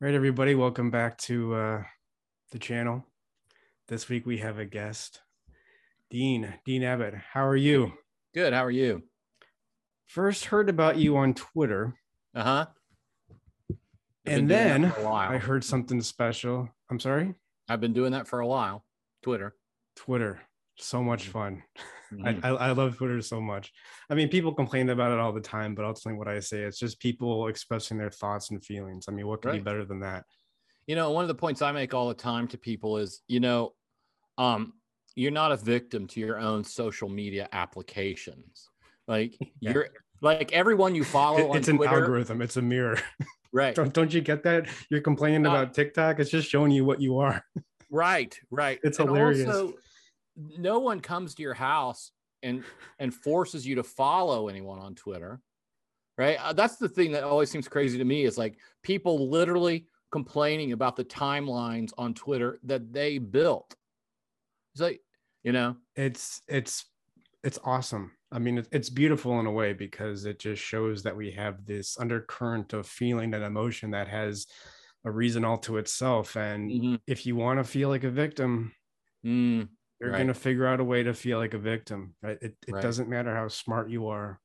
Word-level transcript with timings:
right, 0.00 0.14
everybody, 0.14 0.54
welcome 0.54 0.90
back 0.90 1.18
to 1.18 1.54
uh, 1.54 1.82
the 2.52 2.58
channel. 2.58 3.04
This 3.88 4.08
week 4.08 4.26
we 4.26 4.38
have 4.38 4.58
a 4.58 4.64
guest, 4.64 5.20
Dean, 6.10 6.54
Dean 6.64 6.82
Abbott. 6.84 7.14
How 7.32 7.46
are 7.46 7.56
you? 7.56 7.92
Good. 8.34 8.52
How 8.52 8.64
are 8.64 8.70
you? 8.70 9.02
First 10.06 10.46
heard 10.46 10.68
about 10.68 10.96
you 10.96 11.16
on 11.16 11.34
Twitter, 11.34 11.94
Uh 12.34 12.42
huh. 12.42 12.66
and 14.24 14.50
then 14.50 14.86
I 14.86 15.38
heard 15.38 15.64
something 15.64 16.00
special. 16.00 16.68
I'm 16.90 17.00
sorry, 17.00 17.34
I've 17.68 17.80
been 17.80 17.92
doing 17.92 18.12
that 18.12 18.28
for 18.28 18.40
a 18.40 18.46
while. 18.46 18.84
Twitter. 19.22 19.54
Twitter. 19.96 20.40
So 20.76 21.02
much 21.02 21.28
Mhm. 21.28 21.32
fun. 21.32 21.62
Mhm. 22.12 22.44
I, 22.44 22.48
I, 22.48 22.70
love 22.72 22.96
Twitter 22.96 23.20
so 23.20 23.40
much. 23.40 23.72
I 24.08 24.14
mean, 24.14 24.28
people 24.28 24.54
complain 24.54 24.88
about 24.88 25.12
it 25.12 25.18
all 25.18 25.32
the 25.32 25.40
time, 25.40 25.74
but 25.74 25.84
ultimately, 25.84 26.18
what 26.18 26.28
I 26.28 26.40
say, 26.40 26.62
it's 26.62 26.78
just 26.78 27.00
people 27.00 27.48
expressing 27.48 27.98
their 27.98 28.10
thoughts 28.10 28.50
and 28.50 28.64
feelings. 28.64 29.06
I 29.08 29.12
mean, 29.12 29.26
what 29.26 29.42
could 29.42 29.52
be 29.52 29.58
better 29.58 29.84
than 29.84 30.00
that? 30.00 30.24
you 30.86 30.96
know, 30.96 31.10
one 31.10 31.22
of 31.22 31.28
the 31.28 31.34
points 31.34 31.60
I 31.60 31.70
make 31.70 31.92
all 31.92 32.08
the 32.08 32.14
time 32.14 32.48
to 32.48 32.56
people 32.56 32.96
is, 32.96 33.20
you 33.28 33.40
know, 33.40 33.74
um, 34.38 34.72
you're 35.14 35.30
not 35.30 35.52
a 35.52 35.56
victim 35.58 36.06
to 36.06 36.18
your 36.20 36.38
own 36.38 36.64
social 36.64 37.10
media 37.10 37.46
applications. 37.52 38.70
Like 39.06 39.36
Yeah. 39.60 39.72
you're 39.72 39.88
like 40.22 40.50
everyone 40.52 40.94
you 40.94 41.04
follow 41.04 41.38
It- 41.40 41.50
on 41.50 41.56
it's 41.58 41.68
an 41.68 41.82
algorithm. 41.84 42.40
It's 42.40 42.56
a 42.56 42.62
mirror. 42.62 42.98
right? 43.52 43.74
don't, 43.74 43.92
don't 43.92 44.12
you 44.14 44.22
get 44.22 44.42
that? 44.44 44.66
You're 44.88 45.02
complaining 45.02 45.46
Uh, 45.46 45.50
about 45.50 45.74
TikTok. 45.74 46.20
It's 46.20 46.30
just 46.30 46.48
showing 46.48 46.70
you 46.70 46.86
what 46.86 47.02
you 47.02 47.18
are. 47.18 47.44
Right, 47.90 48.38
right. 48.50 48.78
It's 48.82 48.98
And 48.98 49.08
hilarious. 49.08 49.46
Also, 49.46 49.74
no 50.38 50.78
one 50.78 51.00
comes 51.00 51.34
to 51.34 51.42
your 51.42 51.54
house 51.54 52.12
and 52.42 52.64
and 52.98 53.14
forces 53.14 53.66
you 53.66 53.76
to 53.76 53.82
follow 53.82 54.48
anyone 54.48 54.78
on 54.78 54.94
Twitter, 54.94 55.40
right? 56.18 56.38
Uh, 56.40 56.52
that's 56.52 56.76
the 56.76 56.88
thing 56.88 57.12
that 57.12 57.24
always 57.24 57.50
seems 57.50 57.68
crazy 57.68 57.98
to 57.98 58.04
me 58.04 58.24
is 58.24 58.38
like 58.38 58.58
people 58.82 59.30
literally 59.30 59.86
complaining 60.12 60.72
about 60.72 60.96
the 60.96 61.04
timelines 61.04 61.92
on 61.98 62.14
Twitter 62.14 62.60
that 62.64 62.92
they 62.92 63.18
built. 63.18 63.76
It's 64.74 64.80
like, 64.80 65.00
you 65.42 65.52
know, 65.52 65.76
it's 65.96 66.42
it's 66.48 66.86
it's 67.42 67.58
awesome. 67.64 68.12
I 68.30 68.38
mean 68.38 68.64
it's 68.72 68.90
beautiful 68.90 69.40
in 69.40 69.46
a 69.46 69.52
way 69.52 69.72
because 69.72 70.24
it 70.24 70.38
just 70.38 70.62
shows 70.62 71.02
that 71.02 71.16
we 71.16 71.30
have 71.32 71.64
this 71.64 71.98
undercurrent 71.98 72.72
of 72.72 72.86
feeling 72.86 73.34
and 73.34 73.44
emotion 73.44 73.92
that 73.92 74.08
has 74.08 74.46
a 75.04 75.10
reason 75.10 75.44
all 75.44 75.58
to 75.58 75.78
itself. 75.78 76.36
And 76.36 76.70
mhm, 76.70 77.00
if 77.06 77.24
you 77.26 77.36
want 77.36 77.58
to 77.58 77.64
feel 77.64 77.88
like 77.88 78.04
a 78.04 78.10
victim 78.10 78.74
mm, 79.24 79.68
you're 80.00 80.10
Right. 80.10 80.16
going 80.18 80.28
to 80.28 80.34
figure 80.34 80.66
out 80.66 80.80
a 80.80 80.84
way 80.84 81.02
to 81.02 81.12
feel 81.14 81.38
like 81.38 81.54
a 81.54 81.58
victim 81.58 82.14
right 82.22 82.38
it, 82.40 82.56
it 82.66 82.72
Right. 82.72 82.82
doesn't 82.82 83.08
matter 83.08 83.34
how 83.34 83.48
smart 83.48 83.90
you 83.90 84.08
are 84.08 84.40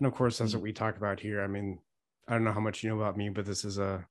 and 0.00 0.06
of 0.06 0.14
course 0.14 0.38
that's 0.38 0.52
Mm. 0.52 0.56
what 0.56 0.62
we 0.62 0.72
talk 0.72 0.96
about 0.96 1.20
here 1.20 1.42
i 1.42 1.46
mean 1.46 1.78
i 2.28 2.32
don't 2.32 2.44
know 2.44 2.52
how 2.52 2.60
much 2.60 2.82
you 2.82 2.90
know 2.90 2.96
about 3.00 3.16
me 3.16 3.28
but 3.28 3.44
this 3.44 3.64
is 3.64 3.78
a 3.78 4.06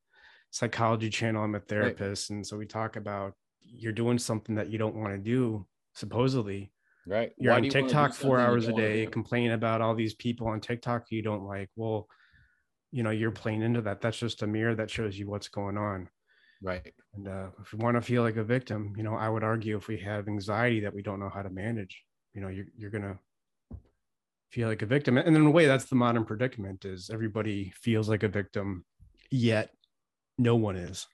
psychology 0.51 1.09
channel 1.09 1.43
i'm 1.43 1.55
a 1.55 1.59
therapist 1.59 2.29
and 2.29 2.45
so 2.45 2.57
we 2.57 2.65
talk 2.65 2.95
about 2.95 3.33
you're 3.61 3.91
doing 3.91 4.17
something 4.17 4.55
that 4.55 4.69
you 4.69 4.77
don't 4.77 4.95
want 4.95 5.13
to 5.13 5.17
do 5.17 5.65
supposedly 5.93 6.71
right. 7.05 7.33
you're 7.37 7.51
Why 7.51 7.57
on 7.57 7.63
you 7.65 7.69
TikTok 7.71 8.13
four 8.13 8.39
hours 8.39 8.67
a 8.67 8.73
day 8.73 9.05
complaining 9.07 9.51
about 9.51 9.81
all 9.81 9.95
these 9.95 10.13
people 10.13 10.47
on 10.47 10.61
TikTok 10.61 11.11
you 11.11 11.21
don't 11.21 11.43
like. 11.43 11.69
Well, 11.75 12.07
you 12.91 13.03
know, 13.03 13.09
you're 13.09 13.31
playing 13.31 13.61
into 13.61 13.81
that. 13.81 13.99
That's 14.01 14.17
just 14.17 14.43
a 14.43 14.47
mirror 14.47 14.73
that 14.75 14.89
shows 14.89 15.19
you 15.19 15.27
what's 15.29 15.49
going 15.49 15.77
on. 15.77 16.09
Right. 16.61 16.93
And 17.13 17.27
uh, 17.27 17.49
if 17.61 17.73
we 17.73 17.79
want 17.79 17.95
to 17.95 18.01
feel 18.01 18.23
like 18.23 18.37
a 18.37 18.43
victim, 18.43 18.93
you 18.97 19.03
know, 19.03 19.15
I 19.15 19.29
would 19.29 19.43
argue 19.43 19.77
if 19.77 19.87
we 19.87 19.97
have 19.99 20.27
anxiety 20.27 20.79
that 20.81 20.93
we 20.93 21.01
don't 21.01 21.19
know 21.19 21.29
how 21.29 21.41
to 21.41 21.49
manage, 21.49 22.03
you 22.33 22.41
know, 22.41 22.47
you're, 22.47 22.65
you're 22.75 22.91
going 22.91 23.03
to 23.03 23.19
feel 24.51 24.67
like 24.67 24.81
a 24.81 24.85
victim. 24.85 25.17
And 25.17 25.35
in 25.35 25.45
a 25.45 25.51
way, 25.51 25.67
that's 25.67 25.85
the 25.85 25.95
modern 25.95 26.25
predicament 26.25 26.85
is 26.85 27.09
everybody 27.11 27.71
feels 27.75 28.09
like 28.09 28.23
a 28.23 28.27
victim, 28.27 28.85
yet 29.29 29.71
no 30.37 30.55
one 30.55 30.75
is. 30.75 31.07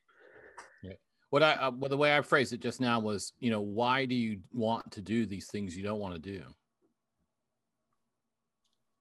What 1.29 1.41
I 1.41 1.53
uh, 1.53 1.71
well, 1.71 1.89
the 1.89 1.97
way 1.97 2.15
I 2.15 2.21
phrased 2.21 2.53
it 2.53 2.59
just 2.59 2.79
now 2.79 2.99
was, 2.99 3.33
you 3.39 3.49
know, 3.49 3.59
why 3.59 4.05
do 4.05 4.13
you 4.13 4.41
want 4.51 4.91
to 4.91 5.01
do 5.01 5.25
these 5.25 5.47
things 5.47 5.75
you 5.75 5.81
don't 5.81 5.99
want 5.99 6.13
to 6.13 6.19
do? 6.19 6.43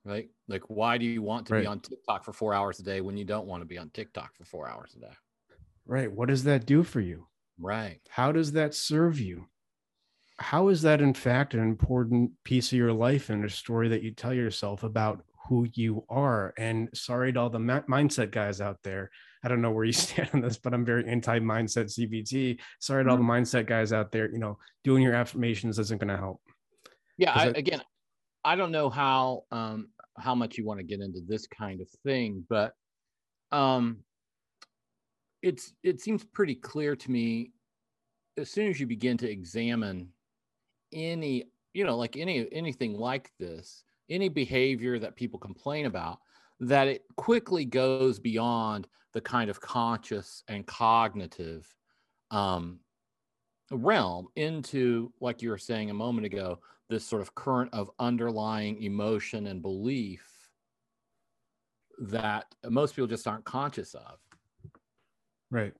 Right? 0.03 0.31
Like, 0.49 0.63
why 0.69 0.97
do 0.97 1.05
you 1.05 1.21
want 1.21 1.47
to 1.49 1.53
Right. 1.53 1.61
be 1.61 1.67
on 1.67 1.81
TikTok 1.81 2.25
for 2.25 2.33
four 2.33 2.55
hours 2.55 2.81
a 2.81 2.83
day 2.83 3.03
when 3.03 3.19
you 3.19 3.27
don't 3.27 3.47
want 3.47 3.61
to 3.61 3.67
be 3.67 3.77
on 3.77 3.91
TikTok 3.91 4.35
for 4.35 4.47
four 4.47 4.67
hours 4.67 4.95
a 4.97 5.01
day? 5.01 5.13
Right. 5.87 6.11
What 6.11 6.29
does 6.29 6.45
that 6.45 6.67
do 6.67 6.83
for 6.83 7.01
you? 7.01 7.27
Right. 7.59 8.01
How 8.09 8.33
does 8.33 8.53
that 8.53 8.75
serve 8.75 9.21
you? 9.21 9.47
How 10.39 10.69
is 10.69 10.83
that, 10.83 11.01
in 11.01 11.15
fact, 11.15 11.55
an 11.55 11.61
important 11.61 12.33
piece 12.45 12.73
of 12.73 12.79
your 12.79 12.93
life 12.93 13.31
and 13.31 13.45
a 13.45 13.51
story 13.51 13.89
that 13.89 14.03
you 14.03 14.13
tell 14.13 14.33
yourself 14.33 14.83
about 14.83 15.23
who 15.49 15.67
you 15.75 16.05
are? 16.09 16.55
And 16.59 16.89
sorry 16.95 17.33
to 17.33 17.41
all 17.41 17.51
the 17.51 17.59
ma- 17.59 17.83
mindset 17.83 18.31
guys 18.31 18.61
out 18.61 18.79
there. 18.83 19.11
I 19.45 19.49
don't 19.49 19.61
know 19.61 19.71
where 19.71 19.85
you 19.85 19.93
stand 19.93 20.31
on 20.33 20.41
this, 20.41 20.57
but 20.57 20.75
I'm 20.75 20.85
very 20.85 21.07
anti 21.07 21.39
mindset 21.39 21.87
CBT. 21.87 22.59
Sorry 22.81 23.05
to 23.05 23.11
all 23.11 23.17
the 23.17 23.23
mindset 23.23 23.67
guys 23.67 23.93
out 23.93 24.13
there. 24.13 24.31
You 24.31 24.39
know, 24.39 24.59
doing 24.85 25.03
your 25.03 25.15
affirmations 25.15 25.79
isn't 25.79 26.01
going 26.01 26.09
to 26.09 26.17
help. 26.17 26.41
Yeah. 27.19 27.33
I, 27.35 27.47
again, 27.49 27.83
I 28.45 28.57
don't 28.57 28.73
know 28.73 28.91
how 28.91 29.45
um 29.53 29.89
how 30.19 30.35
much 30.35 30.59
you 30.59 30.67
want 30.67 30.79
to 30.81 30.85
get 30.85 31.01
into 31.01 31.21
this 31.27 31.47
kind 31.47 31.81
of 31.81 31.89
thing, 32.05 32.45
but 32.49 32.73
um 33.51 33.99
it's 35.43 35.73
it 35.83 36.01
seems 36.01 36.25
pretty 36.25 36.55
clear 36.55 36.97
to 36.97 37.11
me 37.11 37.53
as 38.39 38.51
soon 38.51 38.69
as 38.69 38.81
you 38.81 38.87
begin 38.87 39.17
to 39.19 39.31
examine 39.31 40.09
any 40.93 41.45
you 41.75 41.85
know 41.85 41.97
like 41.97 42.17
any 42.17 42.47
anything 42.53 42.95
like 42.95 43.31
this 43.39 43.85
any 44.09 44.29
behavior 44.29 44.99
that 44.99 45.17
people 45.17 45.39
complain 45.39 45.87
about 45.87 46.19
that 46.61 46.87
it 46.87 47.03
quickly 47.17 47.65
goes 47.65 48.19
beyond 48.19 48.87
the 49.13 49.21
kind 49.21 49.51
of 49.51 49.61
conscious 49.61 50.45
and 50.49 50.67
cognitive 50.67 51.67
um, 52.31 52.79
realm 53.71 54.29
into 54.37 55.13
like 55.21 55.43
you 55.43 55.51
were 55.51 55.59
saying 55.59 55.91
a 55.91 55.95
moment 55.95 56.27
ago 56.27 56.59
this 56.89 57.05
sort 57.05 57.23
of 57.23 57.35
current 57.35 57.71
of 57.73 57.91
underlying 57.99 58.83
emotion 58.83 59.47
and 59.47 59.63
belief 59.63 60.51
that 61.99 62.47
most 62.69 62.95
people 62.95 63.07
just 63.07 63.27
aren't 63.27 63.45
conscious 63.45 63.95
of 63.95 64.19
Right. 65.53 65.75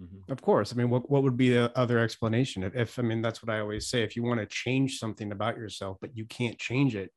Mhm. 0.00 0.30
Of 0.30 0.40
course. 0.40 0.72
I 0.72 0.76
mean, 0.76 0.90
what, 0.90 1.10
what 1.10 1.24
would 1.24 1.36
be 1.36 1.50
the 1.50 1.76
other 1.76 1.98
explanation? 1.98 2.62
If, 2.62 2.76
if, 2.76 2.98
I 2.98 3.02
mean, 3.02 3.20
that's 3.20 3.42
what 3.42 3.52
I 3.52 3.58
always 3.60 3.88
say. 3.88 4.02
If 4.04 4.14
you 4.14 4.22
want 4.22 4.38
to 4.40 4.46
change 4.46 4.98
something 4.98 5.32
about 5.32 5.56
yourself, 5.56 5.98
but 6.00 6.16
you 6.16 6.24
can't 6.26 6.58
change 6.58 6.94
it, 6.94 7.10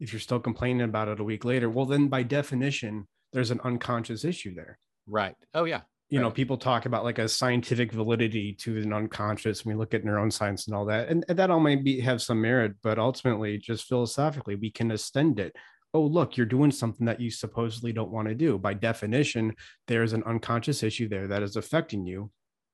if 0.00 0.12
you're 0.12 0.20
still 0.20 0.40
complaining 0.40 0.82
about 0.82 1.08
it 1.08 1.20
a 1.20 1.24
week 1.24 1.46
later, 1.46 1.70
well, 1.70 1.86
then 1.86 2.08
by 2.08 2.22
definition, 2.22 3.08
there's 3.32 3.50
an 3.50 3.60
unconscious 3.64 4.24
issue 4.24 4.54
there. 4.54 4.78
right 5.06 5.34
oh 5.54 5.64
yeah 5.64 5.80
You 6.10 6.20
know, 6.20 6.30
people 6.30 6.58
talk 6.58 6.86
about 6.86 7.04
like 7.04 7.18
a 7.18 7.28
scientific 7.28 7.90
validity 7.92 8.52
to 8.60 8.76
an 8.78 8.92
unconscious. 8.92 9.62
And 9.62 9.72
We 9.72 9.78
look 9.78 9.94
at 9.94 10.04
neuroscience 10.04 10.66
and 10.66 10.76
all 10.76 10.84
that, 10.86 11.08
and, 11.08 11.24
and 11.28 11.38
that 11.38 11.50
all 11.50 11.60
may 11.60 11.76
be 11.76 12.00
have 12.00 12.20
some 12.22 12.40
merit, 12.42 12.74
but 12.82 12.98
ultimately, 12.98 13.58
just 13.58 13.86
philosophically, 13.88 14.54
we 14.56 14.70
can 14.70 14.90
extend 14.90 15.40
it. 15.40 15.56
Oh, 15.96 16.02
look, 16.02 16.36
you're 16.36 16.44
doing 16.44 16.70
something 16.70 17.06
that 17.06 17.20
you 17.22 17.30
supposedly 17.30 17.90
don't 17.90 18.10
want 18.10 18.28
to 18.28 18.34
do. 18.34 18.58
By 18.58 18.74
definition, 18.74 19.54
there's 19.88 20.12
an 20.12 20.22
unconscious 20.24 20.82
issue 20.82 21.08
there 21.08 21.26
that 21.26 21.42
is 21.42 21.56
affecting 21.56 22.04
you. 22.04 22.30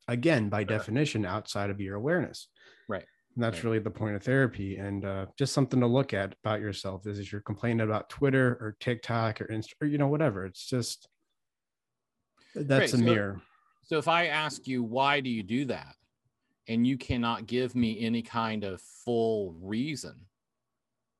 Again, 0.08 0.48
by 0.48 0.64
definition, 0.64 1.24
outside 1.24 1.70
of 1.70 1.80
your 1.80 1.94
awareness. 1.94 2.48
Right. 2.88 3.04
And 3.36 3.44
that's 3.44 3.58
Right. 3.58 3.64
really 3.64 3.78
the 3.78 3.92
point 3.92 4.16
of 4.16 4.24
therapy. 4.24 4.76
And 4.76 5.04
uh, 5.04 5.26
just 5.38 5.52
something 5.52 5.78
to 5.78 5.86
look 5.86 6.12
at 6.12 6.34
about 6.42 6.60
yourself 6.60 7.06
is 7.06 7.20
if 7.20 7.30
you're 7.30 7.42
complaining 7.42 7.82
about 7.82 8.10
Twitter 8.10 8.58
or 8.60 8.76
TikTok 8.80 9.40
or 9.40 9.46
Insta, 9.46 9.74
or, 9.80 9.86
you 9.86 9.98
know, 9.98 10.08
whatever. 10.08 10.44
It's 10.44 10.66
just 10.68 11.06
that's 12.56 12.68
Right, 12.92 12.94
a 12.94 12.96
so- 12.98 13.04
mirror. 13.04 13.40
So 13.84 13.98
if 13.98 14.08
I 14.08 14.26
ask 14.26 14.66
you 14.66 14.82
why 14.82 15.20
do 15.20 15.30
you 15.30 15.44
do 15.44 15.64
that, 15.66 15.94
and 16.66 16.84
you 16.84 16.98
cannot 16.98 17.46
give 17.46 17.76
me 17.76 18.00
any 18.00 18.22
kind 18.22 18.64
of 18.64 18.80
full 18.80 19.52
reason, 19.60 20.26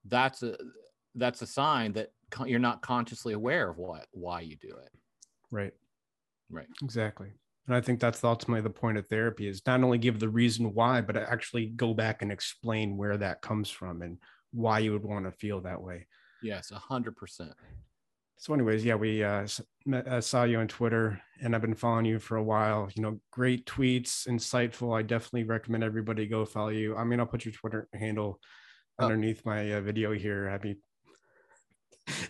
that's 0.07 0.43
a 0.43 0.57
that's 1.15 1.43
a 1.43 1.47
sign 1.47 1.93
that 1.93 2.11
co- 2.31 2.47
you're 2.47 2.59
not 2.59 2.83
consciously 2.83 3.33
aware 3.35 3.71
of 3.71 3.79
what 3.79 4.07
why 4.13 4.41
you 4.41 4.57
do 4.57 4.69
it. 4.69 4.91
Right. 5.51 5.73
Right. 6.51 6.69
Exactly. 6.83 7.33
And 7.67 7.77
I 7.77 7.81
think 7.81 8.01
that's 8.01 8.25
ultimately 8.25 8.63
the 8.63 8.71
point 8.71 8.99
of 8.99 9.07
therapy 9.07 9.47
is 9.47 9.63
not 9.67 9.83
only 9.85 9.99
give 9.99 10.19
the 10.19 10.29
reason 10.29 10.75
why, 10.75 11.01
but 11.01 11.17
actually 11.17 11.67
go 11.67 11.95
back 11.95 12.23
and 12.23 12.33
explain 12.33 12.97
where 12.97 13.17
that 13.17 13.41
comes 13.43 13.71
from 13.71 14.03
and 14.03 14.19
why 14.53 14.81
you 14.81 14.93
would 14.93 15.05
want 15.05 15.25
to 15.27 15.31
feel 15.33 15.61
that 15.61 15.81
way. 15.81 16.07
Yes, 16.43 16.73
a 16.73 16.79
hundred 16.79 17.17
percent. 17.17 17.53
So, 18.37 18.53
anyways, 18.53 18.85
yeah, 18.85 18.97
we 18.97 19.23
uh, 19.23 19.47
met, 19.87 20.09
uh, 20.09 20.21
saw 20.21 20.43
you 20.43 20.59
on 20.59 20.67
Twitter, 20.67 21.23
and 21.41 21.55
I've 21.55 21.63
been 21.63 21.77
following 21.77 22.07
you 22.07 22.19
for 22.19 22.37
a 22.37 22.43
while. 22.43 22.91
You 22.97 23.03
know, 23.03 23.21
great 23.31 23.67
tweets, 23.67 24.27
insightful. 24.27 24.99
I 24.99 25.03
definitely 25.03 25.45
recommend 25.45 25.85
everybody 25.85 26.27
go 26.27 26.45
follow 26.45 26.71
you. 26.71 26.97
I 26.97 27.05
mean, 27.05 27.21
I'll 27.21 27.27
put 27.27 27.45
your 27.45 27.55
Twitter 27.55 27.89
handle 27.95 28.41
Oh. 28.99 29.05
underneath 29.05 29.47
my 29.47 29.73
uh, 29.73 29.81
video 29.81 30.13
here. 30.13 30.59
Mean, 30.63 30.77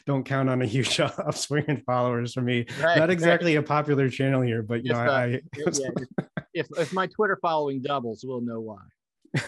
don't 0.06 0.24
count 0.24 0.48
on 0.48 0.62
a 0.62 0.66
huge 0.66 1.00
upswing 1.00 1.64
in 1.68 1.82
followers 1.82 2.34
for 2.34 2.42
me. 2.42 2.66
Not 2.80 3.10
exactly 3.10 3.56
a 3.56 3.62
popular 3.62 4.08
channel 4.08 4.42
here, 4.42 4.62
but 4.62 4.84
you 4.84 4.92
know, 4.92 4.98
uh, 4.98 5.10
I, 5.10 5.24
I 5.24 5.40
Yeah, 5.56 5.88
if 6.54 6.66
if 6.78 6.92
my 6.92 7.06
Twitter 7.06 7.38
following 7.40 7.82
doubles, 7.82 8.24
we'll 8.26 8.40
know 8.40 8.60
why. 8.60 9.40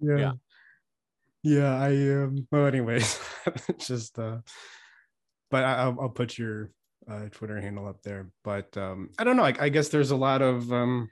yeah. 0.00 0.16
Yeah. 0.16 0.32
Yeah, 1.42 1.76
I 1.76 1.90
um 2.22 2.48
well 2.50 2.66
anyways, 2.66 3.20
just 3.78 4.18
uh 4.18 4.38
but 5.50 5.62
I, 5.62 5.74
I'll, 5.74 5.96
I'll 6.00 6.08
put 6.08 6.38
your 6.38 6.70
uh, 7.08 7.28
Twitter 7.30 7.60
handle 7.60 7.86
up 7.86 8.02
there. 8.02 8.28
But 8.42 8.76
um, 8.76 9.10
I 9.18 9.24
don't 9.24 9.36
know. 9.36 9.44
I, 9.44 9.54
I, 9.60 9.68
guess 9.68 9.88
there's 9.88 10.10
a 10.10 10.16
lot 10.16 10.42
of 10.42 10.72
um, 10.72 11.08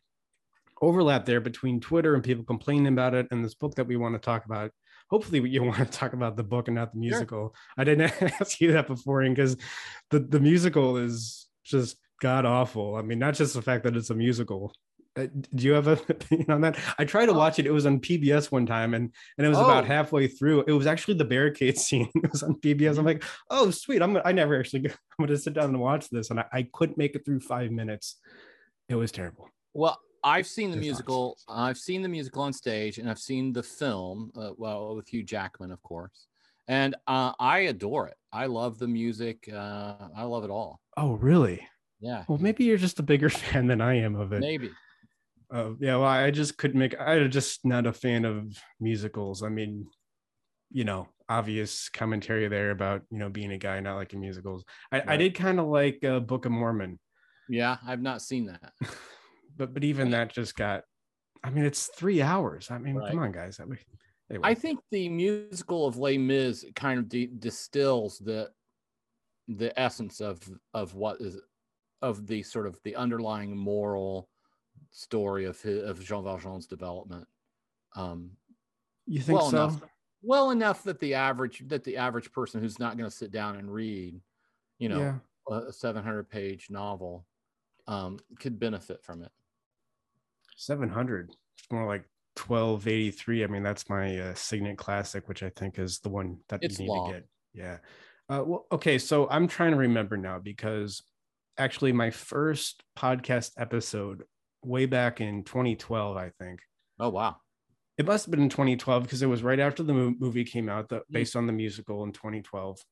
overlap 0.80 1.24
there 1.24 1.40
between 1.40 1.80
Twitter 1.80 2.14
and 2.14 2.24
people 2.24 2.44
complaining 2.44 2.88
about 2.88 3.14
it 3.14 3.28
and 3.30 3.44
this 3.44 3.54
book 3.54 3.74
that 3.76 3.86
we 3.86 3.96
want 3.96 4.14
to 4.14 4.18
talk 4.18 4.44
about. 4.44 4.70
Hopefully, 5.12 5.48
you 5.48 5.62
want 5.64 5.78
to 5.78 5.84
talk 5.84 6.14
about 6.14 6.36
the 6.36 6.42
book 6.42 6.66
and 6.66 6.74
not 6.74 6.92
the 6.92 6.98
musical. 6.98 7.54
Sure. 7.54 7.74
I 7.76 7.84
didn't 7.84 8.10
ask 8.40 8.60
you 8.60 8.72
that 8.72 8.88
before, 8.88 9.22
because 9.22 9.56
the 10.10 10.18
the 10.18 10.40
musical 10.40 10.96
is 10.96 11.46
just 11.62 11.98
god 12.20 12.44
awful. 12.44 12.96
I 12.96 13.02
mean, 13.02 13.20
not 13.20 13.34
just 13.34 13.54
the 13.54 13.62
fact 13.62 13.84
that 13.84 13.96
it's 13.96 14.10
a 14.10 14.14
musical, 14.14 14.72
uh, 15.14 15.26
do 15.54 15.66
you 15.66 15.72
have 15.72 15.88
a 15.88 15.92
opinion 16.08 16.50
on 16.50 16.60
that? 16.62 16.78
I 16.98 17.04
tried 17.04 17.26
to 17.26 17.32
oh. 17.32 17.38
watch 17.38 17.58
it. 17.58 17.66
It 17.66 17.72
was 17.72 17.86
on 17.86 18.00
PBS 18.00 18.50
one 18.50 18.66
time, 18.66 18.94
and 18.94 19.12
and 19.36 19.46
it 19.46 19.48
was 19.48 19.58
oh. 19.58 19.64
about 19.64 19.86
halfway 19.86 20.26
through. 20.28 20.64
It 20.66 20.72
was 20.72 20.86
actually 20.86 21.14
the 21.14 21.24
barricade 21.24 21.78
scene. 21.78 22.08
It 22.14 22.32
was 22.32 22.42
on 22.42 22.54
PBS. 22.54 22.90
I'm 22.90 22.96
mm-hmm. 22.96 23.06
like, 23.06 23.24
oh 23.50 23.70
sweet. 23.70 24.02
I'm 24.02 24.18
I 24.24 24.32
never 24.32 24.58
actually. 24.58 24.86
I'm 24.88 25.26
gonna 25.26 25.36
sit 25.36 25.54
down 25.54 25.66
and 25.66 25.80
watch 25.80 26.08
this, 26.08 26.30
and 26.30 26.40
I, 26.40 26.46
I 26.52 26.66
couldn't 26.72 26.98
make 26.98 27.14
it 27.14 27.24
through 27.24 27.40
five 27.40 27.70
minutes. 27.70 28.16
It 28.88 28.94
was 28.94 29.12
terrible. 29.12 29.48
Well, 29.74 29.98
I've 30.24 30.46
seen 30.46 30.70
the 30.70 30.76
musical. 30.76 31.38
I've 31.48 31.78
seen 31.78 32.02
the 32.02 32.08
musical 32.08 32.42
on 32.42 32.52
stage, 32.52 32.98
and 32.98 33.10
I've 33.10 33.18
seen 33.18 33.52
the 33.52 33.62
film. 33.62 34.30
Uh, 34.36 34.50
well, 34.56 34.96
with 34.96 35.08
Hugh 35.08 35.22
Jackman, 35.22 35.70
of 35.70 35.82
course, 35.82 36.26
and 36.68 36.94
uh, 37.06 37.32
I 37.38 37.60
adore 37.60 38.08
it. 38.08 38.16
I 38.32 38.46
love 38.46 38.78
the 38.78 38.88
music. 38.88 39.48
Uh, 39.52 39.94
I 40.16 40.24
love 40.24 40.44
it 40.44 40.50
all. 40.50 40.80
Oh, 40.96 41.14
really? 41.14 41.66
Yeah. 42.00 42.24
Well, 42.28 42.38
maybe 42.38 42.64
you're 42.64 42.76
just 42.76 42.98
a 42.98 43.02
bigger 43.02 43.28
fan 43.30 43.66
than 43.66 43.80
I 43.80 43.98
am 43.98 44.14
of 44.16 44.32
it. 44.32 44.40
Maybe. 44.40 44.70
Uh, 45.52 45.70
yeah, 45.80 45.96
well, 45.96 46.04
I 46.06 46.30
just 46.30 46.56
couldn't 46.56 46.78
make. 46.78 46.94
I'm 46.98 47.30
just 47.30 47.64
not 47.64 47.86
a 47.86 47.92
fan 47.92 48.24
of 48.24 48.56
musicals. 48.80 49.42
I 49.42 49.48
mean, 49.48 49.86
you 50.70 50.84
know, 50.84 51.08
obvious 51.28 51.88
commentary 51.88 52.48
there 52.48 52.70
about 52.70 53.02
you 53.10 53.18
know 53.18 53.28
being 53.28 53.52
a 53.52 53.58
guy 53.58 53.80
not 53.80 53.96
liking 53.96 54.20
musicals. 54.20 54.64
I, 54.90 54.98
right. 54.98 55.08
I 55.08 55.16
did 55.16 55.34
kind 55.34 55.60
of 55.60 55.66
like 55.66 56.02
uh, 56.04 56.20
Book 56.20 56.46
of 56.46 56.52
Mormon. 56.52 56.98
Yeah, 57.48 57.76
I've 57.86 58.00
not 58.00 58.22
seen 58.22 58.46
that. 58.46 58.72
but 59.56 59.74
but 59.74 59.84
even 59.84 60.10
that 60.10 60.32
just 60.32 60.56
got. 60.56 60.84
I 61.44 61.50
mean, 61.50 61.64
it's 61.64 61.88
three 61.96 62.22
hours. 62.22 62.70
I 62.70 62.78
mean, 62.78 62.94
right. 62.94 63.10
come 63.10 63.18
on, 63.18 63.32
guys. 63.32 63.58
I, 63.60 63.64
mean, 63.64 63.78
anyway. 64.30 64.48
I 64.48 64.54
think 64.54 64.78
the 64.90 65.08
musical 65.08 65.86
of 65.86 65.96
Les 65.96 66.16
Mis 66.16 66.64
kind 66.76 66.98
of 66.98 67.08
de- 67.08 67.26
distills 67.26 68.18
the 68.18 68.50
the 69.48 69.78
essence 69.78 70.20
of 70.20 70.40
of 70.72 70.94
what 70.94 71.20
is 71.20 71.40
of 72.00 72.26
the 72.26 72.42
sort 72.42 72.66
of 72.66 72.78
the 72.84 72.96
underlying 72.96 73.56
moral 73.56 74.28
story 74.90 75.44
of 75.44 75.60
his, 75.60 75.82
of 75.82 76.02
Jean 76.04 76.24
Valjean's 76.24 76.66
development. 76.66 77.26
Um, 77.96 78.30
you 79.06 79.20
think 79.20 79.38
well 79.38 79.50
so? 79.50 79.64
Enough, 79.64 79.82
well 80.22 80.50
enough 80.50 80.82
that 80.84 80.98
the 81.00 81.14
average 81.14 81.62
that 81.68 81.84
the 81.84 81.96
average 81.96 82.32
person 82.32 82.60
who's 82.60 82.78
not 82.78 82.96
going 82.96 83.08
to 83.08 83.16
sit 83.16 83.30
down 83.30 83.56
and 83.56 83.72
read, 83.72 84.20
you 84.78 84.88
know, 84.88 85.20
yeah. 85.50 85.56
a, 85.56 85.72
700 85.72 86.28
page 86.28 86.68
novel, 86.70 87.26
um, 87.86 88.18
could 88.38 88.58
benefit 88.58 89.02
from 89.02 89.22
it. 89.22 89.30
700. 90.56 91.30
It's 91.58 91.70
more 91.70 91.86
like 91.86 92.04
1283. 92.36 93.44
I 93.44 93.46
mean, 93.46 93.62
that's 93.62 93.88
my 93.88 94.18
uh, 94.18 94.34
Signet 94.34 94.78
Classic, 94.78 95.28
which 95.28 95.42
I 95.42 95.50
think 95.50 95.78
is 95.78 95.98
the 95.98 96.08
one 96.08 96.38
that 96.48 96.60
it's 96.62 96.78
you 96.78 96.86
need 96.86 96.90
long. 96.90 97.08
to 97.08 97.12
get. 97.14 97.28
Yeah. 97.54 97.76
Uh, 98.28 98.42
well, 98.44 98.66
okay. 98.72 98.98
So 98.98 99.28
I'm 99.28 99.48
trying 99.48 99.72
to 99.72 99.76
remember 99.76 100.16
now 100.16 100.38
because 100.38 101.02
actually 101.58 101.92
my 101.92 102.10
first 102.10 102.82
podcast 102.96 103.52
episode 103.58 104.22
way 104.64 104.86
back 104.86 105.20
in 105.20 105.44
2012, 105.44 106.16
I 106.16 106.30
think. 106.38 106.60
Oh 106.98 107.10
wow. 107.10 107.36
It 107.98 108.06
must 108.06 108.24
have 108.24 108.30
been 108.30 108.42
in 108.42 108.48
2012 108.48 109.02
because 109.02 109.22
it 109.22 109.26
was 109.26 109.42
right 109.42 109.60
after 109.60 109.82
the 109.82 109.92
movie 109.92 110.44
came 110.44 110.68
out, 110.68 110.88
the, 110.88 110.98
hmm. 110.98 111.12
based 111.12 111.36
on 111.36 111.46
the 111.46 111.52
musical 111.52 112.04
in 112.04 112.12
2012. 112.12 112.82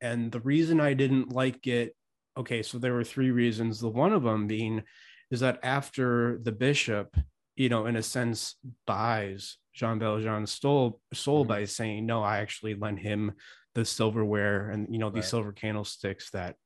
And 0.00 0.32
the 0.32 0.40
reason 0.40 0.80
I 0.80 0.94
didn't 0.94 1.32
like 1.32 1.66
it, 1.66 1.94
okay, 2.36 2.62
so 2.62 2.78
there 2.78 2.94
were 2.94 3.04
three 3.04 3.30
reasons. 3.30 3.80
The 3.80 3.88
one 3.88 4.12
of 4.12 4.22
them 4.22 4.46
being 4.46 4.82
is 5.30 5.40
that 5.40 5.60
after 5.62 6.38
the 6.42 6.52
bishop, 6.52 7.16
you 7.56 7.68
know, 7.68 7.86
in 7.86 7.96
a 7.96 8.02
sense, 8.02 8.56
buys 8.86 9.58
Jean 9.74 9.98
Valjean's 9.98 10.52
soul, 10.52 11.00
soul 11.12 11.42
mm-hmm. 11.42 11.48
by 11.48 11.64
saying, 11.64 12.06
"No, 12.06 12.22
I 12.22 12.38
actually 12.38 12.74
lent 12.74 13.00
him 13.00 13.32
the 13.74 13.84
silverware 13.84 14.70
and 14.70 14.88
you 14.90 14.98
know 14.98 15.10
these 15.10 15.24
right. 15.24 15.30
silver 15.30 15.52
candlesticks 15.52 16.30
that 16.30 16.56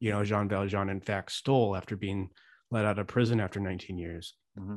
you 0.00 0.10
know 0.10 0.24
Jean 0.24 0.48
Valjean 0.48 0.88
in 0.88 1.00
fact 1.00 1.32
stole 1.32 1.76
after 1.76 1.96
being 1.96 2.30
let 2.70 2.84
out 2.84 2.98
of 2.98 3.06
prison 3.06 3.40
after 3.40 3.60
19 3.60 3.98
years. 3.98 4.34
Mm-hmm. 4.58 4.76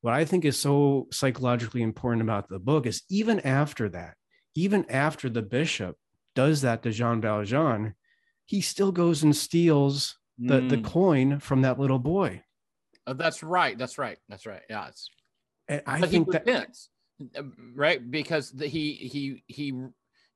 What 0.00 0.14
I 0.14 0.24
think 0.24 0.44
is 0.44 0.58
so 0.58 1.06
psychologically 1.12 1.82
important 1.82 2.22
about 2.22 2.48
the 2.48 2.58
book 2.58 2.86
is 2.86 3.02
even 3.08 3.38
after 3.40 3.88
that, 3.90 4.16
even 4.56 4.84
after 4.90 5.28
the 5.28 5.42
bishop 5.42 5.96
does 6.34 6.62
that 6.62 6.82
to 6.82 6.90
Jean 6.90 7.20
Valjean, 7.20 7.94
he 8.46 8.60
still 8.60 8.90
goes 8.90 9.22
and 9.22 9.36
steals 9.36 10.18
the, 10.38 10.60
mm. 10.60 10.68
the 10.70 10.78
coin 10.78 11.38
from 11.38 11.62
that 11.62 11.78
little 11.78 12.00
boy. 12.00 12.42
Oh, 13.06 13.14
that's 13.14 13.42
right. 13.42 13.76
That's 13.76 13.98
right. 13.98 14.18
That's 14.28 14.46
right. 14.46 14.62
Yeah. 14.70 14.88
It's, 14.88 15.10
and 15.68 15.82
I 15.86 16.06
think 16.06 16.30
that 16.32 16.46
repents, 16.46 16.88
um, 17.36 17.54
right 17.74 18.10
because 18.10 18.50
the, 18.50 18.66
he 18.66 18.94
he 18.94 19.42
he 19.46 19.72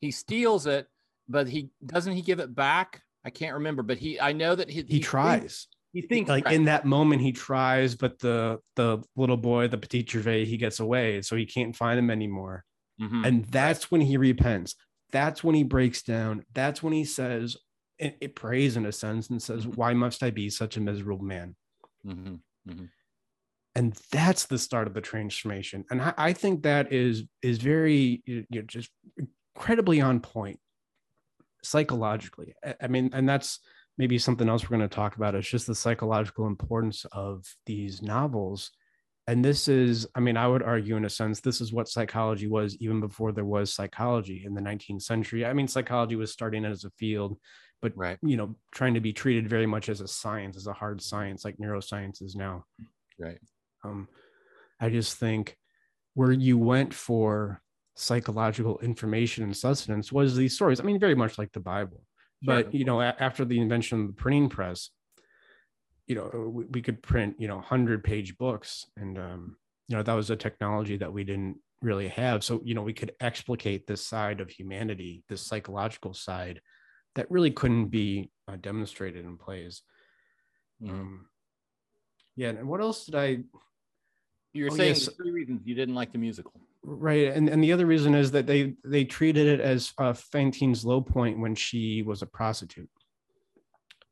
he 0.00 0.10
steals 0.10 0.66
it, 0.66 0.86
but 1.28 1.48
he 1.48 1.70
doesn't 1.84 2.14
he 2.14 2.22
give 2.22 2.40
it 2.40 2.54
back. 2.54 3.02
I 3.24 3.30
can't 3.30 3.54
remember, 3.54 3.82
but 3.82 3.98
he 3.98 4.20
I 4.20 4.32
know 4.32 4.54
that 4.54 4.70
he 4.70 4.82
he, 4.82 4.94
he 4.94 5.00
tries. 5.00 5.66
He 5.92 6.02
thinks 6.02 6.28
like 6.28 6.44
right. 6.44 6.54
in 6.54 6.64
that 6.64 6.84
moment 6.84 7.22
he 7.22 7.32
tries, 7.32 7.94
but 7.94 8.18
the 8.18 8.60
the 8.76 9.02
little 9.16 9.36
boy, 9.36 9.68
the 9.68 9.78
petit 9.78 10.06
Gervais, 10.08 10.44
he 10.44 10.56
gets 10.56 10.78
away, 10.78 11.22
so 11.22 11.36
he 11.36 11.46
can't 11.46 11.74
find 11.74 11.98
him 11.98 12.10
anymore. 12.10 12.64
Mm-hmm. 13.00 13.24
And 13.24 13.44
that's 13.46 13.90
when 13.90 14.00
he 14.00 14.16
repents. 14.16 14.76
That's 15.10 15.42
when 15.42 15.54
he 15.54 15.62
breaks 15.62 16.02
down. 16.02 16.44
That's 16.52 16.82
when 16.82 16.92
he 16.92 17.04
says, 17.04 17.56
it, 17.98 18.16
it 18.20 18.34
prays 18.34 18.76
in 18.76 18.86
a 18.86 18.92
sense 18.92 19.30
and 19.30 19.42
says, 19.42 19.62
mm-hmm. 19.62 19.72
"Why 19.72 19.94
must 19.94 20.22
I 20.22 20.30
be 20.30 20.50
such 20.50 20.76
a 20.76 20.80
miserable 20.80 21.24
man?" 21.24 21.56
Mm-hmm. 22.06 22.34
Mm-hmm. 22.68 22.84
And 23.74 23.92
that's 24.10 24.46
the 24.46 24.58
start 24.58 24.86
of 24.86 24.94
the 24.94 25.02
transformation. 25.02 25.84
And 25.90 26.00
I, 26.00 26.14
I 26.16 26.32
think 26.32 26.62
that 26.62 26.94
is 26.94 27.24
is 27.42 27.58
very 27.58 28.22
you 28.24 28.46
know, 28.50 28.62
just 28.62 28.90
incredibly 29.54 30.00
on 30.00 30.20
point 30.20 30.58
psychologically. 31.62 32.54
I, 32.64 32.74
I 32.82 32.86
mean, 32.86 33.10
and 33.12 33.28
that's 33.28 33.60
maybe 33.98 34.18
something 34.18 34.48
else 34.48 34.62
we're 34.62 34.76
going 34.76 34.88
to 34.88 34.94
talk 34.94 35.16
about 35.16 35.34
is 35.34 35.46
just 35.46 35.66
the 35.66 35.74
psychological 35.74 36.46
importance 36.46 37.04
of 37.12 37.44
these 37.66 38.02
novels 38.02 38.70
and 39.26 39.44
this 39.44 39.68
is 39.68 40.06
i 40.14 40.20
mean 40.20 40.36
i 40.36 40.46
would 40.46 40.62
argue 40.62 40.96
in 40.96 41.04
a 41.04 41.10
sense 41.10 41.40
this 41.40 41.60
is 41.60 41.72
what 41.72 41.88
psychology 41.88 42.46
was 42.46 42.76
even 42.76 43.00
before 43.00 43.32
there 43.32 43.44
was 43.44 43.72
psychology 43.72 44.42
in 44.44 44.54
the 44.54 44.60
19th 44.60 45.02
century 45.02 45.44
i 45.44 45.52
mean 45.52 45.68
psychology 45.68 46.16
was 46.16 46.32
starting 46.32 46.64
as 46.64 46.84
a 46.84 46.90
field 46.90 47.38
but 47.82 47.92
right. 47.96 48.18
you 48.22 48.36
know 48.36 48.54
trying 48.72 48.94
to 48.94 49.00
be 49.00 49.12
treated 49.12 49.48
very 49.48 49.66
much 49.66 49.88
as 49.88 50.00
a 50.00 50.08
science 50.08 50.56
as 50.56 50.66
a 50.66 50.72
hard 50.72 51.00
science 51.02 51.44
like 51.44 51.56
neuroscience 51.58 52.22
is 52.22 52.34
now. 52.34 52.64
Right. 53.18 53.38
Um 53.84 54.08
i 54.78 54.90
just 54.90 55.16
think 55.16 55.56
where 56.14 56.32
you 56.32 56.58
went 56.58 56.92
for 56.92 57.62
psychological 57.94 58.78
information 58.80 59.42
and 59.44 59.56
sustenance 59.56 60.12
was 60.12 60.36
these 60.36 60.54
stories. 60.54 60.80
I 60.80 60.84
mean 60.84 61.00
very 61.00 61.14
much 61.14 61.38
like 61.38 61.52
the 61.52 61.60
bible. 61.60 62.02
But 62.42 62.74
you 62.74 62.84
know 62.84 63.00
after 63.00 63.44
the 63.44 63.58
invention 63.58 64.00
of 64.00 64.06
the 64.08 64.12
printing 64.12 64.48
press 64.48 64.90
you 66.06 66.14
know 66.14 66.50
we, 66.52 66.64
we 66.66 66.82
could 66.82 67.02
print 67.02 67.36
you 67.38 67.48
know 67.48 67.56
100 67.56 68.04
page 68.04 68.38
books 68.38 68.86
and 68.96 69.18
um, 69.18 69.56
you 69.88 69.96
know 69.96 70.02
that 70.02 70.14
was 70.14 70.30
a 70.30 70.36
technology 70.36 70.96
that 70.96 71.12
we 71.12 71.24
didn't 71.24 71.58
really 71.82 72.08
have. 72.08 72.42
So 72.42 72.60
you 72.64 72.74
know 72.74 72.82
we 72.82 72.92
could 72.92 73.12
explicate 73.20 73.86
this 73.86 74.04
side 74.06 74.40
of 74.40 74.50
humanity 74.50 75.24
this 75.28 75.42
psychological 75.42 76.14
side 76.14 76.60
that 77.16 77.30
really 77.30 77.50
couldn't 77.50 77.86
be 77.86 78.30
uh, 78.48 78.56
demonstrated 78.56 79.24
in 79.24 79.36
plays 79.36 79.82
mm-hmm. 80.82 80.94
um, 80.94 81.26
yeah 82.36 82.50
and 82.50 82.68
what 82.68 82.80
else 82.80 83.04
did 83.04 83.14
i 83.14 83.38
you're 84.52 84.72
oh, 84.72 84.76
saying 84.76 84.94
yes. 84.94 85.08
three 85.16 85.30
reasons 85.30 85.60
you 85.64 85.74
didn't 85.74 85.94
like 85.94 86.12
the 86.12 86.18
musical 86.18 86.52
right 86.82 87.28
and 87.28 87.48
and 87.48 87.62
the 87.62 87.72
other 87.72 87.86
reason 87.86 88.14
is 88.14 88.30
that 88.30 88.46
they 88.46 88.74
they 88.84 89.04
treated 89.04 89.46
it 89.46 89.60
as 89.60 89.92
uh, 89.98 90.12
Fantine's 90.12 90.84
low 90.84 91.00
point 91.00 91.38
when 91.38 91.54
she 91.54 92.02
was 92.02 92.22
a 92.22 92.26
prostitute 92.26 92.88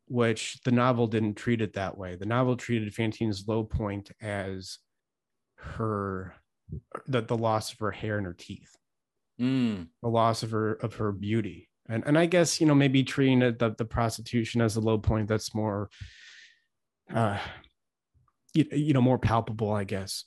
which 0.07 0.59
the 0.65 0.73
novel 0.73 1.07
didn't 1.07 1.35
treat 1.35 1.63
it 1.63 1.75
that 1.75 1.97
way 1.97 2.17
the 2.17 2.27
novel 2.27 2.57
treated 2.57 2.93
Fantine's 2.93 3.45
low 3.47 3.63
point 3.63 4.11
as 4.21 4.79
her 5.57 6.35
the, 7.07 7.23
the 7.23 7.37
loss 7.37 7.73
of 7.73 7.79
her 7.79 7.93
hair 7.93 8.19
and 8.19 8.27
her 8.27 8.35
teeth 8.35 8.77
mm. 9.41 9.87
the 10.03 10.09
loss 10.09 10.43
of 10.43 10.51
her 10.51 10.75
of 10.75 10.95
her 10.95 11.13
beauty 11.13 11.69
and 11.89 12.05
and 12.07 12.19
i 12.19 12.27
guess 12.27 12.61
you 12.61 12.67
know 12.67 12.75
maybe 12.75 13.03
treating 13.03 13.43
it, 13.43 13.59
the, 13.59 13.75
the 13.77 13.85
prostitution 13.85 14.61
as 14.61 14.77
a 14.77 14.81
low 14.81 14.99
point 14.99 15.29
that's 15.29 15.55
more 15.55 15.89
uh 17.15 17.39
you, 18.55 18.65
you 18.73 18.93
know 18.95 19.03
more 19.03 19.19
palpable 19.19 19.73
i 19.73 19.85
guess 19.85 20.25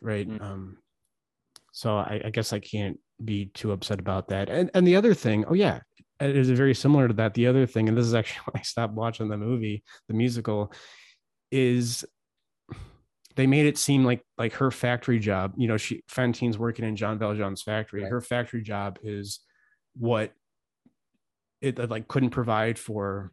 right 0.00 0.28
mm. 0.28 0.40
um 0.40 0.78
so 1.72 1.96
I, 1.96 2.20
I, 2.24 2.30
guess 2.30 2.52
I 2.52 2.58
can't 2.58 2.98
be 3.24 3.46
too 3.46 3.72
upset 3.72 4.00
about 4.00 4.28
that. 4.28 4.48
And 4.48 4.70
and 4.74 4.86
the 4.86 4.96
other 4.96 5.14
thing, 5.14 5.44
oh 5.48 5.54
yeah, 5.54 5.80
it 6.20 6.36
is 6.36 6.50
very 6.50 6.74
similar 6.74 7.08
to 7.08 7.14
that. 7.14 7.34
The 7.34 7.46
other 7.46 7.66
thing, 7.66 7.88
and 7.88 7.96
this 7.96 8.06
is 8.06 8.14
actually 8.14 8.40
when 8.52 8.60
I 8.60 8.62
stopped 8.62 8.94
watching 8.94 9.28
the 9.28 9.36
movie, 9.36 9.82
the 10.08 10.14
musical, 10.14 10.72
is 11.50 12.04
they 13.36 13.46
made 13.46 13.66
it 13.66 13.78
seem 13.78 14.04
like 14.04 14.24
like 14.36 14.54
her 14.54 14.70
factory 14.70 15.18
job. 15.18 15.54
You 15.56 15.68
know, 15.68 15.76
she 15.76 16.02
Fantine's 16.08 16.58
working 16.58 16.84
in 16.84 16.96
Jean 16.96 17.18
Valjean's 17.18 17.62
factory. 17.62 18.02
Right. 18.02 18.10
Her 18.10 18.20
factory 18.20 18.62
job 18.62 18.98
is 19.02 19.40
what 19.96 20.32
it 21.60 21.90
like 21.90 22.08
couldn't 22.08 22.30
provide 22.30 22.78
for 22.78 23.32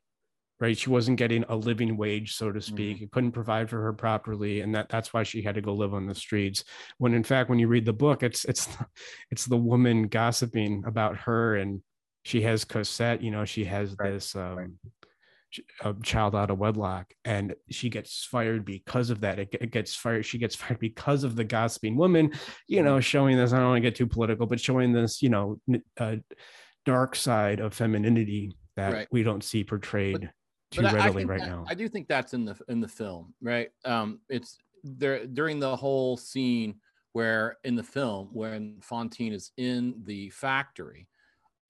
right? 0.59 0.75
She 0.75 0.89
wasn't 0.89 1.19
getting 1.19 1.43
a 1.49 1.55
living 1.55 1.97
wage 1.97 2.33
so 2.35 2.51
to 2.51 2.59
speak. 2.59 2.97
Mhm. 2.97 3.01
it 3.03 3.11
couldn't 3.11 3.31
provide 3.33 3.69
for 3.69 3.79
her 3.83 3.93
properly 3.93 4.61
and 4.61 4.73
that 4.73 4.89
that's 4.89 5.13
why 5.13 5.21
she 5.23 5.43
had 5.43 5.53
to 5.55 5.61
go 5.61 5.73
live 5.73 5.93
on 5.93 6.07
the 6.07 6.15
streets. 6.15 6.63
When 6.97 7.13
in 7.13 7.23
fact 7.23 7.49
when 7.49 7.59
you 7.59 7.67
read 7.67 7.85
the 7.85 7.93
book 7.93 8.23
it's 8.23 8.43
it's 8.45 8.67
it's 9.31 9.45
the 9.45 9.57
woman 9.57 10.07
gossiping 10.07 10.83
about 10.87 11.15
her 11.17 11.57
and 11.57 11.81
she 12.25 12.41
has 12.41 12.65
Cosette 12.65 13.21
you 13.21 13.29
know 13.31 13.45
she 13.45 13.65
has 13.65 13.95
Right, 13.99 14.13
this 14.13 14.35
um 14.35 14.55
right. 14.55 14.69
a 15.81 15.93
child 16.03 16.35
out 16.35 16.49
of 16.51 16.57
wedlock 16.57 17.13
and 17.23 17.55
she 17.69 17.89
gets 17.89 18.25
fired 18.25 18.65
because 18.65 19.09
of 19.11 19.21
that. 19.21 19.39
It, 19.39 19.49
it 19.61 19.71
gets 19.71 19.95
fired 19.95 20.25
she 20.25 20.39
gets 20.39 20.55
fired 20.61 20.79
because 20.79 21.23
of 21.23 21.35
the 21.35 21.43
gossiping 21.43 21.95
woman 21.95 22.31
you 22.67 22.81
know 22.81 22.99
showing 22.99 23.37
this 23.37 23.53
i 23.53 23.57
don't 23.59 23.67
want 23.69 23.77
to 23.77 23.87
get 23.87 23.95
too 23.95 24.07
political 24.07 24.47
but 24.47 24.59
showing 24.59 24.91
this 24.91 25.21
you 25.21 25.29
know 25.29 25.59
uh, 25.99 26.15
dark 26.87 27.15
side 27.15 27.59
of 27.59 27.73
femininity 27.73 28.55
that 28.77 28.93
Right. 28.93 29.07
we 29.11 29.21
don't 29.21 29.43
see 29.43 29.63
portrayed 29.63 30.31
too 30.71 30.81
But 30.81 30.85
I- 30.85 30.89
I 30.91 30.93
readily 31.05 31.25
right 31.25 31.39
that- 31.39 31.47
now 31.49 31.65
I 31.67 31.73
do 31.75 31.87
think 31.89 32.07
that's 32.07 32.33
in 32.33 32.45
the 32.45 32.55
in 32.69 32.79
the 32.79 32.87
film, 32.87 33.33
right? 33.41 33.69
Um, 33.85 34.21
it's 34.29 34.57
there 34.83 35.25
during 35.27 35.59
the 35.59 35.75
whole 35.75 36.15
scene 36.17 36.79
where 37.11 37.57
in 37.65 37.75
the 37.75 37.83
film 37.83 38.29
when 38.33 38.79
Fantine 38.81 39.33
is 39.33 39.51
in 39.57 40.01
the 40.05 40.29
factory. 40.29 41.07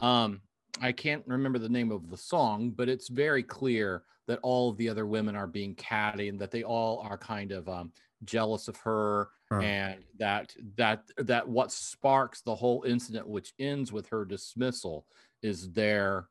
Um, 0.02 0.42
I 0.82 0.92
can't 0.92 1.26
remember 1.26 1.58
the 1.58 1.70
name 1.70 1.92
of 1.92 2.10
the 2.10 2.18
song, 2.18 2.70
but 2.72 2.88
it's 2.90 3.08
very 3.08 3.42
clear 3.42 4.04
that 4.28 4.40
all 4.44 4.70
of 4.70 4.78
the 4.78 4.90
other 4.90 5.08
women 5.08 5.36
are 5.36 5.48
being 5.48 5.74
catty 5.76 6.28
and 6.30 6.40
that 6.40 6.52
they 6.52 6.64
all 6.64 7.00
are 7.00 7.18
kind 7.18 7.52
of 7.52 7.68
um, 7.70 7.92
jealous 8.24 8.68
of 8.68 8.78
her 8.78 9.30
Huh. 9.50 9.60
and 9.62 10.04
that 10.20 10.54
that 10.76 11.04
that 11.18 11.48
what 11.48 11.72
sparks 11.72 12.42
the 12.42 12.54
whole 12.56 12.84
incident 12.84 13.26
which 13.30 13.54
ends 13.60 13.94
with 13.94 14.08
her 14.10 14.26
dismissal 14.26 15.06
is 15.42 15.72
their 15.72 16.28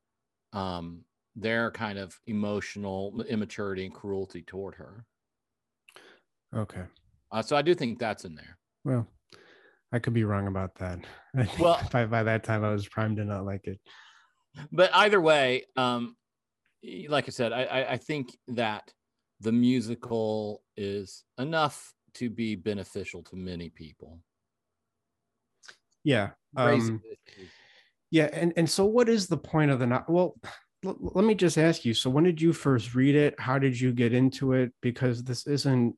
um 0.52 1.00
their 1.35 1.71
kind 1.71 1.99
of 1.99 2.19
emotional 2.26 3.23
immaturity 3.28 3.87
and 3.87 3.95
cruelty 3.95 4.43
toward 4.43 4.75
her. 4.75 5.07
Okay. 6.55 6.83
Uh, 7.33 7.40
so 7.43 7.57
i 7.57 7.62
do 7.62 7.75
think 7.75 7.99
that's 7.99 8.25
in 8.26 8.35
there. 8.35 8.59
Well 8.85 9.07
i 9.93 9.99
could 9.99 10.12
be 10.14 10.25
wrong 10.25 10.47
about 10.47 10.75
that. 10.76 10.99
Well- 11.59 11.81
by, 11.90 12.05
by 12.07 12.23
that 12.23 12.45
time 12.45 12.64
i 12.64 12.71
was 12.71 12.87
primed 12.88 13.16
to 13.16 13.25
not 13.25 13.45
like 13.47 13.66
it. 13.66 13.81
But 14.73 14.90
either 14.95 15.21
way 15.21 15.64
um 15.76 16.16
like 17.09 17.26
i 17.28 17.31
said 17.31 17.52
i 17.52 17.62
i, 17.64 17.93
I 17.93 17.97
think 17.97 18.37
that 18.49 18.93
the 19.40 19.52
musical 19.52 20.64
is 20.76 21.25
enough 21.38 21.95
to 22.14 22.31
be 22.31 22.55
beneficial 22.55 23.23
to 23.23 23.37
many 23.37 23.71
people 23.71 24.21
yeah 26.05 26.31
um. 26.57 27.02
Yeah, 28.11 28.28
and 28.33 28.52
and 28.57 28.69
so 28.71 28.85
what 28.85 29.09
is 29.09 29.26
the 29.26 29.37
point 29.37 29.71
of 29.71 29.78
the 29.78 29.87
novel? 29.87 30.14
Well, 30.14 30.35
l- 30.85 31.12
let 31.14 31.25
me 31.25 31.35
just 31.35 31.59
ask 31.59 31.85
you. 31.85 31.95
So 31.95 32.09
when 32.09 32.25
did 32.25 32.40
you 32.40 32.52
first 32.52 32.95
read 32.95 33.14
it? 33.14 33.38
How 33.40 33.59
did 33.59 33.78
you 33.81 33.93
get 33.93 34.12
into 34.12 34.52
it? 34.52 34.73
Because 34.81 35.25
this 35.25 35.47
isn't. 35.47 35.97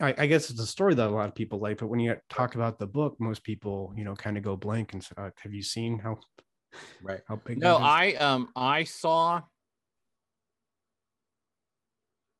I, 0.00 0.14
I 0.16 0.26
guess 0.26 0.48
it's 0.50 0.60
a 0.60 0.66
story 0.66 0.94
that 0.94 1.08
a 1.08 1.10
lot 1.10 1.28
of 1.28 1.34
people 1.34 1.58
like, 1.58 1.78
but 1.78 1.88
when 1.88 1.98
you 1.98 2.16
talk 2.30 2.54
about 2.54 2.78
the 2.78 2.86
book, 2.86 3.16
most 3.18 3.42
people, 3.42 3.92
you 3.96 4.04
know, 4.04 4.14
kind 4.14 4.36
of 4.38 4.44
go 4.44 4.56
blank 4.56 4.92
and 4.92 5.02
say, 5.02 5.12
uh, 5.18 5.30
"Have 5.38 5.52
you 5.52 5.62
seen 5.62 5.98
how 5.98 6.18
right 7.00 7.20
how 7.28 7.36
big?" 7.36 7.60
no 7.60 7.76
i 7.78 8.14
um 8.14 8.50
i 8.56 8.84
saw 8.84 9.42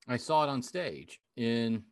i 0.08 0.16
saw 0.16 0.44
it 0.44 0.48
on 0.48 0.62
stage 0.62 1.20
in 1.36 1.82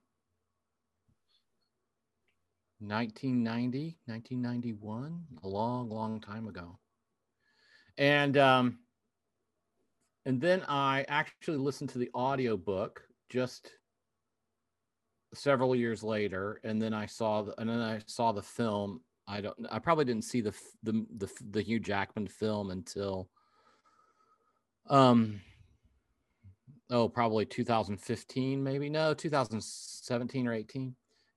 1990 2.81 3.99
1991 4.07 5.25
a 5.43 5.49
long 5.49 5.89
long 5.89 6.21
time 6.21 6.47
ago. 6.49 6.79
And 7.97 8.37
um 8.37 8.79
and 10.27 10.41
then 10.41 10.63
i 10.69 11.05
actually 11.09 11.59
listened 11.59 11.91
to 11.91 11.99
the 11.99 12.11
audiobook 12.15 13.03
just 13.29 13.71
several 15.33 15.75
years 15.75 16.03
later 16.03 16.61
and 16.65 16.81
then 16.81 16.95
i 16.95 17.07
saw 17.07 17.43
the 17.43 17.59
and 17.61 17.69
then 17.69 17.81
i 17.81 18.01
saw 18.07 18.33
the 18.33 18.43
film. 18.43 19.01
I 19.27 19.41
don't 19.41 19.57
i 19.71 19.79
probably 19.79 20.05
didn't 20.05 20.25
see 20.25 20.43
the 20.43 20.55
the 20.83 21.07
the, 21.17 21.31
the 21.51 21.63
hugh 21.63 21.81
jackman 21.81 22.27
film 22.27 22.71
until 22.71 23.31
um 24.91 25.41
oh 26.91 27.09
probably 27.09 27.45
2015 27.45 28.63
maybe 28.63 28.89
no 28.89 29.15
2017 29.15 30.47
or 30.47 30.53
18 30.53 30.95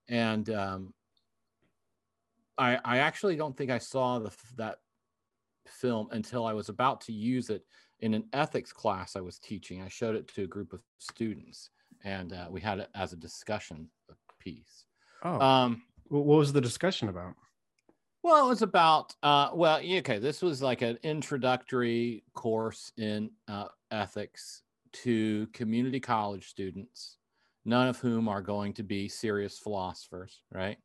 and 0.10 0.50
um 0.50 0.94
i 2.58 2.78
i 2.84 2.98
actually 2.98 3.36
don't 3.36 3.56
think 3.56 3.72
i 3.72 3.78
saw 3.78 4.20
the 4.20 4.32
that 4.58 4.78
film 5.68 6.08
until 6.12 6.46
i 6.46 6.54
was 6.54 6.70
about 6.70 7.02
to 7.02 7.12
use 7.12 7.50
it 7.50 7.66
in 8.00 8.14
an 8.14 8.24
ethics 8.34 8.72
class 8.72 9.16
i 9.16 9.22
was 9.22 9.40
teaching 9.40 9.82
i 9.82 9.88
showed 9.88 10.16
it 10.16 10.28
to 10.28 10.44
a 10.44 10.48
group 10.48 10.74
of 10.74 10.82
students 10.98 11.70
and 12.04 12.32
uh, 12.34 12.48
we 12.50 12.62
had 12.62 12.80
it 12.80 12.90
as 12.96 13.14
a 13.14 13.18
discussion 13.18 13.90
piece 14.40 14.86
oh, 15.24 15.40
um 15.40 15.82
what 16.10 16.26
was 16.26 16.54
the 16.54 16.62
discussion 16.62 17.10
about? 17.10 17.34
well, 18.24 18.46
it 18.46 18.50
was 18.50 18.62
about 18.62 19.16
uh, 19.24 19.50
well, 19.54 19.80
okay. 19.80 20.20
This 20.20 20.42
was 20.42 20.62
like 20.62 20.82
an 20.82 20.98
introductory 21.04 22.24
course 22.34 22.92
in 22.98 23.30
uh, 23.48 23.68
ethics 23.92 24.64
to 24.92 25.48
community 25.48 26.00
college 26.00 26.48
students, 26.48 27.18
none 27.66 27.88
of 27.88 28.00
whom 28.00 28.28
are 28.28 28.42
going 28.42 28.74
to 28.74 28.84
be 28.84 29.08
serious 29.08 29.58
philosophers, 29.58 30.42
right? 30.52 30.78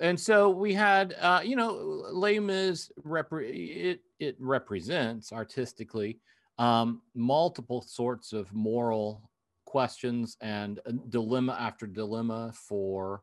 And 0.00 0.18
so 0.18 0.50
we 0.50 0.74
had, 0.74 1.14
uh, 1.20 1.42
you 1.44 1.54
know, 1.54 1.72
Les 2.10 2.40
Mis 2.40 2.90
repre- 3.04 3.50
it 3.50 4.00
it 4.18 4.36
represents 4.40 5.32
artistically 5.32 6.20
um, 6.58 7.02
multiple 7.14 7.82
sorts 7.82 8.32
of 8.32 8.52
moral 8.52 9.30
questions 9.64 10.36
and 10.40 10.80
dilemma 11.08 11.56
after 11.58 11.86
dilemma 11.86 12.52
for 12.54 13.22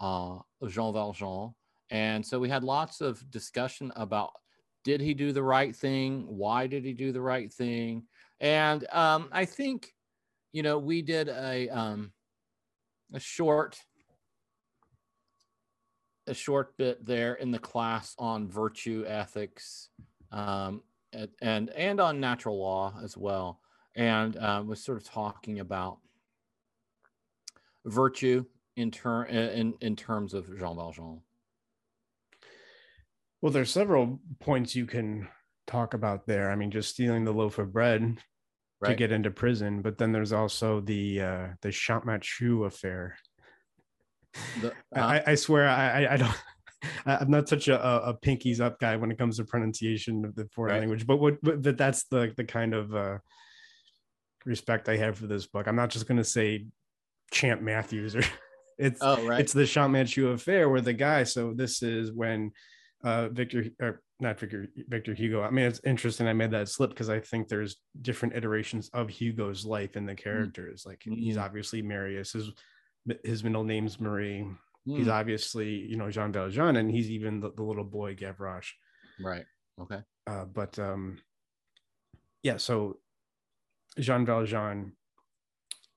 uh, 0.00 0.38
Jean 0.68 0.92
Valjean. 0.92 1.54
And 1.90 2.24
so 2.24 2.38
we 2.38 2.48
had 2.48 2.64
lots 2.64 3.00
of 3.00 3.28
discussion 3.30 3.92
about 3.96 4.30
did 4.84 5.00
he 5.00 5.14
do 5.14 5.32
the 5.32 5.42
right 5.42 5.74
thing? 5.74 6.24
Why 6.28 6.66
did 6.66 6.84
he 6.84 6.92
do 6.92 7.12
the 7.12 7.20
right 7.20 7.52
thing? 7.52 8.04
And 8.40 8.86
um, 8.92 9.28
I 9.32 9.44
think, 9.44 9.92
you 10.52 10.62
know, 10.62 10.78
we 10.78 11.02
did 11.02 11.28
a 11.28 11.68
um, 11.68 12.12
a 13.12 13.20
short 13.20 13.78
a 16.26 16.34
short 16.34 16.76
bit 16.76 17.04
there 17.04 17.34
in 17.34 17.50
the 17.50 17.58
class 17.58 18.14
on 18.18 18.48
virtue 18.48 19.04
ethics 19.06 19.90
um, 20.32 20.82
and, 21.42 21.70
and 21.70 22.00
on 22.00 22.18
natural 22.18 22.58
law 22.58 22.94
as 23.02 23.16
well, 23.16 23.60
and 23.94 24.36
um, 24.38 24.66
was 24.66 24.82
sort 24.82 24.98
of 24.98 25.04
talking 25.04 25.60
about 25.60 25.98
virtue 27.84 28.44
in 28.76 28.90
ter- 28.90 29.24
in 29.24 29.74
in 29.80 29.94
terms 29.94 30.34
of 30.34 30.46
Jean 30.58 30.76
Valjean. 30.76 31.20
Well, 33.40 33.52
there's 33.52 33.70
several 33.70 34.20
points 34.40 34.74
you 34.74 34.86
can 34.86 35.28
talk 35.66 35.94
about 35.94 36.26
there. 36.26 36.50
I 36.50 36.56
mean, 36.56 36.70
just 36.70 36.90
stealing 36.90 37.24
the 37.24 37.32
loaf 37.32 37.58
of 37.58 37.72
bread 37.72 38.18
to 38.84 38.94
get 38.94 39.12
into 39.12 39.30
prison, 39.30 39.80
but 39.80 39.96
then 39.96 40.12
there's 40.12 40.32
also 40.32 40.80
the 40.80 41.22
uh, 41.22 41.46
the 41.62 41.70
Champmathieu 41.70 42.64
affair. 42.66 43.16
The- 44.60 44.74
I, 44.94 45.00
uh, 45.00 45.06
I- 45.06 45.22
I 45.32 45.34
swear 45.36 45.66
I, 45.68 46.04
I- 46.04 46.12
I 46.14 46.16
don't. 46.18 46.34
I'm 47.06 47.30
not 47.30 47.48
such 47.48 47.68
a, 47.68 47.80
a 47.82 48.12
pinkies 48.14 48.60
up 48.60 48.78
guy 48.78 48.96
when 48.96 49.10
it 49.10 49.16
comes 49.16 49.38
to 49.38 49.44
pronunciation 49.44 50.22
of 50.26 50.34
the 50.34 50.46
foreign 50.54 50.72
Right. 50.72 50.80
language, 50.80 51.06
but 51.06 51.16
what 51.16 51.38
but, 51.42 51.78
that's 51.78 52.04
the 52.04 52.34
the 52.36 52.44
kind 52.44 52.74
of 52.74 52.94
uh, 52.94 53.18
respect 54.44 54.88
I 54.90 54.98
have 54.98 55.16
for 55.16 55.26
this 55.26 55.46
book. 55.46 55.66
I'm 55.66 55.76
not 55.76 55.88
just 55.88 56.06
going 56.06 56.18
to 56.18 56.24
say 56.24 56.66
Champ 57.32 57.62
Matthews 57.62 58.14
or 58.16 58.22
it's 58.78 58.98
oh 59.00 59.26
right. 59.26 59.40
it's 59.40 59.54
the 59.54 59.62
Champmathieu 59.66 60.28
affair 60.34 60.68
where 60.68 60.82
the 60.82 60.92
guy. 60.92 61.22
So 61.24 61.54
this 61.54 61.82
is 61.82 62.12
when 62.12 62.52
uh, 63.02 63.28
Victor 63.30 63.64
or 63.80 64.02
not 64.20 64.38
Victor 64.38 64.68
Victor 64.88 65.12
Hugo. 65.14 65.42
I 65.42 65.50
mean, 65.50 65.64
it's 65.66 65.80
interesting. 65.84 66.26
I 66.28 66.32
made 66.32 66.50
that 66.52 66.68
slip 66.68 66.90
because 66.90 67.08
I 67.10 67.20
think 67.20 67.48
there's 67.48 67.76
different 68.02 68.34
iterations 68.36 68.88
of 68.94 69.08
Hugo's 69.08 69.64
life 69.66 69.96
in 69.96 70.06
the 70.06 70.14
characters. 70.14 70.84
Like 70.86 71.02
he's 71.02 71.36
Mhm. 71.36 71.42
obviously 71.42 71.82
Marius. 71.82 72.32
His 72.32 72.50
his 73.24 73.42
middle 73.44 73.64
name's 73.64 74.00
Marie. 74.00 74.46
He's 74.86 75.06
Hmm, 75.06 75.10
obviously 75.12 75.70
you 75.74 75.96
know 75.96 76.10
Jean 76.10 76.32
Valjean, 76.32 76.76
and 76.76 76.90
he's 76.90 77.10
even 77.10 77.40
the, 77.40 77.50
the 77.52 77.62
little 77.62 77.84
boy 77.84 78.14
Gavroche. 78.14 78.72
right. 79.20 79.44
Okay. 79.80 80.02
Uh, 80.26 80.44
but 80.44 80.78
um, 80.78 81.18
yeah, 82.42 82.56
so 82.58 83.00
Jean 83.98 84.24
Valjean, 84.24 84.92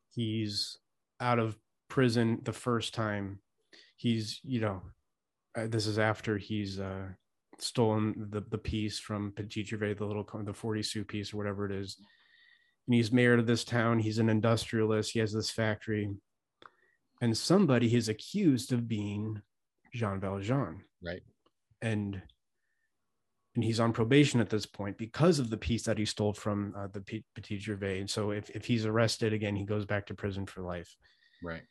he's 0.10 0.78
out 1.20 1.40
of 1.40 1.58
prison 1.90 2.40
the 2.44 2.54
first 2.54 2.94
time. 2.94 3.40
He's, 3.96 4.40
you 4.44 4.62
know, 4.62 4.82
uh, 5.58 5.68
this 5.68 5.88
is 5.88 5.98
after 6.00 6.38
he's 6.38 6.80
uh, 6.80 7.08
stolen 7.60 8.28
the, 8.30 8.42
the 8.42 8.58
piece 8.58 9.00
from 9.00 9.32
Petit 9.36 9.64
Gervais, 9.64 9.94
the 9.94 10.06
little, 10.06 10.28
the 10.44 10.54
40 10.54 10.84
sou 10.84 11.04
piece 11.04 11.34
or 11.34 11.38
whatever 11.38 11.66
it 11.66 11.72
is. 11.72 11.98
And 12.88 12.94
he's 12.96 13.12
mayor 13.12 13.34
of 13.34 13.48
this 13.48 13.64
town. 13.64 14.00
He's 14.00 14.20
an 14.20 14.30
industrialist. 14.30 15.12
He 15.12 15.20
has 15.20 15.34
this 15.34 15.50
factory. 15.50 16.10
And 17.22 17.38
somebody 17.38 17.94
is 17.96 18.10
accused 18.10 18.72
of 18.72 18.88
being 18.88 19.42
Jean 19.94 20.20
Valjean 20.20 20.84
Right. 21.04 21.22
and 21.82 22.22
and 23.56 23.64
he's 23.64 23.80
on 23.80 23.92
probation 23.92 24.40
at 24.40 24.52
this 24.52 24.68
point 24.68 25.00
because 25.00 25.40
of 25.40 25.50
the 25.50 25.58
piece 25.58 25.82
that 25.84 25.98
he 25.98 26.06
stole 26.06 26.32
from 26.34 26.76
uh, 26.78 26.88
the 26.94 27.02
P- 27.02 27.26
Petit 27.34 27.58
Gervais. 27.58 28.00
And 28.02 28.08
so 28.08 28.30
if, 28.30 28.52
if 28.52 28.66
he's 28.66 28.86
arrested 28.86 29.34
again, 29.34 29.56
he 29.56 29.66
goes 29.66 29.84
back 29.84 30.06
to 30.06 30.14
prison 30.14 30.46
for 30.46 30.62
life. 30.62 30.96
Right. 31.42 31.64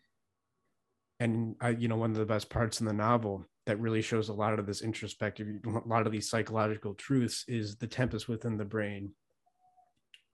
And 1.20 1.54
I, 1.60 1.68
you 1.68 1.86
know, 1.86 1.94
one 1.96 2.10
of 2.10 2.16
the 2.16 2.26
best 2.26 2.50
parts 2.50 2.80
in 2.80 2.86
the 2.86 2.92
novel 2.92 3.46
that 3.66 3.80
really 3.80 4.00
shows 4.00 4.28
a 4.28 4.34
lot 4.34 4.58
of 4.58 4.66
this 4.66 4.80
introspective, 4.80 5.46
a 5.66 5.88
lot 5.88 6.06
of 6.06 6.12
these 6.12 6.30
psychological 6.30 6.94
truths 6.94 7.44
is 7.48 7.76
the 7.76 7.86
tempest 7.86 8.28
within 8.28 8.56
the 8.56 8.64
brain 8.64 9.12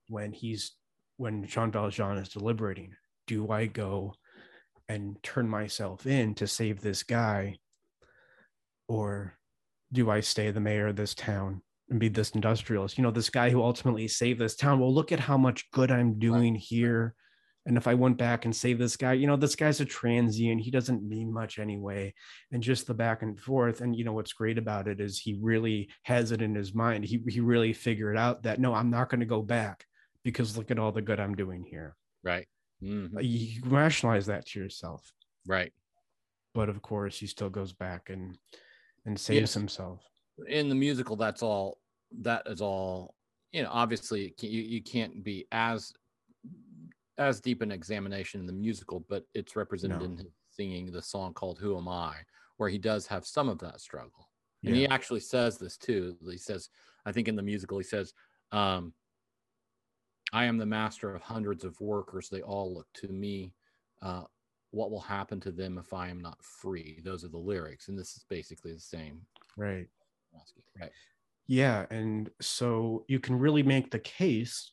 when 0.08 0.32
he's 0.32 0.72
when 1.16 1.46
Jean 1.46 1.70
Valjean 1.70 2.18
is 2.18 2.28
deliberating. 2.28 2.92
Do 3.26 3.50
I 3.50 3.66
go 3.66 4.14
and 4.88 5.16
turn 5.22 5.48
myself 5.48 6.06
in 6.06 6.34
to 6.36 6.46
save 6.46 6.80
this 6.80 7.02
guy? 7.02 7.58
Or 8.88 9.38
do 9.92 10.10
I 10.10 10.20
stay 10.20 10.50
the 10.50 10.60
mayor 10.60 10.88
of 10.88 10.96
this 10.96 11.14
town 11.14 11.62
and 11.88 12.00
be 12.00 12.08
this 12.08 12.30
industrialist? 12.30 12.98
You 12.98 13.04
know, 13.04 13.10
this 13.10 13.30
guy 13.30 13.50
who 13.50 13.62
ultimately 13.62 14.08
saved 14.08 14.40
this 14.40 14.56
town. 14.56 14.80
Well, 14.80 14.92
look 14.92 15.12
at 15.12 15.20
how 15.20 15.38
much 15.38 15.70
good 15.70 15.90
I'm 15.90 16.18
doing 16.18 16.54
here. 16.54 17.14
And 17.64 17.76
if 17.76 17.86
I 17.86 17.94
went 17.94 18.18
back 18.18 18.44
and 18.44 18.54
saved 18.54 18.80
this 18.80 18.96
guy, 18.96 19.12
you 19.12 19.26
know, 19.26 19.36
this 19.36 19.54
guy's 19.54 19.80
a 19.80 19.84
transient. 19.84 20.60
He 20.60 20.70
doesn't 20.70 21.08
mean 21.08 21.32
much 21.32 21.60
anyway. 21.60 22.12
And 22.50 22.62
just 22.62 22.86
the 22.86 22.94
back 22.94 23.22
and 23.22 23.38
forth. 23.38 23.80
And, 23.80 23.94
you 23.94 24.04
know, 24.04 24.12
what's 24.12 24.32
great 24.32 24.58
about 24.58 24.88
it 24.88 25.00
is 25.00 25.18
he 25.18 25.38
really 25.40 25.88
has 26.02 26.32
it 26.32 26.42
in 26.42 26.54
his 26.54 26.74
mind. 26.74 27.04
He, 27.04 27.22
he 27.28 27.40
really 27.40 27.72
figured 27.72 28.16
out 28.16 28.42
that, 28.42 28.58
no, 28.58 28.74
I'm 28.74 28.90
not 28.90 29.10
going 29.10 29.20
to 29.20 29.26
go 29.26 29.42
back 29.42 29.84
because 30.24 30.56
look 30.56 30.72
at 30.72 30.78
all 30.78 30.90
the 30.90 31.02
good 31.02 31.20
I'm 31.20 31.36
doing 31.36 31.62
here. 31.62 31.94
Right. 32.24 32.48
Mm-hmm. 32.82 33.18
You 33.20 33.60
rationalize 33.66 34.26
that 34.26 34.46
to 34.46 34.60
yourself. 34.60 35.12
Right. 35.46 35.72
But 36.54 36.68
of 36.68 36.82
course, 36.82 37.18
he 37.18 37.26
still 37.26 37.50
goes 37.50 37.72
back 37.72 38.10
and 38.10 38.36
and 39.06 39.18
saves 39.18 39.40
yes. 39.40 39.54
himself. 39.54 40.02
In 40.48 40.68
the 40.68 40.74
musical, 40.74 41.16
that's 41.16 41.42
all. 41.42 41.78
That 42.20 42.42
is 42.46 42.60
all. 42.60 43.14
You 43.52 43.62
know, 43.62 43.70
obviously, 43.72 44.34
you 44.40 44.60
you 44.60 44.82
can't 44.82 45.22
be 45.24 45.46
as 45.52 45.92
as 47.22 47.40
deep 47.40 47.62
an 47.62 47.72
examination 47.72 48.40
in 48.40 48.46
the 48.46 48.52
musical, 48.52 49.04
but 49.08 49.26
it's 49.34 49.56
represented 49.56 50.00
no. 50.00 50.04
in 50.04 50.16
his 50.16 50.26
singing 50.50 50.90
the 50.90 51.02
song 51.02 51.32
called 51.32 51.58
"Who 51.58 51.76
Am 51.76 51.88
I," 51.88 52.16
where 52.56 52.68
he 52.68 52.78
does 52.78 53.06
have 53.06 53.26
some 53.26 53.48
of 53.48 53.58
that 53.60 53.80
struggle, 53.80 54.30
and 54.64 54.74
yeah. 54.76 54.82
he 54.82 54.88
actually 54.88 55.20
says 55.20 55.58
this 55.58 55.76
too. 55.76 56.16
He 56.28 56.38
says, 56.38 56.68
I 57.06 57.12
think 57.12 57.28
in 57.28 57.36
the 57.36 57.42
musical, 57.42 57.78
he 57.78 57.84
says, 57.84 58.12
um, 58.52 58.92
"I 60.32 60.44
am 60.44 60.58
the 60.58 60.66
master 60.66 61.14
of 61.14 61.22
hundreds 61.22 61.64
of 61.64 61.80
workers; 61.80 62.28
they 62.28 62.42
all 62.42 62.74
look 62.74 62.88
to 62.94 63.08
me." 63.08 63.54
Uh, 64.00 64.24
what 64.72 64.90
will 64.90 65.00
happen 65.00 65.38
to 65.38 65.52
them 65.52 65.78
if 65.78 65.92
I 65.92 66.08
am 66.08 66.20
not 66.20 66.42
free? 66.42 67.00
Those 67.04 67.24
are 67.24 67.28
the 67.28 67.38
lyrics, 67.38 67.88
and 67.88 67.98
this 67.98 68.16
is 68.16 68.24
basically 68.28 68.72
the 68.72 68.80
same. 68.80 69.20
Right. 69.56 69.86
Right. 70.80 70.90
Yeah, 71.46 71.84
and 71.90 72.30
so 72.40 73.04
you 73.08 73.20
can 73.20 73.38
really 73.38 73.62
make 73.62 73.90
the 73.90 73.98
case 73.98 74.72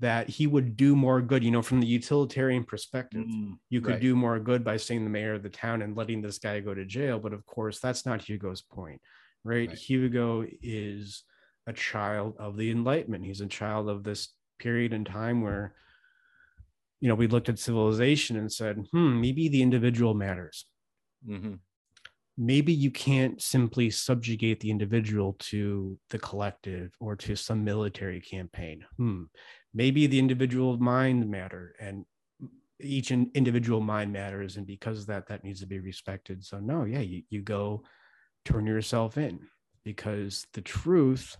that 0.00 0.28
he 0.28 0.46
would 0.46 0.76
do 0.76 0.94
more 0.94 1.22
good. 1.22 1.42
You 1.42 1.50
know, 1.50 1.62
from 1.62 1.80
the 1.80 1.86
utilitarian 1.86 2.64
perspective, 2.64 3.26
mm, 3.26 3.54
you 3.70 3.80
could 3.80 3.94
right. 3.94 4.00
do 4.00 4.14
more 4.14 4.38
good 4.38 4.64
by 4.64 4.76
staying 4.76 5.04
the 5.04 5.10
mayor 5.10 5.34
of 5.34 5.42
the 5.42 5.48
town 5.48 5.82
and 5.82 5.96
letting 5.96 6.20
this 6.20 6.38
guy 6.38 6.60
go 6.60 6.74
to 6.74 6.84
jail. 6.84 7.18
But 7.18 7.32
of 7.32 7.44
course, 7.46 7.80
that's 7.80 8.04
not 8.04 8.22
Hugo's 8.22 8.62
point, 8.62 9.00
right? 9.44 9.68
right. 9.68 9.78
Hugo 9.78 10.44
is 10.62 11.24
a 11.66 11.72
child 11.72 12.34
of 12.38 12.56
the 12.56 12.70
Enlightenment. 12.70 13.24
He's 13.24 13.40
a 13.40 13.46
child 13.46 13.88
of 13.88 14.04
this 14.04 14.28
period 14.58 14.92
in 14.92 15.04
time 15.04 15.42
where 15.42 15.74
you 17.00 17.08
know, 17.08 17.14
we 17.14 17.26
looked 17.26 17.48
at 17.48 17.58
civilization 17.58 18.36
and 18.36 18.52
said, 18.52 18.86
hmm, 18.92 19.20
maybe 19.20 19.48
the 19.48 19.62
individual 19.62 20.14
matters. 20.14 20.66
Mm-hmm. 21.28 21.54
Maybe 22.38 22.72
you 22.72 22.90
can't 22.90 23.40
simply 23.40 23.90
subjugate 23.90 24.60
the 24.60 24.70
individual 24.70 25.36
to 25.38 25.98
the 26.10 26.18
collective 26.18 26.92
or 27.00 27.16
to 27.16 27.34
some 27.34 27.64
military 27.64 28.20
campaign. 28.20 28.84
Hmm. 28.96 29.24
Maybe 29.76 30.06
the 30.06 30.18
individual 30.18 30.78
mind 30.78 31.30
matter 31.30 31.74
and 31.78 32.06
each 32.80 33.10
individual 33.10 33.82
mind 33.82 34.10
matters. 34.10 34.56
And 34.56 34.66
because 34.66 35.00
of 35.00 35.06
that, 35.08 35.28
that 35.28 35.44
needs 35.44 35.60
to 35.60 35.66
be 35.66 35.78
respected. 35.80 36.42
So, 36.42 36.58
no, 36.58 36.84
yeah, 36.84 37.00
you, 37.00 37.22
you 37.28 37.42
go 37.42 37.84
turn 38.46 38.66
yourself 38.66 39.18
in 39.18 39.40
because 39.84 40.46
the 40.54 40.62
truth 40.62 41.36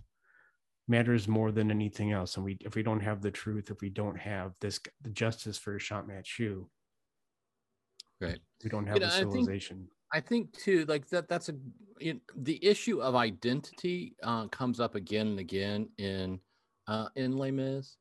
matters 0.87 1.27
more 1.27 1.51
than 1.51 1.71
anything 1.71 2.11
else. 2.11 2.35
And 2.35 2.45
we, 2.45 2.59
if 2.61 2.75
we 2.75 2.83
don't 2.83 2.99
have 2.99 3.23
the 3.23 3.31
truth, 3.31 3.71
if 3.71 3.81
we 3.81 3.89
don't 3.89 4.19
have 4.19 4.53
this, 4.61 4.79
the 5.01 5.09
justice 5.09 5.57
for 5.57 5.79
Champmathieu, 5.79 6.67
right, 8.21 8.39
we 8.63 8.69
don't 8.69 8.85
have 8.85 8.97
you 8.97 9.01
know, 9.01 9.07
the 9.07 9.13
civilization. 9.13 9.87
I 10.13 10.19
think, 10.19 10.53
I 10.53 10.53
think, 10.53 10.63
too, 10.63 10.85
like 10.85 11.09
that. 11.09 11.27
That's 11.27 11.49
a 11.49 11.55
you 11.99 12.13
know, 12.13 12.19
the 12.35 12.63
issue 12.63 13.01
of 13.01 13.15
identity 13.15 14.15
uh, 14.21 14.45
comes 14.47 14.79
up 14.79 14.93
again 14.93 15.27
and 15.27 15.39
again 15.39 15.89
in 15.97 16.39
uh, 16.87 17.09
in 17.15 17.35
Les 17.35 17.51
Mis, 17.51 17.97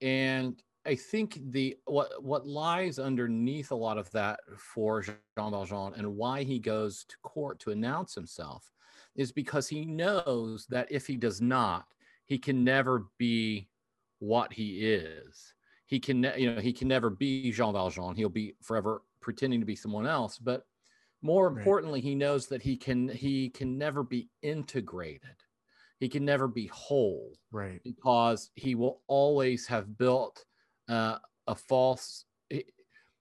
and 0.00 0.62
I 0.86 0.94
think 0.94 1.38
the 1.50 1.76
what 1.84 2.22
what 2.22 2.46
lies 2.46 2.98
underneath 2.98 3.70
a 3.70 3.76
lot 3.76 3.98
of 3.98 4.10
that 4.12 4.40
for 4.56 5.02
Jean 5.02 5.16
Valjean 5.36 5.92
and 5.96 6.16
why 6.16 6.44
he 6.44 6.58
goes 6.58 7.04
to 7.08 7.16
court 7.22 7.58
to 7.60 7.70
announce 7.70 8.14
himself 8.14 8.70
is 9.14 9.32
because 9.32 9.68
he 9.68 9.84
knows 9.84 10.66
that 10.70 10.90
if 10.90 11.06
he 11.06 11.16
does 11.16 11.40
not, 11.40 11.86
he 12.24 12.38
can 12.38 12.64
never 12.64 13.06
be 13.18 13.68
what 14.20 14.52
he 14.52 14.86
is. 14.86 15.54
He 15.86 15.98
can, 15.98 16.22
you 16.36 16.54
know, 16.54 16.60
he 16.60 16.72
can 16.72 16.88
never 16.88 17.10
be 17.10 17.50
Jean 17.50 17.72
Valjean. 17.72 18.14
He'll 18.14 18.28
be 18.28 18.54
forever 18.62 19.02
pretending 19.20 19.60
to 19.60 19.66
be 19.66 19.76
someone 19.76 20.06
else. 20.06 20.38
But 20.38 20.64
more 21.22 21.48
importantly, 21.48 21.98
right. 21.98 22.04
he 22.04 22.14
knows 22.14 22.46
that 22.46 22.62
he 22.62 22.76
can 22.76 23.08
he 23.08 23.50
can 23.50 23.76
never 23.76 24.02
be 24.02 24.28
integrated. 24.42 25.42
He 25.98 26.08
can 26.08 26.24
never 26.24 26.46
be 26.46 26.66
whole, 26.68 27.32
right? 27.50 27.80
Because 27.82 28.50
he 28.54 28.74
will 28.74 29.02
always 29.08 29.66
have 29.66 29.98
built 29.98 30.44
uh, 30.88 31.18
a 31.46 31.54
false. 31.54 32.24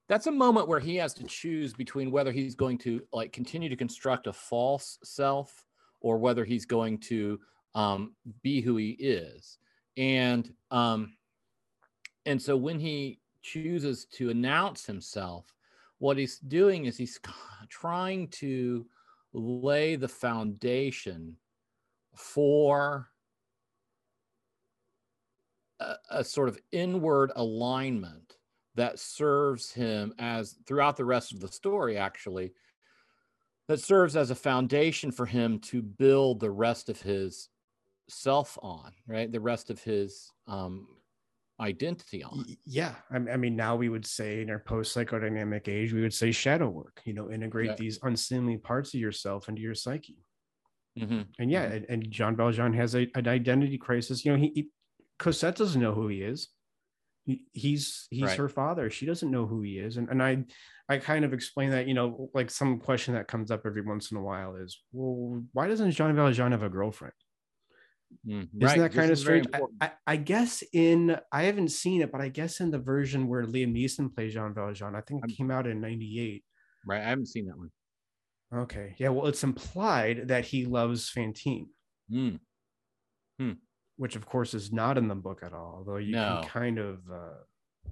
That's 0.07 0.27
a 0.27 0.31
moment 0.31 0.67
where 0.67 0.79
he 0.79 0.95
has 0.97 1.13
to 1.15 1.23
choose 1.23 1.73
between 1.73 2.11
whether 2.11 2.31
he's 2.31 2.55
going 2.55 2.77
to 2.79 3.01
like 3.11 3.33
continue 3.33 3.67
to 3.67 3.75
construct 3.75 4.27
a 4.27 4.33
false 4.33 4.99
self 5.03 5.65
or 6.01 6.17
whether 6.17 6.45
he's 6.45 6.65
going 6.65 6.99
to 6.99 7.39
um, 7.75 8.15
be 8.43 8.61
who 8.61 8.77
he 8.77 8.91
is. 8.91 9.57
And 9.97 10.53
um, 10.71 11.17
and 12.25 12.41
so 12.41 12.55
when 12.55 12.79
he 12.79 13.19
chooses 13.41 14.05
to 14.13 14.29
announce 14.29 14.85
himself, 14.85 15.45
what 15.99 16.17
he's 16.17 16.37
doing 16.39 16.85
is 16.85 16.97
he's 16.97 17.19
trying 17.69 18.27
to 18.27 18.85
lay 19.33 19.95
the 19.95 20.07
foundation 20.07 21.35
for 22.17 23.09
a, 25.79 25.95
a, 26.09 26.23
sort 26.23 26.49
of 26.49 26.57
inward 26.71 27.31
alignment 27.35 28.37
that 28.75 28.99
serves 28.99 29.71
him 29.71 30.13
as 30.19 30.55
throughout 30.65 30.97
the 30.97 31.05
rest 31.05 31.33
of 31.33 31.39
the 31.39 31.47
story 31.47 31.97
actually 31.97 32.51
that 33.67 33.79
serves 33.79 34.15
as 34.15 34.31
a 34.31 34.35
foundation 34.35 35.11
for 35.11 35.25
him 35.25 35.59
to 35.59 35.81
build 35.81 36.39
the 36.39 36.49
rest 36.49 36.89
of 36.89 37.01
his 37.01 37.49
self 38.07 38.57
on, 38.61 38.91
right? 39.07 39.31
The 39.31 39.41
rest 39.41 39.69
of 39.69 39.83
his 39.83 40.31
um, 40.47 40.87
identity 41.59 42.23
on. 42.23 42.45
Yeah. 42.65 42.95
I 43.11 43.17
mean, 43.19 43.55
now 43.55 43.75
we 43.75 43.89
would 43.89 44.05
say 44.05 44.41
in 44.41 44.49
our 44.49 44.59
post 44.59 44.95
psychodynamic 44.95 45.67
age, 45.67 45.91
we 45.91 46.01
would 46.01 46.13
say 46.13 46.31
shadow 46.31 46.69
work, 46.69 47.01
you 47.03 47.13
know, 47.13 47.29
integrate 47.29 47.71
yeah. 47.71 47.75
these 47.75 47.99
unseemly 48.03 48.57
parts 48.57 48.93
of 48.93 48.99
yourself 48.99 49.49
into 49.49 49.61
your 49.61 49.75
psyche. 49.75 50.23
Mm-hmm. 50.97 51.21
And 51.39 51.51
yeah, 51.51 51.65
mm-hmm. 51.65 51.91
and, 51.91 52.11
Jean 52.11 52.35
Valjean 52.35 52.73
has 52.73 52.95
a, 52.95 53.07
an 53.15 53.27
identity 53.27 53.77
crisis. 53.77 54.25
You 54.25 54.31
know, 54.31 54.37
he, 54.37 54.51
he, 54.53 54.69
Cosette 55.19 55.55
doesn't 55.55 55.81
know 55.81 55.93
who 55.93 56.07
he 56.07 56.21
is. 56.21 56.49
He, 57.25 57.41
he's 57.51 58.07
he's 58.09 58.23
right. 58.23 58.37
her 58.37 58.49
father. 58.49 58.89
She 58.89 59.05
doesn't 59.05 59.29
know 59.29 59.45
who 59.45 59.61
he 59.61 59.79
is. 59.79 59.97
And 59.97 60.09
and 60.09 60.23
I 60.23 60.45
I 60.89 60.97
kind 60.97 61.25
of 61.25 61.33
explain 61.33 61.71
that, 61.71 61.87
you 61.87 61.93
know, 61.93 62.29
like 62.33 62.49
some 62.49 62.79
question 62.79 63.13
that 63.15 63.27
comes 63.27 63.51
up 63.51 63.63
every 63.65 63.81
once 63.81 64.11
in 64.11 64.17
a 64.17 64.21
while 64.21 64.55
is, 64.55 64.81
well, 64.93 65.43
why 65.51 65.67
doesn't 65.67 65.91
Jean 65.91 66.15
Valjean 66.15 66.53
have 66.53 66.63
a 66.63 66.69
girlfriend? 66.69 67.13
Mm, 68.25 68.47
Isn't 68.55 68.61
right. 68.61 68.79
that 68.79 68.93
kind 68.93 69.09
this 69.09 69.19
of 69.19 69.25
strange? 69.25 69.47
I, 69.81 69.91
I, 70.05 70.15
guess 70.15 70.63
in 70.71 71.17
I 71.31 71.43
haven't 71.43 71.71
seen 71.71 72.01
it, 72.01 72.11
but 72.11 72.21
I 72.21 72.29
guess 72.29 72.61
in 72.61 72.71
the 72.71 72.79
version 72.79 73.27
where 73.27 73.43
Liam 73.43 73.75
Neeson 73.75 74.13
plays 74.13 74.33
Jean 74.33 74.53
Valjean, 74.53 74.95
I 74.95 75.01
think 75.01 75.23
it 75.25 75.35
came 75.35 75.51
out 75.51 75.67
in 75.67 75.81
'98. 75.81 76.43
Right, 76.85 77.01
I 77.01 77.09
haven't 77.09 77.27
seen 77.27 77.47
that 77.47 77.57
one. 77.57 77.69
Okay, 78.53 78.95
yeah. 78.97 79.09
Well, 79.09 79.27
it's 79.27 79.43
implied 79.43 80.29
that 80.29 80.45
he 80.45 80.65
loves 80.65 81.09
Fantine, 81.09 81.67
mm. 82.11 82.39
hmm. 83.37 83.51
which 83.97 84.15
of 84.15 84.25
course 84.25 84.53
is 84.53 84.71
not 84.71 84.97
in 84.97 85.07
the 85.07 85.15
book 85.15 85.41
at 85.43 85.53
all. 85.53 85.75
Although 85.79 85.97
you 85.97 86.13
no. 86.13 86.39
can 86.41 86.49
kind 86.49 86.79
of, 86.79 86.99
uh, 87.11 87.89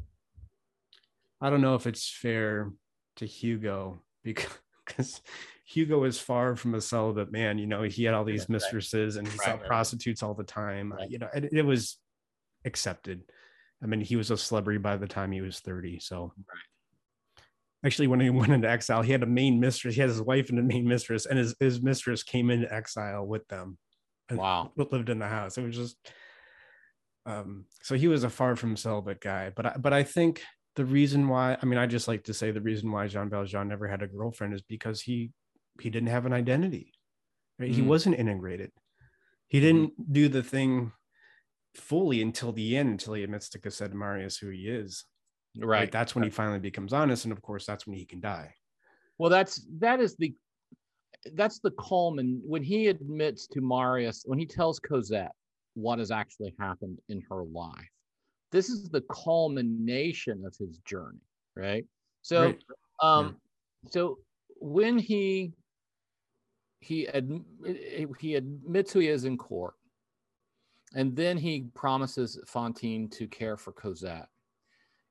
I 1.41 1.49
don't 1.49 1.61
know 1.61 1.75
if 1.75 1.87
it's 1.87 2.09
fair 2.09 2.71
to 3.17 3.25
Hugo 3.25 4.01
because 4.23 5.21
Hugo 5.65 6.03
is 6.03 6.19
far 6.19 6.55
from 6.55 6.75
a 6.75 6.81
celibate 6.81 7.31
man. 7.31 7.57
You 7.57 7.67
know, 7.67 7.83
he 7.83 8.03
had 8.03 8.13
all 8.13 8.23
these 8.23 8.47
mistresses 8.47 9.17
and 9.17 9.27
he 9.27 9.37
right, 9.39 9.45
saw 9.45 9.51
right, 9.51 9.65
prostitutes 9.65 10.23
all 10.23 10.35
the 10.35 10.43
time. 10.43 10.93
Uh, 10.93 11.05
you 11.09 11.17
know, 11.17 11.27
it, 11.33 11.49
it, 11.51 11.65
was 11.65 11.97
accepted. 12.65 13.23
I 13.83 13.87
mean, 13.87 13.99
he 13.99 14.15
was 14.15 14.31
a 14.31 14.37
celebrity 14.37 14.77
by 14.77 14.95
the 14.97 15.07
time 15.07 15.31
he 15.31 15.41
was 15.41 15.59
30. 15.59 15.99
So 15.99 16.33
actually 17.85 18.07
when 18.07 18.19
he 18.19 18.29
went 18.29 18.51
into 18.51 18.69
exile, 18.69 19.01
he 19.01 19.11
had 19.11 19.23
a 19.23 19.27
main 19.27 19.59
mistress. 19.59 19.95
He 19.95 20.01
had 20.01 20.09
his 20.09 20.21
wife 20.21 20.49
and 20.49 20.59
a 20.59 20.63
main 20.63 20.87
mistress, 20.87 21.25
and 21.25 21.37
his, 21.37 21.55
his 21.59 21.81
mistress 21.81 22.23
came 22.23 22.49
into 22.49 22.73
exile 22.73 23.25
with 23.25 23.47
them. 23.47 23.77
Wow. 24.31 24.71
lived 24.75 25.09
in 25.09 25.19
the 25.19 25.27
house. 25.27 25.57
It 25.57 25.63
was 25.63 25.75
just 25.75 25.97
um 27.27 27.65
so 27.81 27.95
he 27.95 28.07
was 28.07 28.23
a 28.23 28.29
far 28.29 28.55
from 28.55 28.77
celibate 28.77 29.21
guy. 29.21 29.51
But 29.55 29.65
I 29.65 29.77
but 29.77 29.93
I 29.93 30.03
think 30.03 30.41
the 30.75 30.85
reason 30.85 31.27
why 31.27 31.57
I 31.61 31.65
mean 31.65 31.79
I 31.79 31.85
just 31.85 32.07
like 32.07 32.23
to 32.25 32.33
say 32.33 32.51
the 32.51 32.61
reason 32.61 32.91
why 32.91 33.07
Jean 33.07 33.29
Valjean 33.29 33.67
never 33.67 33.87
had 33.87 34.01
a 34.01 34.07
girlfriend 34.07 34.53
is 34.53 34.61
because 34.61 35.01
he 35.01 35.31
he 35.79 35.89
didn't 35.89 36.09
have 36.09 36.25
an 36.25 36.33
identity. 36.33 36.93
Right? 37.59 37.71
Mm. 37.71 37.75
He 37.75 37.81
wasn't 37.81 38.19
integrated. 38.19 38.71
He 39.47 39.59
mm-hmm. 39.59 39.65
didn't 39.65 39.89
mm. 39.89 40.13
do 40.13 40.27
the 40.27 40.43
thing 40.43 40.91
fully 41.75 42.21
until 42.21 42.51
the 42.51 42.77
end, 42.77 42.89
until 42.89 43.13
he 43.13 43.23
admits 43.23 43.49
to 43.49 43.59
Cosette 43.59 43.93
Marius 43.93 44.37
who 44.37 44.49
he 44.49 44.67
is. 44.67 45.05
Right. 45.57 45.79
right. 45.79 45.91
That's 45.91 46.15
when 46.15 46.23
he 46.23 46.29
finally 46.29 46.59
becomes 46.59 46.93
honest. 46.93 47.25
And 47.25 47.31
of 47.31 47.41
course, 47.41 47.65
that's 47.65 47.87
when 47.87 47.95
he 47.95 48.05
can 48.05 48.19
die. 48.19 48.53
Well, 49.17 49.29
that's 49.29 49.65
that 49.79 49.99
is 49.99 50.15
the 50.15 50.33
that's 51.33 51.59
the 51.59 51.71
culmin 51.71 52.39
when 52.43 52.63
he 52.63 52.87
admits 52.87 53.47
to 53.47 53.61
Marius, 53.61 54.23
when 54.25 54.37
he 54.37 54.45
tells 54.45 54.79
Cosette 54.79 55.31
what 55.73 55.99
has 55.99 56.11
actually 56.11 56.53
happened 56.59 56.99
in 57.09 57.21
her 57.29 57.43
life. 57.43 57.89
This 58.51 58.69
is 58.69 58.89
the 58.89 59.01
culmination 59.01 60.45
of 60.45 60.55
his 60.57 60.77
journey, 60.79 61.19
right? 61.55 61.85
So, 62.21 62.45
right. 62.45 62.63
um, 63.01 63.37
yeah. 63.83 63.89
so 63.91 64.19
when 64.59 64.97
he 64.97 65.53
he 66.79 67.07
ad, 67.07 67.41
he 68.19 68.35
admits 68.35 68.93
who 68.93 68.99
he 68.99 69.07
is 69.07 69.25
in 69.25 69.37
court, 69.37 69.73
and 70.93 71.15
then 71.15 71.37
he 71.37 71.65
promises 71.73 72.39
Fantine 72.45 73.09
to 73.09 73.27
care 73.27 73.57
for 73.57 73.71
Cosette, 73.73 74.29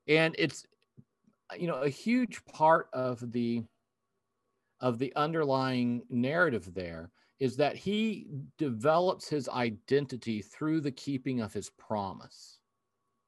and 0.07 0.35
it's 0.37 0.65
you 1.57 1.67
know 1.67 1.81
a 1.81 1.89
huge 1.89 2.43
part 2.45 2.87
of 2.93 3.31
the 3.31 3.63
of 4.81 4.99
the 4.99 5.15
underlying 5.15 6.03
narrative 6.09 6.73
there 6.73 7.11
is 7.39 7.57
that 7.57 7.75
he 7.75 8.27
develops 8.57 9.27
his 9.27 9.49
identity 9.49 10.41
through 10.41 10.81
the 10.81 10.91
keeping 10.91 11.41
of 11.41 11.53
his 11.53 11.69
promise 11.71 12.59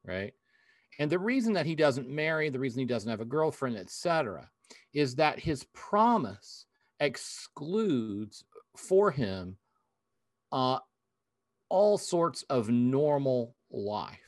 right? 0.06 0.34
And 1.00 1.12
the 1.12 1.20
reason 1.20 1.54
that 1.54 1.66
he 1.66 1.76
doesn't 1.76 2.10
marry 2.10 2.50
the 2.50 2.60
reason 2.60 2.80
he 2.80 2.86
doesn't 2.86 3.10
have 3.10 3.22
a 3.22 3.26
girlfriend 3.26 3.78
etc 3.78 4.50
is 4.94 5.16
that 5.16 5.40
his 5.40 5.66
promise 5.74 6.66
excludes 7.00 8.44
for 8.76 9.12
him 9.12 9.58
uh, 10.52 10.80
all 11.70 11.98
sorts 11.98 12.44
of 12.44 12.70
normal 12.70 13.56
life 13.70 14.27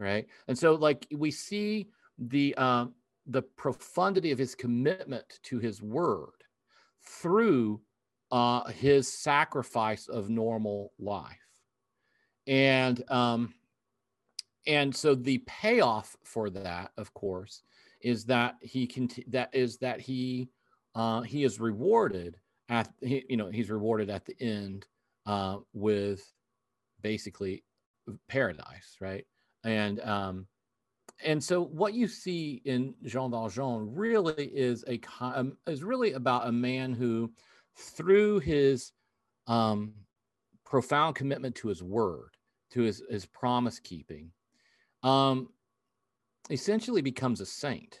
right 0.00 0.26
and 0.48 0.58
so 0.58 0.74
like 0.74 1.06
we 1.12 1.30
see 1.30 1.88
the 2.18 2.54
um, 2.56 2.94
the 3.26 3.42
profundity 3.42 4.32
of 4.32 4.38
his 4.38 4.54
commitment 4.54 5.38
to 5.44 5.58
his 5.58 5.80
word 5.80 6.32
through 7.02 7.80
uh, 8.30 8.64
his 8.70 9.12
sacrifice 9.12 10.08
of 10.08 10.30
normal 10.30 10.92
life. 10.98 11.36
And 12.46 13.02
um, 13.10 13.54
and 14.66 14.94
so 14.94 15.14
the 15.14 15.38
payoff 15.46 16.16
for 16.24 16.50
that, 16.50 16.92
of 16.96 17.12
course, 17.14 17.62
is 18.00 18.24
that 18.26 18.56
he 18.60 18.86
can 18.86 19.08
that 19.28 19.50
is 19.54 19.78
that 19.78 20.00
he 20.00 20.48
uh, 20.94 21.22
he 21.22 21.44
is 21.44 21.60
rewarded 21.60 22.36
at 22.68 22.92
he, 23.00 23.24
you 23.28 23.36
know 23.36 23.50
he's 23.50 23.70
rewarded 23.70 24.10
at 24.10 24.24
the 24.24 24.36
end 24.40 24.86
uh, 25.26 25.58
with 25.72 26.22
basically 27.02 27.64
paradise, 28.28 28.96
right? 29.00 29.24
And 29.64 30.00
um, 30.00 30.46
and 31.24 31.42
so 31.42 31.64
what 31.64 31.94
you 31.94 32.08
see 32.08 32.62
in 32.64 32.94
Jean 33.04 33.30
Valjean 33.30 33.94
really 33.94 34.46
is 34.46 34.84
a 34.88 35.00
um, 35.20 35.56
is 35.66 35.82
really 35.82 36.12
about 36.12 36.48
a 36.48 36.52
man 36.52 36.92
who, 36.92 37.32
through 37.76 38.40
his 38.40 38.92
um, 39.46 39.92
profound 40.64 41.16
commitment 41.16 41.54
to 41.56 41.68
his 41.68 41.82
word, 41.82 42.30
to 42.70 42.82
his 42.82 43.02
his 43.10 43.26
promise 43.26 43.78
keeping, 43.78 44.30
um, 45.02 45.48
essentially 46.50 47.02
becomes 47.02 47.40
a 47.40 47.46
saint. 47.46 48.00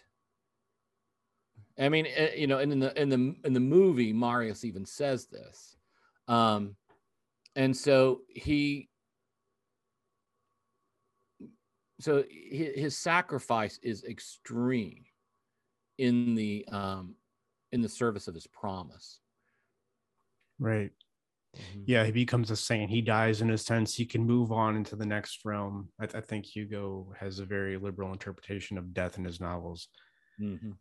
I 1.78 1.88
mean, 1.88 2.06
eh, 2.14 2.34
you 2.36 2.46
know, 2.46 2.58
and 2.58 2.72
in 2.72 2.78
the 2.78 3.00
in 3.00 3.08
the 3.08 3.34
in 3.44 3.52
the 3.52 3.60
movie, 3.60 4.12
Marius 4.12 4.64
even 4.64 4.84
says 4.84 5.26
this, 5.26 5.76
um, 6.28 6.76
and 7.56 7.76
so 7.76 8.20
he 8.28 8.89
so 12.00 12.24
his, 12.30 12.96
sacrifice 12.96 13.78
is 13.82 14.04
extreme 14.04 15.04
in 15.98 16.34
the 16.34 16.66
um 16.70 17.14
in 17.72 17.82
the 17.82 17.88
service 17.88 18.28
of 18.28 18.34
his 18.34 18.46
promise. 18.46 19.20
Right. 20.58 20.90
Mm-hmm. 21.56 21.82
yeah 21.86 22.04
he 22.04 22.12
becomes 22.12 22.52
a 22.52 22.56
saint. 22.56 22.90
He 22.90 23.00
dies 23.00 23.40
in 23.40 23.50
a 23.50 23.58
sense. 23.58 23.94
He 23.94 24.06
can 24.06 24.24
move 24.24 24.52
on 24.52 24.76
into 24.76 24.94
the 24.94 25.06
next 25.06 25.40
realm. 25.44 25.88
I, 26.00 26.04
I 26.04 26.20
think 26.20 26.46
hugo 26.46 27.12
has 27.18 27.40
a 27.40 27.44
very 27.44 27.76
liberal 27.76 28.12
interpretation 28.12 28.78
of 28.78 28.94
death 28.94 29.18
in 29.18 29.24
his 29.24 29.40
novels. 29.40 29.88
Mm-hmm. 30.40 30.72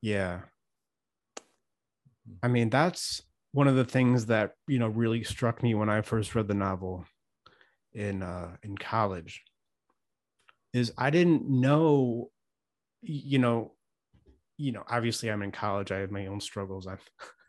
yeah. 0.00 0.42
I 2.40 2.48
mean 2.48 2.70
that's 2.70 3.22
one 3.52 3.68
of 3.68 3.76
the 3.76 3.84
things 3.84 4.26
that 4.26 4.52
you 4.66 4.78
know 4.78 4.88
really 4.88 5.22
struck 5.22 5.62
me 5.62 5.74
when 5.74 5.88
i 5.88 6.00
first 6.00 6.34
read 6.34 6.48
the 6.48 6.54
novel 6.54 7.04
in 7.92 8.22
uh 8.22 8.56
in 8.62 8.76
college 8.76 9.42
is 10.72 10.92
I 10.96 11.10
didn't 11.10 11.48
know, 11.48 12.30
you 13.02 13.38
know, 13.38 13.72
you 14.56 14.72
know, 14.72 14.84
obviously 14.88 15.30
I'm 15.30 15.42
in 15.42 15.52
college. 15.52 15.92
I 15.92 15.98
have 15.98 16.10
my 16.10 16.26
own 16.26 16.40
struggles. 16.40 16.86
I'm 16.86 16.98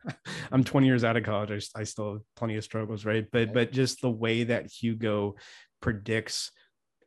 I'm 0.51 0.63
20 0.63 0.85
years 0.85 1.03
out 1.03 1.17
of 1.17 1.23
college. 1.23 1.69
I, 1.75 1.81
I 1.81 1.83
still 1.83 2.13
have 2.13 2.21
plenty 2.35 2.57
of 2.57 2.63
struggles, 2.63 3.05
right? 3.05 3.25
But 3.31 3.53
but 3.53 3.71
just 3.71 4.01
the 4.01 4.09
way 4.09 4.43
that 4.43 4.71
Hugo 4.71 5.35
predicts 5.81 6.51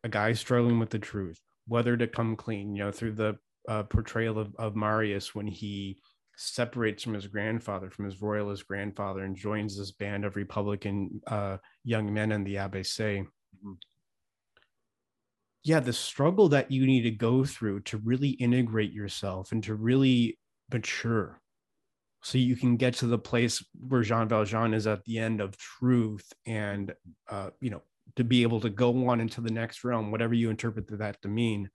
a 0.05 0.09
guy 0.09 0.33
struggling 0.33 0.79
with 0.79 0.90
the 0.90 0.98
truth, 0.98 1.38
whether 1.66 1.96
to 1.96 2.07
come 2.07 2.37
clean, 2.37 2.74
you 2.74 2.85
know, 2.85 2.92
through 2.92 3.12
the 3.12 3.37
uh, 3.68 3.83
portrayal 3.85 4.38
of, 4.38 4.55
of 4.59 4.76
Marius 4.76 5.35
when 5.35 5.46
he 5.46 5.98
separates 6.37 7.02
from 7.02 7.14
his 7.14 7.26
grandfather, 7.26 7.90
from 7.90 8.05
his 8.05 8.22
royalist 8.22 8.66
grandfather, 8.68 9.24
and 9.24 9.37
joins 9.37 9.76
this 9.76 9.90
band 9.90 10.24
of 10.24 10.37
Republican 10.37 11.20
uh, 11.26 11.57
young 11.85 12.12
men 12.12 12.33
in 12.33 12.44
the 12.44 12.55
ABC. 12.55 13.20
Mm-hmm 13.20 13.72
yeah 15.66 15.81
the 15.81 15.92
struggle 15.92 16.48
that 16.48 16.70
you 16.70 16.87
need 16.87 17.02
to 17.02 17.11
go 17.11 17.44
through 17.44 17.81
to 17.81 17.98
really 17.98 18.31
integrate 18.31 18.92
yourself 18.92 19.50
and 19.50 19.64
to 19.64 19.74
really 19.74 20.38
mature 20.72 21.40
so 22.22 22.38
you 22.38 22.55
can 22.55 22.76
get 22.76 22.94
to 22.94 23.07
the 23.07 23.18
place 23.18 23.64
where 23.88 24.02
Jean 24.02 24.29
Valjean 24.29 24.74
is 24.74 24.87
at 24.87 25.05
the 25.05 25.18
end 25.18 25.40
of 25.40 25.57
truth 25.57 26.33
and 26.46 26.94
uh, 27.29 27.50
you 27.61 27.70
know 27.70 27.83
to 28.14 28.22
be 28.22 28.42
able 28.42 28.61
to 28.61 28.70
go 28.70 29.09
on 29.09 29.20
into 29.20 29.40
the 29.40 29.50
next 29.50 29.83
realm 29.83 30.12
whatever 30.12 30.35
you 30.35 30.50
interpret 30.50 30.87
that 30.98 31.20
to 31.22 31.29
mean 31.29 31.68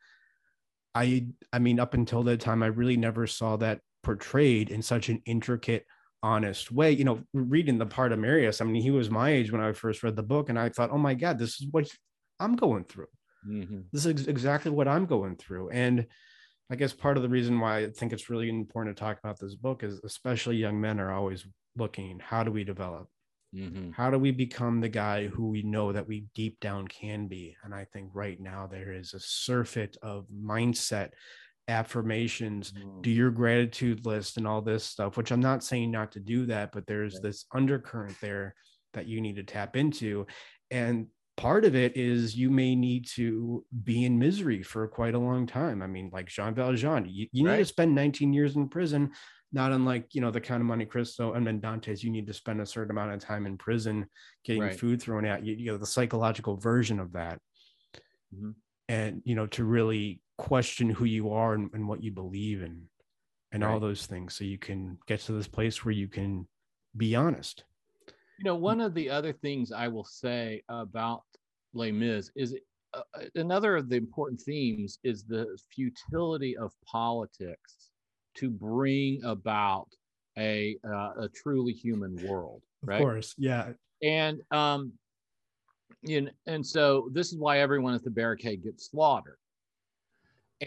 I 0.96 1.28
I 1.52 1.60
mean 1.60 1.78
up 1.78 1.94
until 1.94 2.24
that 2.24 2.40
time 2.40 2.64
I 2.64 2.68
really 2.68 2.98
never 2.98 3.28
saw 3.28 3.58
that 3.58 3.82
portrayed 4.04 4.70
in 4.70 4.82
such 4.82 5.10
an 5.10 5.22
intricate 5.26 5.86
honest 6.24 6.72
way. 6.72 6.92
You 6.92 7.04
know 7.04 7.24
reading 7.34 7.78
the 7.78 7.86
part 7.86 8.14
of 8.14 8.20
Marius 8.20 8.62
I 8.62 8.66
mean 8.66 8.82
he 8.82 8.92
was 8.92 9.10
my 9.10 9.32
age 9.32 9.52
when 9.52 9.62
I 9.62 9.74
first 9.74 10.02
read 10.02 10.16
the 10.16 10.24
book 10.24 10.48
and 10.48 10.58
I 10.58 10.70
thought 10.70 10.92
oh 10.94 10.98
my 10.98 11.14
god 11.14 11.38
this 11.38 11.60
is 11.60 11.68
what 11.72 11.90
I'm 12.40 12.56
going 12.56 12.86
through 12.86 13.08
Mm-hmm. 13.48 13.82
This 13.92 14.06
is 14.06 14.28
exactly 14.28 14.72
what 14.72 14.88
I'm 14.88 15.06
going 15.06 15.36
through. 15.36 15.70
And 15.70 16.06
I 16.70 16.76
guess 16.76 16.94
part 16.94 17.18
of 17.18 17.24
the 17.24 17.30
reason 17.30 17.60
why 17.60 17.80
I 17.80 17.90
think 17.90 18.14
it's 18.14 18.30
really 18.30 18.50
important 18.50 18.96
to 18.96 19.00
talk 19.00 19.20
about 19.20 19.40
this 19.40 19.56
book 19.56 19.84
is 19.84 20.00
especially 20.04 20.56
young 20.56 20.80
men 20.80 21.00
are 21.00 21.12
always 21.12 21.46
looking, 21.76 22.20
how 22.20 22.44
do 22.44 22.52
we 22.52 22.64
develop? 22.64 23.08
Mm-hmm. 23.54 23.92
How 23.92 24.10
do 24.10 24.18
we 24.18 24.32
become 24.32 24.80
the 24.80 24.90
guy 24.90 25.28
who 25.28 25.50
we 25.50 25.64
know 25.64 25.92
that 25.92 26.08
we 26.08 26.26
deep 26.34 26.60
down 26.62 26.88
can 26.88 27.28
be? 27.28 27.58
And 27.64 27.74
I 27.74 27.86
think 27.92 28.12
right 28.14 28.40
now 28.40 28.68
there 28.68 28.94
is 28.94 29.14
a 29.14 29.20
surfeit 29.20 29.98
of 30.02 30.26
mindset 30.34 31.10
affirmations, 31.68 32.72
mm-hmm. 32.72 33.02
do 33.02 33.12
your 33.12 33.32
gratitude 33.32 34.06
list 34.06 34.38
and 34.38 34.48
all 34.48 34.62
this 34.62 34.86
stuff, 34.86 35.18
which 35.18 35.32
I'm 35.32 35.42
not 35.42 35.64
saying 35.64 35.92
not 35.92 36.14
to 36.14 36.20
do 36.20 36.46
that, 36.46 36.72
but 36.72 36.88
there's 36.88 37.20
this 37.20 37.46
undercurrent 37.54 38.16
there 38.22 38.56
that 38.94 39.08
you 39.08 39.20
need 39.22 39.36
to 39.36 39.44
tap 39.44 39.76
into. 39.76 40.26
And 40.70 41.08
part 41.38 41.66
of 41.66 41.76
it 41.76 41.96
is 41.96 42.36
you 42.36 42.50
may 42.50 42.76
need 42.76 43.08
to 43.08 43.66
be 43.84 44.06
in 44.06 44.20
misery 44.20 44.64
for 44.64 44.88
quite 44.88 45.16
a 45.16 45.20
long 45.20 45.48
time. 45.48 45.82
I 45.82 45.88
mean, 45.88 46.10
like 46.12 46.28
Jean 46.28 46.54
Valjean, 46.54 47.08
you, 47.10 47.28
you 47.32 47.46
right. 47.46 47.54
need 47.54 47.60
to 47.60 47.66
spend 47.66 47.96
19 47.96 48.34
years 48.34 48.56
in 48.56 48.68
prison, 48.68 49.12
not 49.52 49.72
unlike, 49.72 50.14
you 50.14 50.22
know, 50.22 50.32
the 50.32 50.42
Count 50.42 50.62
of 50.62 50.68
Monte 50.68 50.86
Cristo 50.86 51.34
and 51.34 51.46
then 51.46 51.62
Dantès, 51.62 52.04
you 52.04 52.12
need 52.12 52.28
to 52.28 52.34
spend 52.34 52.62
a 52.62 52.66
certain 52.66 52.92
amount 52.92 53.14
of 53.14 53.20
time 53.20 53.46
in 53.46 53.58
prison 53.58 54.06
getting 54.44 54.64
right. 54.64 54.80
food 54.80 55.02
thrown 55.02 55.26
at 55.26 55.46
you, 55.46 55.56
you 55.56 55.72
know, 55.72 55.78
the 55.78 55.86
psychological 55.86 56.58
version 56.58 57.00
of 57.00 57.14
that. 57.14 57.40
Mm-hmm. 58.36 58.52
And, 58.90 59.22
you 59.24 59.36
know, 59.36 59.48
to 59.48 59.64
really 59.64 60.22
question 60.38 60.90
who 60.90 61.06
you 61.06 61.32
are 61.32 61.54
and, 61.54 61.70
and 61.74 61.88
what 61.88 62.04
you 62.04 62.12
believe 62.12 62.62
in 62.62 62.84
and 63.52 63.64
right. 63.64 63.72
all 63.72 63.80
those 63.80 64.06
things. 64.06 64.36
So 64.36 64.44
you 64.44 64.58
can 64.58 64.98
get 65.08 65.22
to 65.22 65.34
this 65.34 65.48
place 65.48 65.84
where 65.86 65.94
you 65.94 66.08
can 66.08 66.48
be 66.96 67.16
honest. 67.16 67.64
You 68.42 68.46
know, 68.46 68.56
one 68.56 68.82
of 68.82 68.96
the 68.96 69.08
other 69.08 69.34
things 69.34 69.72
I 69.72 69.88
will 69.88 70.04
say 70.04 70.64
about 70.68 71.22
Les 71.76 71.92
Mis 71.92 72.32
is 72.36 72.56
uh, 72.96 73.02
uh, 73.14 73.26
another 73.36 73.76
of 73.76 73.88
the 73.88 73.98
important 73.98 74.42
themes 74.42 74.98
is 75.04 75.24
the 75.26 75.56
futility 75.72 76.58
of 76.58 76.74
politics 76.84 77.92
to 78.38 78.50
bring 78.50 79.24
about 79.24 79.90
a 80.40 80.76
uh, 80.84 81.12
a 81.20 81.30
truly 81.36 81.72
human 81.72 82.16
world. 82.28 82.64
Right? 82.82 82.96
Of 82.96 83.04
course, 83.04 83.36
yeah. 83.38 83.74
and 84.02 84.42
um, 84.50 84.94
you 86.02 86.22
know, 86.22 86.32
and 86.48 86.66
so 86.66 87.10
this 87.14 87.32
is 87.32 87.38
why 87.38 87.60
everyone 87.60 87.94
at 87.94 88.04
the 88.04 88.10
barricade 88.10 88.64
gets 88.64 88.90
slaughtered. 88.90 89.38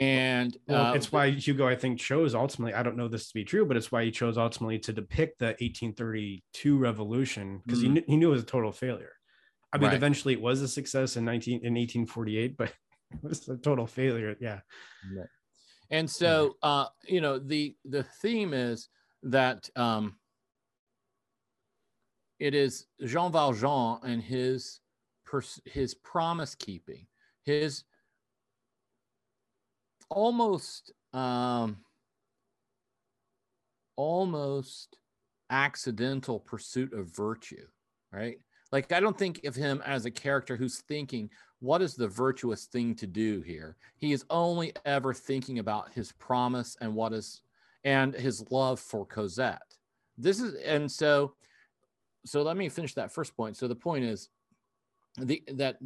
And 0.00 0.56
well, 0.66 0.86
uh, 0.86 0.94
it's 0.94 1.12
why 1.12 1.30
Hugo, 1.30 1.68
I 1.68 1.76
think, 1.76 2.00
chose 2.00 2.34
ultimately. 2.34 2.74
I 2.74 2.82
don't 2.82 2.96
know 2.96 3.06
this 3.06 3.28
to 3.28 3.34
be 3.34 3.44
true, 3.44 3.64
but 3.64 3.76
it's 3.76 3.92
why 3.92 4.04
he 4.04 4.10
chose 4.10 4.36
ultimately 4.36 4.78
to 4.80 4.92
depict 4.92 5.38
the 5.38 5.46
1832 5.46 6.76
revolution 6.76 7.60
because 7.64 7.82
mm-hmm. 7.82 7.96
he, 7.96 8.04
he 8.08 8.16
knew 8.16 8.28
it 8.28 8.32
was 8.32 8.42
a 8.42 8.46
total 8.46 8.72
failure. 8.72 9.12
I 9.72 9.78
mean, 9.78 9.88
right. 9.88 9.96
eventually 9.96 10.34
it 10.34 10.40
was 10.40 10.62
a 10.62 10.68
success 10.68 11.16
in 11.16 11.24
19 11.24 11.60
in 11.64 11.74
1848, 11.74 12.56
but 12.56 12.68
it 13.12 13.22
was 13.22 13.48
a 13.48 13.56
total 13.56 13.86
failure. 13.86 14.36
Yeah. 14.40 14.60
Right. 15.16 15.28
And 15.90 16.10
so, 16.10 16.56
uh, 16.62 16.86
you 17.06 17.20
know, 17.20 17.38
the 17.38 17.76
the 17.84 18.02
theme 18.02 18.52
is 18.52 18.88
that 19.22 19.68
um, 19.76 20.16
it 22.40 22.54
is 22.54 22.86
Jean 23.04 23.30
Valjean 23.30 23.98
and 24.02 24.22
his 24.22 24.80
pers- 25.24 25.60
his 25.64 25.94
promise 25.94 26.54
keeping, 26.54 27.06
his 27.44 27.84
almost 30.14 30.92
um, 31.12 31.76
almost 33.96 34.96
accidental 35.50 36.40
pursuit 36.40 36.92
of 36.92 37.14
virtue, 37.14 37.66
right? 38.12 38.38
Like 38.72 38.90
I 38.92 39.00
don't 39.00 39.18
think 39.18 39.44
of 39.44 39.54
him 39.54 39.82
as 39.84 40.06
a 40.06 40.10
character 40.10 40.56
who's 40.56 40.80
thinking, 40.80 41.30
what 41.60 41.82
is 41.82 41.94
the 41.94 42.08
virtuous 42.08 42.64
thing 42.66 42.94
to 42.96 43.06
do 43.06 43.42
here? 43.42 43.76
He 43.96 44.12
is 44.12 44.24
only 44.30 44.72
ever 44.84 45.12
thinking 45.12 45.58
about 45.58 45.92
his 45.92 46.12
promise 46.12 46.76
and 46.80 46.94
what 46.94 47.12
is 47.12 47.42
and 47.84 48.14
his 48.14 48.44
love 48.50 48.80
for 48.80 49.04
Cosette. 49.04 49.76
This 50.16 50.40
is 50.40 50.54
and 50.54 50.90
so 50.90 51.34
so 52.24 52.42
let 52.42 52.56
me 52.56 52.68
finish 52.68 52.94
that 52.94 53.12
first 53.12 53.36
point. 53.36 53.56
So 53.56 53.68
the 53.68 53.74
point 53.74 54.04
is 54.04 54.28
the 55.18 55.42
that 55.52 55.76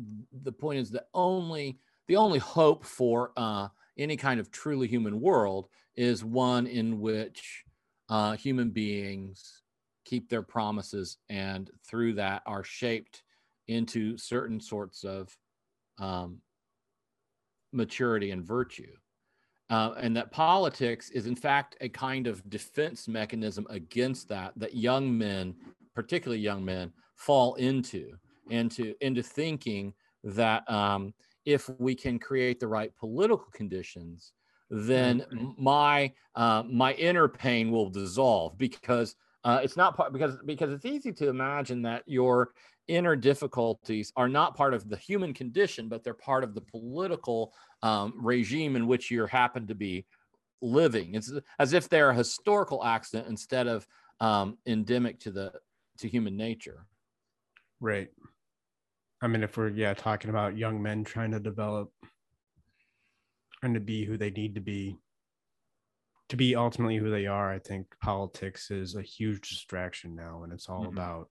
the 0.43 0.53
point 0.53 0.79
is 0.79 0.91
that 0.93 1.09
only 1.14 1.79
the 2.07 2.17
only 2.17 2.38
hope 2.38 2.85
for 2.85 3.33
uh, 3.37 3.69
any 3.99 4.17
kind 4.17 4.41
of 4.41 4.51
truly 4.51 4.87
human 4.87 5.21
world 5.21 5.69
is 5.97 6.25
one 6.25 6.67
in 6.67 7.01
which 7.01 7.65
uh, 8.09 8.37
human 8.37 8.71
beings 8.71 9.63
keep 10.05 10.29
their 10.29 10.43
promises 10.43 11.19
and 11.29 11.71
through 11.87 12.15
that 12.15 12.43
are 12.47 12.65
shaped 12.65 13.23
into 13.67 14.17
certain 14.17 14.61
sorts 14.61 15.05
of 15.05 15.37
um, 15.99 16.39
maturity 17.73 18.31
and 18.31 18.45
virtue. 18.45 18.93
Uh, 19.71 19.93
and 19.99 20.17
that 20.17 20.31
politics 20.31 21.11
is 21.11 21.27
in 21.27 21.37
fact 21.37 21.77
a 21.83 21.89
kind 21.91 22.27
of 22.27 22.49
defense 22.49 23.07
mechanism 23.07 23.67
against 23.69 24.27
that 24.27 24.53
that 24.57 24.75
young 24.75 25.17
men 25.17 25.55
particularly 25.95 26.41
young 26.41 26.65
men 26.65 26.91
fall 27.17 27.55
into 27.57 28.13
into 28.49 28.95
into 29.03 29.23
thinking 29.23 29.93
that 30.25 30.69
um, 30.71 31.13
if 31.49 31.71
we 31.79 31.95
can 31.95 32.19
create 32.19 32.61
the 32.61 32.69
right 32.69 32.95
political 32.97 33.49
conditions 33.53 34.33
then 34.71 35.21
mm-hmm. 35.21 35.51
my 35.57 36.13
uh, 36.35 36.63
my 36.71 36.93
inner 36.95 37.27
pain 37.27 37.71
will 37.71 37.89
dissolve 37.89 38.59
because 38.59 39.17
uh, 39.45 39.61
it's 39.63 39.77
not 39.77 39.97
part 39.97 40.13
because 40.13 40.37
because 40.45 40.73
it's 40.73 40.85
easy 40.85 41.13
to 41.13 41.29
imagine 41.29 41.83
that 41.83 42.03
your 42.07 42.51
inner 42.87 43.17
difficulties 43.17 44.13
are 44.17 44.29
not 44.29 44.57
part 44.57 44.75
of 44.75 44.89
the 44.89 44.97
human 44.97 45.33
condition, 45.33 45.89
but 45.89 46.03
they're 46.03 46.15
part 46.15 46.45
of 46.45 46.55
the 46.55 46.61
political 46.61 47.55
um, 47.83 48.15
regime 48.21 48.77
in 48.77 48.87
which 48.87 49.11
you 49.11 49.27
happen 49.27 49.67
to 49.67 49.75
be 49.75 50.05
living. 50.61 51.15
It's 51.15 51.33
as 51.59 51.73
if 51.73 51.89
they're 51.89 52.11
a 52.11 52.15
historical 52.15 52.85
accident 52.85 53.29
instead 53.29 53.67
of 53.67 53.87
um, 54.21 54.59
endemic 54.67 55.21
to 55.21 55.31
the 55.31 55.53
to 55.99 56.09
human 56.09 56.37
nature. 56.37 56.87
Right. 57.81 58.09
I 59.21 59.27
mean, 59.27 59.43
if 59.43 59.57
we're 59.57 59.69
yeah 59.69 59.95
talking 59.95 60.31
about 60.31 60.57
young 60.57 60.83
men 60.83 61.05
trying 61.05 61.33
to 61.33 61.41
develop, 61.41 61.91
trying 63.61 63.75
to 63.75 63.81
be 63.81 64.05
who 64.05 64.17
they 64.17 64.31
need 64.31 64.55
to 64.55 64.61
be, 64.61 64.99
to 66.29 66.37
be 66.37 66.55
ultimately 66.55 66.97
who 66.97 67.11
they 67.11 67.27
are, 67.27 67.53
I 67.53 67.59
think 67.59 67.87
politics 68.01 68.71
is 68.71 68.95
a 68.95 69.03
huge 69.03 69.49
distraction 69.49 70.15
now, 70.15 70.43
and 70.45 70.53
it's 70.53 70.69
all 70.69 70.83
mm-hmm. 70.83 70.97
about 70.97 71.29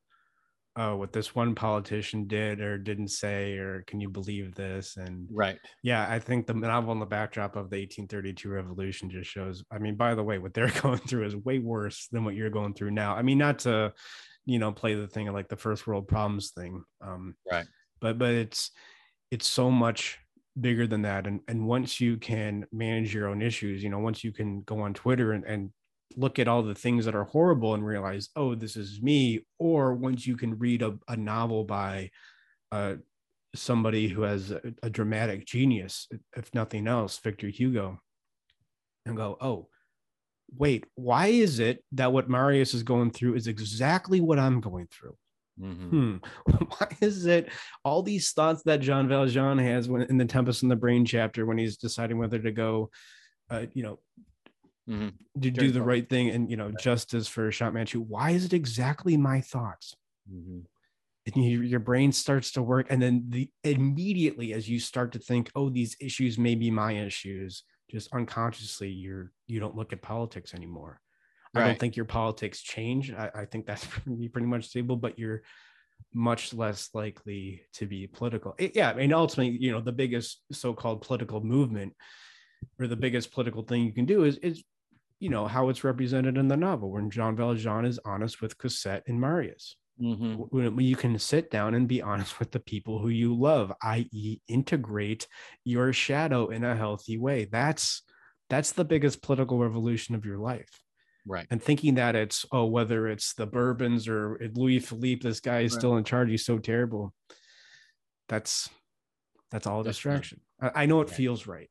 oh, 0.78 0.96
what 0.96 1.12
this 1.12 1.34
one 1.34 1.56
politician 1.56 2.28
did 2.28 2.62
or 2.62 2.78
didn't 2.78 3.08
say, 3.08 3.58
or 3.58 3.84
can 3.88 4.00
you 4.00 4.10
believe 4.10 4.54
this? 4.54 4.96
And 4.96 5.28
right. 5.32 5.58
Yeah, 5.84 6.06
I 6.08 6.20
think 6.20 6.46
the 6.46 6.54
novel 6.54 6.94
in 6.94 7.00
the 7.00 7.06
backdrop 7.06 7.56
of 7.56 7.70
the 7.70 7.78
1832 7.78 8.48
revolution 8.48 9.10
just 9.10 9.30
shows. 9.30 9.64
I 9.72 9.80
mean, 9.80 9.96
by 9.96 10.14
the 10.14 10.24
way, 10.24 10.38
what 10.38 10.54
they're 10.54 10.70
going 10.82 11.00
through 11.00 11.26
is 11.26 11.36
way 11.36 11.60
worse 11.60 12.08
than 12.12 12.24
what 12.24 12.36
you're 12.36 12.52
going 12.52 12.76
through 12.76 12.92
now. 12.92 13.16
I 13.16 13.24
mean, 13.24 13.40
not 13.40 13.60
to, 13.60 13.92
you 14.46 14.60
know, 14.60 14.72
play 14.72 14.94
the 14.94 15.08
thing 15.08 15.28
of 15.28 15.34
like 15.34 15.50
the 15.50 15.58
first 15.58 15.88
world 15.88 16.08
problems 16.08 16.52
thing. 16.52 16.84
Um, 17.02 17.36
right. 17.52 17.66
But 18.00 18.18
but 18.18 18.32
it's 18.32 18.72
it's 19.32 19.48
so 19.48 19.70
much 19.72 20.20
bigger 20.60 20.88
than 20.88 21.04
that. 21.04 21.28
And 21.28 21.42
and 21.48 21.68
once 21.68 22.00
you 22.02 22.18
can 22.18 22.66
manage 22.72 23.14
your 23.14 23.28
own 23.28 23.42
issues, 23.42 23.84
you 23.84 23.90
know, 23.90 24.00
once 24.00 24.24
you 24.24 24.32
can 24.32 24.62
go 24.62 24.82
on 24.82 24.94
Twitter 24.94 25.34
and, 25.34 25.44
and 25.46 25.72
look 26.16 26.40
at 26.40 26.48
all 26.48 26.64
the 26.64 26.76
things 26.76 27.06
that 27.06 27.16
are 27.16 27.26
horrible 27.26 27.74
and 27.74 27.86
realize, 27.86 28.30
oh, 28.36 28.56
this 28.56 28.76
is 28.76 29.02
me. 29.02 29.46
Or 29.60 29.94
once 29.94 30.26
you 30.26 30.38
can 30.38 30.58
read 30.58 30.82
a, 30.82 30.98
a 31.08 31.18
novel 31.18 31.64
by 31.64 32.12
uh, 32.72 32.96
somebody 33.56 34.08
who 34.08 34.24
has 34.24 34.52
a, 34.52 34.62
a, 34.84 34.90
dramatic 34.90 35.46
genius, 35.46 36.08
if 36.36 36.54
nothing 36.54 36.88
else, 36.88 37.18
Victor 37.20 37.48
Hugo, 37.48 38.00
and 39.06 39.16
go, 39.16 39.38
oh, 39.40 39.68
wait, 40.56 40.86
why 40.96 41.28
is 41.28 41.60
it 41.60 41.84
that 41.94 42.14
what 42.14 42.30
Marius 42.30 42.74
is 42.74 42.84
going 42.84 43.12
through 43.12 43.36
is 43.36 43.48
exactly 43.48 44.22
what 44.22 44.40
I'm 44.40 44.62
going 44.62 44.88
through? 44.88 45.16
Mm-hmm. 45.60 45.90
Hmm. 45.90 46.16
Why 46.68 46.88
is 47.02 47.26
it 47.26 47.50
all 47.84 48.04
these 48.04 48.32
thoughts 48.32 48.64
that 48.64 48.82
Jean 48.82 49.08
Valjean 49.08 49.58
has 49.58 49.90
when 49.90 50.04
in 50.04 50.18
the 50.18 50.26
Tempest 50.26 50.64
in 50.64 50.70
the 50.70 50.76
Brain 50.76 51.06
chapter 51.06 51.46
when 51.46 51.58
he's 51.58 51.78
deciding 51.78 52.18
whether 52.18 52.40
to 52.40 52.52
go, 52.52 52.90
uh, 53.50 53.66
you 53.74 53.84
know, 53.84 54.00
mm-hmm. 54.90 55.42
to 55.42 55.52
do 55.52 55.72
the 55.72 55.82
right 55.82 56.08
thing 56.08 56.30
and 56.30 56.50
you 56.50 56.58
know 56.58 56.72
justice 56.80 57.28
for 57.28 57.50
Champmanchu. 57.50 57.74
Manchu. 57.74 58.02
Why 58.02 58.32
is 58.32 58.46
it 58.46 58.54
exactly 58.54 59.18
my 59.18 59.42
thoughts? 59.42 59.96
Mm-hmm. 60.32 60.60
And 61.26 61.44
you, 61.44 61.62
your 61.62 61.82
brain 61.82 62.14
starts 62.14 62.52
to 62.54 62.62
work, 62.62 62.88
and 62.90 63.02
then 63.02 63.26
the 63.30 63.50
immediately 63.64 64.54
as 64.54 64.70
you 64.70 64.80
start 64.80 65.12
to 65.12 65.20
think, 65.20 65.52
oh, 65.56 65.70
these 65.70 65.98
issues 66.00 66.38
may 66.38 66.56
be 66.56 66.72
my 66.72 66.94
issues, 66.94 67.64
just 67.92 68.14
unconsciously 68.14 68.90
you're 68.90 69.32
you 69.48 69.60
don't 69.60 69.76
look 69.76 69.92
at 69.92 70.02
politics 70.02 70.54
anymore. 70.54 71.02
Right. 71.54 71.64
I 71.64 71.68
don't 71.68 71.80
think 71.80 71.96
your 71.96 72.06
politics 72.06 72.62
change. 72.62 73.12
I, 73.12 73.30
I 73.34 73.46
think 73.46 73.66
that's 73.66 73.86
pretty, 74.32 74.46
much 74.46 74.68
stable, 74.68 74.96
but 74.96 75.18
you're 75.18 75.44
much 76.14 76.54
less 76.54 76.90
likely 76.94 77.64
to 77.74 77.86
be 77.86 78.08
political. 78.08 78.56
It, 78.58 78.76
yeah, 78.76 78.90
I 78.90 78.96
mean, 78.96 79.14
ultimately, 79.14 79.58
you 79.60 79.72
know, 79.72 79.82
the 79.82 79.92
biggest 79.92 80.42
so-called 80.52 81.02
political 81.02 81.44
movement 81.44 81.94
or 82.80 82.88
the 82.88 82.96
biggest 82.96 83.32
political 83.32 83.64
thing 83.64 83.84
you 83.84 83.94
can 83.94 84.06
do 84.06 84.24
is 84.24 84.38
is 84.38 84.64
you 85.20 85.30
know 85.30 85.48
how 85.48 85.70
it's 85.70 85.84
represented 85.84 86.38
in 86.38 86.48
the 86.48 86.58
novel 86.58 86.92
when 86.92 87.10
Jean 87.10 87.36
Valjean 87.36 87.86
is 87.86 88.00
honest 88.06 88.42
with 88.42 88.58
Cosette 88.58 89.04
and 89.08 89.20
Marius. 89.20 89.76
Mm-hmm. 90.02 90.34
When 90.56 90.80
you 90.80 90.96
can 90.96 91.18
sit 91.18 91.50
down 91.50 91.74
and 91.74 91.88
be 91.88 92.04
honest 92.04 92.38
with 92.38 92.52
the 92.52 92.60
people 92.60 93.00
who 93.00 93.10
you 93.10 93.36
love, 93.36 93.74
i.e., 93.82 94.40
integrate 94.48 95.28
your 95.64 95.92
shadow 95.92 96.50
in 96.50 96.64
a 96.64 96.76
healthy 96.76 97.18
way. 97.18 97.46
That's 97.46 98.04
that's 98.50 98.74
the 98.74 98.86
biggest 98.86 99.24
political 99.24 99.58
revolution 99.58 100.14
of 100.14 100.24
your 100.24 100.38
life. 100.38 100.70
Right. 101.28 101.46
And 101.52 101.62
thinking 101.62 101.96
that 101.96 102.16
it's 102.16 102.46
oh, 102.52 102.66
whether 102.66 103.08
it's 103.08 103.34
the 103.34 103.46
Bourbons 103.46 104.08
or 104.08 104.40
Louis 104.54 104.80
Philippe, 104.80 105.28
this 105.28 105.40
guy 105.40 105.60
is 105.60 105.74
right. 105.74 105.80
still 105.80 105.98
in 105.98 106.04
charge. 106.04 106.30
He's 106.30 106.46
so 106.46 106.58
terrible. 106.58 107.14
That's 108.30 108.70
that's 109.52 109.68
all 109.68 109.82
a 109.82 109.84
distraction. 109.84 110.40
I, 110.62 110.72
I, 110.84 110.86
know 110.86 111.02
it 111.02 111.10
right. 111.10 111.18
feels 111.18 111.48
right. 111.48 111.70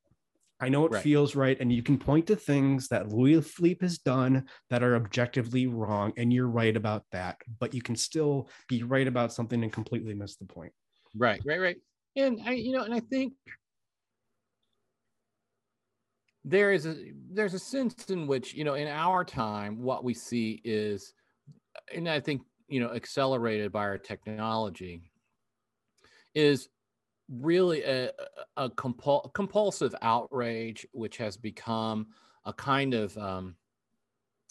I 0.61 0.69
know 0.69 0.87
it 0.87 0.93
right. 0.93 1.03
feels 1.03 1.35
right. 1.35 1.59
And 1.61 1.73
you 1.73 1.83
can 1.83 1.99
point 1.99 2.27
to 2.29 2.37
things 2.37 2.89
that 2.89 3.13
Louis 3.13 3.41
Philippe 3.43 3.85
has 3.85 3.99
done 3.99 4.47
that 4.71 4.83
are 4.83 4.97
objectively 4.97 5.67
wrong. 5.67 6.13
And 6.17 6.33
you're 6.33 6.49
right 6.49 6.75
about 6.75 7.05
that. 7.13 7.37
But 7.59 7.75
you 7.75 7.83
can 7.83 7.97
still 7.97 8.49
be 8.69 8.83
right 8.83 9.07
about 9.07 9.33
something 9.33 9.63
and 9.63 9.73
completely 9.73 10.15
miss 10.15 10.37
the 10.37 10.47
point. 10.47 10.73
Right, 11.15 11.41
right, 11.45 11.61
right. 11.61 11.77
And 12.17 12.41
I, 12.47 12.53
you 12.53 12.73
know, 12.73 12.85
and 12.85 12.95
I 12.95 13.01
think 13.01 13.35
there 16.49 16.73
is 16.73 16.87
a 16.87 16.95
there's 17.33 17.55
a 17.55 17.59
sense 17.59 18.09
in 18.09 18.29
which, 18.29 18.55
you 18.55 18.63
know, 18.63 18.75
in 18.75 18.87
our 18.87 19.25
time, 19.25 19.83
what 19.83 20.05
we 20.05 20.15
see 20.15 20.63
is, 20.65 21.13
and 21.93 22.09
I 22.09 22.21
think, 22.21 22.43
you 22.69 22.79
know, 22.79 22.93
accelerated 22.93 23.73
by 23.73 23.81
our 23.81 23.99
technology, 23.99 25.11
is 26.37 26.69
really 27.29 27.83
a, 27.83 28.13
a 28.57 28.71
compul- 28.71 29.35
compulsive 29.35 29.93
outrage, 30.03 30.87
which 30.93 31.17
has 31.17 31.37
become 31.37 32.07
a 32.45 32.53
kind 32.53 32.95
of 32.95 33.19
um, 33.19 33.57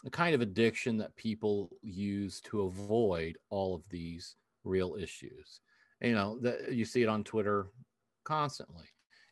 a 0.05 0.10
kind 0.10 0.36
of 0.36 0.41
addiction 0.41 0.97
that 0.97 1.15
people 1.15 1.69
use 1.81 2.41
to 2.41 2.63
avoid 2.63 3.38
all 3.49 3.73
of 3.73 3.84
these 3.89 4.36
real 4.65 4.97
issues. 4.99 5.62
You 6.01 6.13
know 6.13 6.39
that 6.41 6.73
you 6.73 6.84
see 6.84 7.03
it 7.03 7.08
on 7.08 7.23
Twitter 7.23 7.67
constantly, 8.25 8.88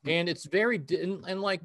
hmm. 0.06 0.12
and 0.12 0.30
it's 0.30 0.45
very 0.45 0.78
and, 0.78 1.26
and 1.28 1.41
like 1.41 1.60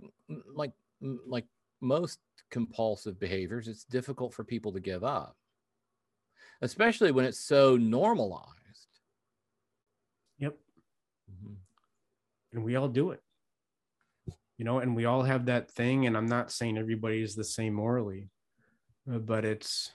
like 0.53 0.73
like 1.01 1.47
most 1.81 2.19
compulsive 2.51 3.19
behaviors, 3.21 3.69
it's 3.69 3.85
difficult 3.85 4.35
for 4.35 4.45
people 4.45 4.73
to 4.73 4.81
give 4.81 5.05
up, 5.05 5.37
especially 6.63 7.13
when 7.13 7.25
it's 7.25 7.41
so 7.41 7.77
normalized. 7.77 8.55
Mm-hmm. 10.41 11.55
and 12.53 12.65
we 12.65 12.77
all 12.77 12.89
do 12.89 13.11
it. 13.11 13.21
You 14.57 14.65
know 14.65 14.79
and 14.79 14.97
we 14.97 15.05
all 15.05 15.23
have 15.23 15.47
that 15.47 15.71
thing 15.71 16.07
and 16.07 16.17
i'm 16.17 16.27
not 16.27 16.51
saying 16.51 16.79
everybody 16.79 17.23
is 17.23 17.37
the 17.37 17.45
same 17.45 17.75
morally 17.75 18.29
uh, 19.09 19.19
but 19.19 19.45
it's 19.45 19.93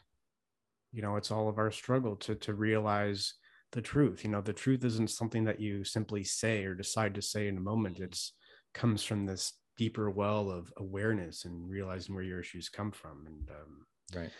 you 0.94 1.02
know 1.02 1.18
it's 1.18 1.32
all 1.32 1.50
of 1.50 1.58
our 1.58 1.72
struggle 1.72 2.16
to 2.18 2.36
to 2.36 2.54
realize 2.54 3.34
the 3.74 3.82
truth. 3.82 4.24
You 4.24 4.30
know 4.30 4.42
the 4.42 4.54
truth 4.54 4.86
isn't 4.86 5.10
something 5.10 5.44
that 5.46 5.60
you 5.60 5.84
simply 5.84 6.24
say 6.24 6.64
or 6.64 6.74
decide 6.74 7.14
to 7.16 7.22
say 7.22 7.48
in 7.48 7.58
a 7.58 7.62
moment. 7.62 8.00
It's 8.00 8.34
comes 8.74 9.04
from 9.04 9.26
this 9.26 9.54
deeper 9.78 10.10
well 10.10 10.52
of 10.52 10.72
awareness 10.78 11.46
and 11.46 11.70
realizing 11.70 12.16
where 12.16 12.24
your 12.24 12.40
issues 12.40 12.70
come 12.70 12.92
from 12.92 13.26
and 13.26 13.50
um, 13.50 13.86
right. 14.16 14.32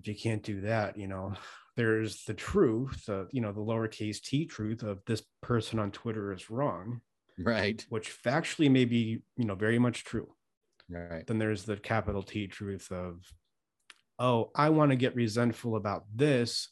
if 0.00 0.08
you 0.08 0.14
can't 0.14 0.42
do 0.42 0.60
that 0.60 0.96
you 0.96 1.06
know 1.06 1.32
there's 1.76 2.24
the 2.24 2.34
truth 2.34 3.08
uh, 3.08 3.24
you 3.32 3.40
know 3.40 3.52
the 3.52 3.60
lowercase 3.60 4.20
t 4.20 4.44
truth 4.44 4.82
of 4.82 5.00
this 5.06 5.22
person 5.42 5.78
on 5.78 5.90
twitter 5.90 6.32
is 6.32 6.50
wrong 6.50 7.00
right. 7.38 7.84
which 7.88 8.16
factually 8.22 8.70
may 8.70 8.84
be 8.84 9.22
you 9.36 9.44
know 9.44 9.54
very 9.54 9.78
much 9.78 10.04
true. 10.04 10.28
Right. 10.88 11.26
Then 11.26 11.38
there's 11.38 11.64
the 11.64 11.76
capital 11.76 12.22
t 12.22 12.46
truth 12.46 12.92
of 12.92 13.20
oh 14.18 14.50
i 14.54 14.68
want 14.68 14.90
to 14.90 14.96
get 14.96 15.14
resentful 15.14 15.76
about 15.76 16.04
this. 16.14 16.68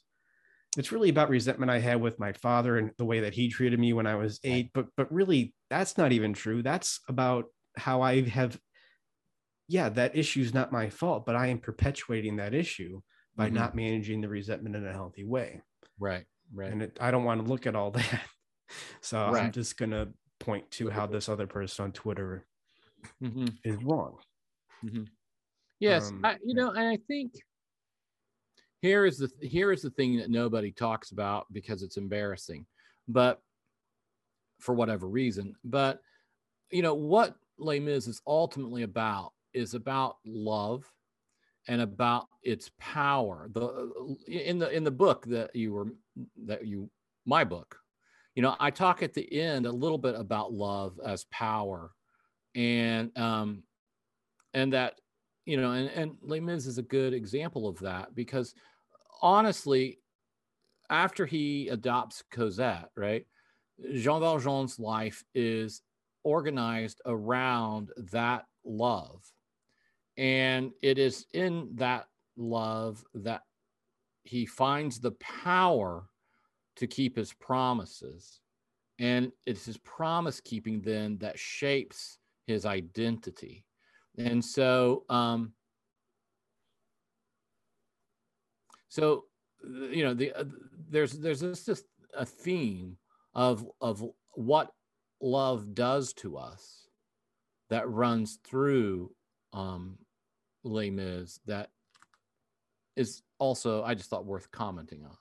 It's 0.79 0.93
really 0.93 1.11
about 1.11 1.29
resentment 1.29 1.71
i 1.71 1.79
had 1.79 2.01
with 2.01 2.19
my 2.19 2.33
father 2.33 2.79
and 2.79 2.93
the 2.99 3.05
way 3.05 3.21
that 3.21 3.35
he 3.35 3.49
treated 3.49 3.79
me 3.79 3.93
when 3.93 4.07
i 4.07 4.15
was 4.15 4.41
eight 4.45 4.71
but 4.73 4.87
but 4.97 5.13
really 5.13 5.55
that's 5.71 5.97
not 5.97 6.13
even 6.13 6.35
true. 6.35 6.63
That's 6.63 7.01
about 7.09 7.47
how 7.77 8.03
i 8.03 8.23
have 8.23 8.59
yeah 9.69 9.89
that 9.89 10.17
issue 10.17 10.41
is 10.41 10.55
not 10.55 10.73
my 10.73 10.89
fault 10.89 11.25
but 11.25 11.37
i 11.37 11.47
am 11.47 11.59
perpetuating 11.59 12.37
that 12.37 12.55
issue 12.55 13.01
by 13.37 13.47
mm-hmm. 13.47 13.57
not 13.57 13.75
managing 13.75 14.21
the 14.21 14.29
resentment 14.29 14.77
in 14.77 14.87
a 14.87 14.93
healthy 14.93 15.25
way 15.25 15.61
right 15.99 16.25
right 16.55 16.73
and 16.73 16.83
it, 16.83 16.99
i 17.01 17.11
don't 17.11 17.25
want 17.25 17.43
to 17.43 17.51
look 17.51 17.67
at 17.67 17.77
all 17.77 17.91
that 17.93 18.21
so 19.01 19.31
right. 19.31 19.45
i'm 19.45 19.53
just 19.53 19.77
gonna 19.77 20.09
point 20.43 20.69
to 20.73 20.91
how 20.91 21.07
this 21.07 21.29
other 21.29 21.47
person 21.47 21.85
on 21.85 21.93
Twitter 21.93 22.47
mm-hmm. 23.23 23.47
is 23.65 23.83
wrong. 23.85 24.17
Mm-hmm. 24.85 25.05
Yes, 25.79 26.09
um, 26.09 26.21
I, 26.25 26.37
you 26.45 26.55
know, 26.55 26.71
and 26.71 26.89
I 26.89 26.99
think 27.09 27.33
here 28.83 29.07
is 29.07 29.19
the 29.19 29.31
here 29.41 29.73
is 29.73 29.83
the 29.83 29.91
thing 29.91 30.17
that 30.19 30.31
nobody 30.31 30.73
talks 30.73 31.13
about 31.13 31.47
because 31.53 31.83
it's 31.83 31.97
embarrassing, 31.97 32.67
but 33.09 33.41
for 34.61 34.75
whatever 34.75 35.09
reason. 35.09 35.55
But 35.65 36.01
you 36.71 36.83
know 36.83 36.95
what 36.95 37.37
Les 37.59 37.81
Mis 37.81 38.07
is 38.07 38.21
ultimately 38.27 38.83
about 38.83 39.33
is 39.55 39.75
about 39.75 40.17
love 40.25 40.85
and 41.69 41.81
about 41.81 42.27
its 42.43 42.71
power. 42.79 43.49
The 43.53 44.17
in 44.27 44.59
the 44.59 44.71
in 44.71 44.85
the 44.85 44.91
book 44.91 45.27
that 45.27 45.55
you 45.55 45.73
were 45.73 45.89
that 46.45 46.67
you 46.67 46.91
my 47.25 47.45
book 47.45 47.79
you 48.35 48.43
know 48.43 48.57
i 48.61 48.71
talk 48.71 49.03
at 49.03 49.15
the 49.15 49.41
end 49.41 49.67
a 49.67 49.73
little 49.73 49.99
bit 49.99 50.15
about 50.15 50.53
love 50.53 50.99
as 51.05 51.25
power 51.31 51.93
and 52.55 53.17
um 53.19 53.63
and 54.55 54.73
that 54.73 55.01
you 55.45 55.57
know 55.57 55.73
and 55.73 55.89
and 55.91 56.17
Les 56.23 56.41
Mis 56.41 56.67
is 56.67 56.79
a 56.79 56.83
good 56.83 57.15
example 57.15 57.69
of 57.69 57.79
that 57.81 58.15
because 58.15 58.55
honestly 59.21 59.99
after 60.91 61.25
he 61.27 61.69
adopts 61.69 62.23
Cosette 62.31 62.91
right 62.97 63.27
Jean 63.95 64.21
Valjean's 64.21 64.79
life 64.79 65.25
is 65.35 65.83
organized 66.25 67.01
around 67.07 67.91
that 68.13 68.45
love 68.65 69.23
and 70.17 70.73
it 70.83 70.99
is 70.99 71.27
in 71.33 71.71
that 71.75 72.07
love 72.37 73.03
that 73.15 73.43
he 74.25 74.47
finds 74.47 75.01
the 75.01 75.13
power 75.13 76.07
to 76.77 76.87
keep 76.87 77.17
his 77.17 77.33
promises. 77.33 78.41
And 78.99 79.33
it's 79.47 79.65
his 79.65 79.79
promise 79.79 80.41
keeping 80.41 80.81
then 80.81 81.19
that 81.19 81.39
shapes 81.39 82.19
his 82.47 82.67
identity. 82.67 83.65
And 84.19 84.45
so, 84.45 85.05
um, 85.09 85.53
so 88.89 89.25
you 89.65 90.05
know, 90.05 90.13
the 90.13 90.33
uh, 90.33 90.45
there's 90.91 91.13
there's 91.13 91.41
this 91.41 91.65
just 91.65 91.85
a 92.15 92.27
theme 92.27 92.99
of 93.35 93.67
of 93.81 94.05
what 94.35 94.71
love 95.23 95.75
does 95.75 96.13
to 96.15 96.37
us 96.37 96.89
that 97.71 97.89
runs 97.89 98.39
through 98.45 99.13
um, 99.53 99.99
Les 100.65 100.91
Mis 100.91 101.41
that 101.47 101.71
is 102.97 103.23
also 103.39 103.83
I 103.83 103.95
just 103.95 104.11
thought 104.11 104.27
worth 104.27 104.51
commenting 104.51 105.05
on. 105.05 105.17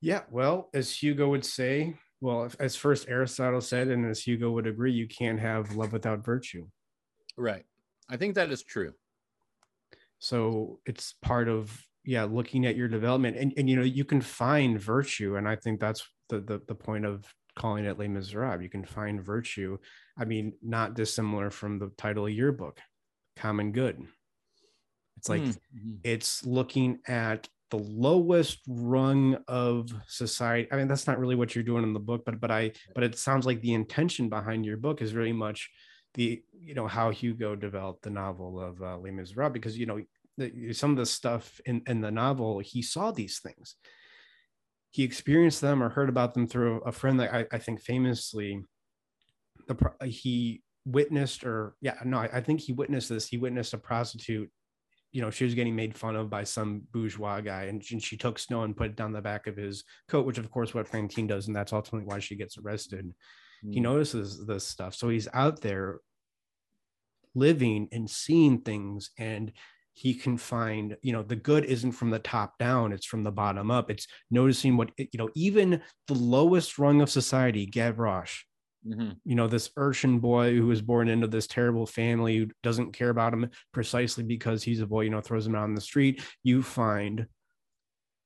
Yeah, 0.00 0.22
well, 0.30 0.68
as 0.74 0.90
Hugo 0.90 1.28
would 1.28 1.44
say, 1.44 1.96
well, 2.20 2.48
as 2.60 2.76
first 2.76 3.08
Aristotle 3.08 3.60
said, 3.60 3.88
and 3.88 4.06
as 4.06 4.22
Hugo 4.22 4.50
would 4.50 4.66
agree, 4.66 4.92
you 4.92 5.08
can't 5.08 5.40
have 5.40 5.74
love 5.74 5.92
without 5.92 6.24
virtue. 6.24 6.66
Right. 7.36 7.64
I 8.08 8.16
think 8.16 8.34
that 8.34 8.50
is 8.50 8.62
true. 8.62 8.92
So 10.18 10.80
it's 10.86 11.14
part 11.22 11.48
of 11.48 11.78
yeah, 12.04 12.24
looking 12.24 12.66
at 12.66 12.76
your 12.76 12.88
development, 12.88 13.36
and 13.36 13.52
and 13.56 13.68
you 13.68 13.76
know 13.76 13.82
you 13.82 14.04
can 14.04 14.20
find 14.20 14.80
virtue, 14.80 15.36
and 15.36 15.48
I 15.48 15.56
think 15.56 15.80
that's 15.80 16.06
the 16.28 16.40
the, 16.40 16.62
the 16.68 16.74
point 16.74 17.04
of 17.04 17.24
calling 17.56 17.84
it 17.84 17.98
Les 17.98 18.08
Miserables. 18.08 18.62
You 18.62 18.68
can 18.68 18.84
find 18.84 19.22
virtue. 19.22 19.78
I 20.18 20.24
mean, 20.24 20.52
not 20.62 20.94
dissimilar 20.94 21.50
from 21.50 21.78
the 21.78 21.90
title 21.96 22.26
of 22.26 22.32
your 22.32 22.52
book, 22.52 22.78
Common 23.36 23.72
Good. 23.72 24.06
It's 25.16 25.28
like 25.28 25.42
mm-hmm. 25.42 25.94
it's 26.04 26.44
looking 26.44 26.98
at 27.08 27.48
the 27.70 27.78
lowest 27.78 28.60
rung 28.68 29.36
of 29.48 29.90
society 30.06 30.68
i 30.70 30.76
mean 30.76 30.86
that's 30.86 31.06
not 31.06 31.18
really 31.18 31.34
what 31.34 31.54
you're 31.54 31.64
doing 31.64 31.82
in 31.82 31.92
the 31.92 31.98
book 31.98 32.22
but 32.24 32.40
but 32.40 32.50
i 32.50 32.70
but 32.94 33.02
it 33.02 33.18
sounds 33.18 33.44
like 33.44 33.60
the 33.60 33.74
intention 33.74 34.28
behind 34.28 34.64
your 34.64 34.76
book 34.76 35.02
is 35.02 35.10
very 35.10 35.32
much 35.32 35.68
the 36.14 36.42
you 36.60 36.74
know 36.74 36.86
how 36.86 37.10
hugo 37.10 37.56
developed 37.56 38.02
the 38.02 38.10
novel 38.10 38.60
of 38.60 38.80
uh, 38.82 38.96
les 38.98 39.10
miserables 39.10 39.52
because 39.52 39.76
you 39.76 39.86
know 39.86 40.00
the, 40.38 40.72
some 40.72 40.92
of 40.92 40.96
the 40.96 41.06
stuff 41.06 41.60
in 41.66 41.82
in 41.86 42.00
the 42.00 42.10
novel 42.10 42.60
he 42.60 42.82
saw 42.82 43.10
these 43.10 43.40
things 43.40 43.76
he 44.90 45.02
experienced 45.02 45.60
them 45.60 45.82
or 45.82 45.88
heard 45.88 46.08
about 46.08 46.34
them 46.34 46.46
through 46.46 46.80
a 46.80 46.92
friend 46.92 47.20
that 47.20 47.32
i, 47.34 47.46
I 47.52 47.58
think 47.58 47.80
famously 47.80 48.62
the 49.68 49.76
he 50.04 50.62
witnessed 50.84 51.44
or 51.44 51.74
yeah 51.80 51.94
no 52.04 52.18
I, 52.18 52.30
I 52.34 52.40
think 52.40 52.60
he 52.60 52.72
witnessed 52.72 53.08
this 53.08 53.26
he 53.26 53.38
witnessed 53.38 53.74
a 53.74 53.78
prostitute 53.78 54.50
you 55.16 55.22
know, 55.22 55.30
she 55.30 55.44
was 55.44 55.54
getting 55.54 55.74
made 55.74 55.96
fun 55.96 56.14
of 56.14 56.28
by 56.28 56.44
some 56.44 56.82
bourgeois 56.92 57.40
guy, 57.40 57.64
and, 57.64 57.82
and 57.90 58.02
she 58.02 58.18
took 58.18 58.38
snow 58.38 58.64
and 58.64 58.76
put 58.76 58.88
it 58.88 58.96
down 58.96 59.12
the 59.12 59.22
back 59.22 59.46
of 59.46 59.56
his 59.56 59.82
coat, 60.08 60.26
which 60.26 60.36
of 60.36 60.50
course 60.50 60.74
what 60.74 60.86
Fantine 60.86 61.26
does, 61.26 61.46
and 61.46 61.56
that's 61.56 61.72
ultimately 61.72 62.06
why 62.06 62.18
she 62.18 62.36
gets 62.36 62.58
arrested. 62.58 63.14
Mm. 63.64 63.72
He 63.72 63.80
notices 63.80 64.44
this 64.44 64.66
stuff, 64.66 64.94
so 64.94 65.08
he's 65.08 65.26
out 65.32 65.62
there 65.62 66.00
living 67.34 67.88
and 67.92 68.10
seeing 68.10 68.60
things, 68.60 69.10
and 69.18 69.52
he 69.96 70.14
can 70.14 70.36
find, 70.36 70.96
you 71.02 71.12
know, 71.12 71.22
the 71.22 71.36
good 71.36 71.64
isn't 71.64 71.92
from 71.92 72.10
the 72.10 72.18
top 72.18 72.58
down; 72.58 72.92
it's 72.92 73.06
from 73.06 73.24
the 73.24 73.32
bottom 73.32 73.70
up. 73.70 73.90
It's 73.90 74.06
noticing 74.30 74.76
what 74.76 74.90
you 74.96 75.18
know, 75.18 75.30
even 75.34 75.82
the 76.06 76.14
lowest 76.14 76.78
rung 76.78 77.00
of 77.00 77.10
society, 77.10 77.66
Gavroche, 77.66 78.42
Mm-hmm. 78.86 79.10
You 79.24 79.34
know, 79.34 79.48
this 79.48 79.70
urchin 79.76 80.20
boy 80.20 80.54
who 80.54 80.66
was 80.66 80.80
born 80.80 81.08
into 81.08 81.26
this 81.26 81.46
terrible 81.46 81.86
family 81.86 82.36
who 82.38 82.48
doesn't 82.62 82.92
care 82.92 83.10
about 83.10 83.32
him 83.32 83.50
precisely 83.72 84.22
because 84.22 84.62
he's 84.62 84.80
a 84.80 84.86
boy, 84.86 85.02
you 85.02 85.10
know, 85.10 85.20
throws 85.20 85.46
him 85.46 85.54
out 85.54 85.64
on 85.64 85.74
the 85.74 85.80
street. 85.80 86.22
You 86.42 86.62
find 86.62 87.26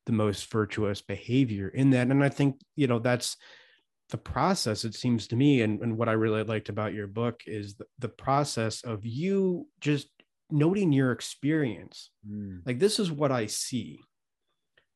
the 0.06 0.12
most 0.12 0.50
virtuous 0.50 1.00
behavior 1.00 1.68
in 1.68 1.90
that. 1.90 2.08
And 2.08 2.22
I 2.22 2.28
think, 2.28 2.60
you 2.76 2.86
know, 2.86 2.98
that's 2.98 3.36
the 4.10 4.18
process, 4.18 4.84
it 4.84 4.94
seems 4.94 5.28
to 5.28 5.36
me. 5.36 5.62
And, 5.62 5.80
and 5.80 5.96
what 5.96 6.08
I 6.08 6.12
really 6.12 6.42
liked 6.42 6.68
about 6.68 6.94
your 6.94 7.06
book 7.06 7.42
is 7.46 7.76
the, 7.76 7.86
the 7.98 8.08
process 8.08 8.82
of 8.82 9.06
you 9.06 9.66
just 9.80 10.08
noting 10.52 10.92
your 10.92 11.12
experience. 11.12 12.10
Mm. 12.28 12.60
Like, 12.64 12.78
this 12.78 12.98
is 12.98 13.10
what 13.10 13.32
I 13.32 13.46
see 13.46 14.00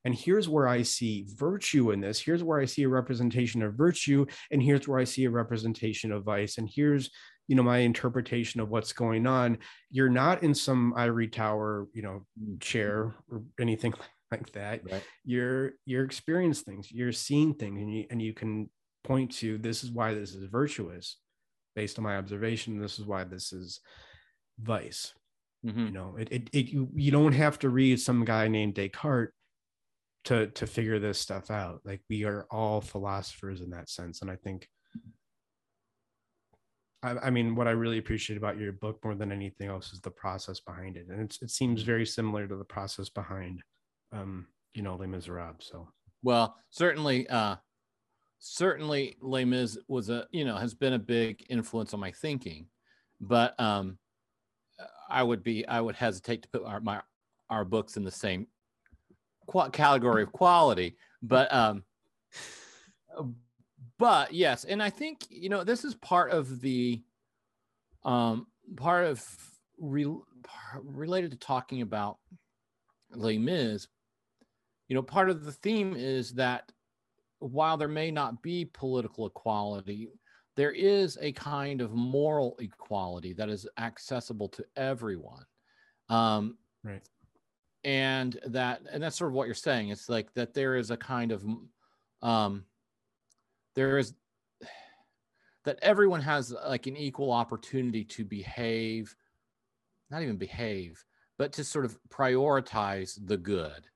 and 0.05 0.15
here's 0.15 0.49
where 0.49 0.69
I 0.69 0.83
see 0.83 1.27
virtue 1.35 1.91
in 1.91 2.01
this. 2.01 2.21
Here's 2.21 2.45
where 2.45 2.61
I 2.61 2.67
see 2.67 2.83
a 2.83 2.89
representation 2.89 3.63
of 3.63 3.75
virtue. 3.75 4.27
And 4.51 4.63
here's 4.63 4.87
where 4.87 4.99
I 4.99 5.05
see 5.05 5.25
a 5.25 5.31
representation 5.31 6.13
of 6.13 6.25
vice. 6.25 6.59
And 6.59 6.69
here's, 6.73 7.11
you 7.49 7.57
know, 7.57 7.63
my 7.63 7.79
interpretation 7.79 8.61
of 8.61 8.69
what's 8.69 8.93
going 8.93 9.27
on. 9.27 9.59
You're 9.91 10.11
not 10.11 10.43
in 10.43 10.55
some 10.55 10.93
ivory 10.95 11.29
tower, 11.29 11.89
you 11.95 12.03
know, 12.03 12.27
mm. 12.41 12.61
chair 12.61 13.15
or 13.31 13.43
anything 13.59 13.95
like 14.31 14.53
that. 14.53 14.83
Right. 14.91 15.03
You're 15.25 15.73
you're 15.87 16.05
experiencing 16.05 16.65
things, 16.65 16.93
you're 16.93 17.13
seeing 17.13 17.55
things, 17.55 17.81
and 17.81 17.95
you 17.95 18.07
and 18.11 18.21
you 18.21 18.35
can 18.35 18.69
point 19.05 19.33
to 19.33 19.59
this 19.59 19.85
is 19.85 19.91
why 19.91 20.15
this 20.15 20.35
is 20.35 20.45
virtuous 20.45 21.19
based 21.77 21.99
on 21.99 22.05
my 22.05 22.17
observation. 22.17 22.79
This 22.79 22.99
is 22.99 23.07
why 23.07 23.25
this 23.25 23.53
is 23.53 23.81
vice. 24.61 25.15
Mm-hmm. 25.65 25.87
You 25.87 25.91
know, 25.91 26.17
it, 26.19 26.29
it, 26.31 26.51
it 26.53 26.67
you, 26.67 26.89
you 26.95 27.11
don't 27.11 27.33
have 27.33 27.59
to 27.61 27.69
read 27.69 28.01
some 28.01 28.25
guy 28.25 28.49
named 28.49 28.75
Descartes 28.75 29.33
to 30.25 30.49
to 30.49 30.67
figure 30.67 30.99
this 30.99 31.19
stuff 31.19 31.51
out. 31.51 31.81
Like 31.85 32.03
we 32.09 32.25
are 32.25 32.47
all 32.51 32.81
philosophers 32.81 33.61
in 33.61 33.71
that 33.71 33.89
sense. 33.89 34.23
And 34.23 34.31
i 34.31 34.37
think 34.37 34.69
I, 37.03 37.17
I, 37.25 37.31
mean 37.31 37.55
what 37.55 37.69
i 37.69 37.73
really 37.73 37.99
appreciate 37.99 38.37
about 38.37 38.59
your 38.59 38.73
book 38.73 38.99
more 39.05 39.15
than 39.15 39.31
anything 39.31 39.69
else 39.69 39.93
is 39.93 40.01
the 40.01 40.11
process 40.11 40.61
behind 40.61 40.97
it. 40.97 41.07
And 41.09 41.21
it's, 41.21 41.43
it 41.43 41.51
seems 41.51 41.83
very 41.83 42.07
similar 42.07 42.47
to 42.47 42.57
the 42.57 42.65
process 42.65 43.09
behind 43.09 43.63
um 44.13 44.47
you 44.75 44.83
know 44.83 44.97
les 44.97 45.07
miserables. 45.07 45.69
So 45.71 45.89
well 46.23 46.57
certainly 46.71 47.29
uh 47.29 47.57
certainly 48.39 49.17
Les 49.23 49.45
Mis 49.45 49.79
was 49.89 50.11
a 50.11 50.27
you 50.31 50.45
know 50.45 50.57
has 50.57 50.75
been 50.75 50.95
a 50.95 50.99
big 50.99 51.45
influence 51.49 51.95
on 51.95 52.01
my 52.01 52.13
thinking, 52.13 52.67
but 53.21 53.59
um, 53.59 53.99
I 55.15 55.23
would 55.23 55.45
be 55.45 55.67
I 55.69 55.81
would 55.81 55.95
hesitate 55.95 56.43
to 56.43 56.49
put 56.49 56.65
our 56.65 56.81
my 56.81 57.01
our 57.49 57.65
books 57.65 57.97
in 57.97 58.03
the 58.03 58.11
same 58.11 58.49
qu- 59.47 59.71
category 59.71 60.25
of 60.25 60.33
quality, 60.33 60.97
but 61.23 61.53
um, 61.55 61.85
but 63.97 64.35
yes, 64.35 64.65
and 64.65 64.83
I 64.83 64.91
think 64.91 65.27
you 65.31 65.49
know 65.49 65.63
this 65.63 65.85
is 65.85 65.95
part 65.95 66.33
of 66.33 66.61
the 66.61 67.01
um 68.03 68.49
part 68.77 69.07
of 69.07 69.25
re- 69.79 70.19
related 70.83 71.31
to 71.31 71.39
talking 71.39 71.81
about 71.81 72.19
Les 73.15 73.39
Mis. 73.39 73.87
You 74.89 74.97
know, 74.97 75.03
part 75.03 75.31
of 75.31 75.45
the 75.45 75.53
theme 75.53 75.95
is 75.97 76.33
that 76.33 76.71
while 77.39 77.77
there 77.77 77.89
may 77.89 78.11
not 78.11 78.43
be 78.43 78.65
political 78.65 79.27
equality, 79.27 80.09
there 80.57 80.73
is 80.73 81.19
a 81.21 81.33
kind 81.33 81.81
of 81.81 81.93
moral 81.93 82.57
equality 82.59 83.33
that 83.35 83.49
is 83.49 83.67
accessible 83.79 84.49
to 84.51 84.65
everyone. 84.77 85.45
Um, 86.09 86.57
right. 86.83 87.03
And 87.83 88.39
that, 88.47 88.83
and 88.91 89.03
that's 89.03 89.17
sort 89.17 89.31
of 89.31 89.35
what 89.35 89.47
you're 89.47 89.55
saying. 89.55 89.89
It's 89.89 90.09
like 90.09 90.33
that 90.35 90.55
there 90.55 90.77
is 90.77 90.91
a 90.91 90.97
kind 90.97 91.33
of, 91.33 91.45
um, 92.23 92.65
there 93.75 93.99
is 93.99 94.15
that 95.65 95.79
everyone 95.83 96.21
has 96.21 96.55
like 96.67 96.87
an 96.87 96.97
equal 96.97 97.33
opportunity 97.33 98.05
to 98.05 98.25
behave, 98.25 99.17
not 100.11 100.23
even 100.23 100.37
behave, 100.37 101.05
but 101.39 101.53
to 101.55 101.65
sort 101.65 101.85
of 101.85 101.99
prioritize 102.11 103.19
the 103.27 103.37
good. 103.37 103.89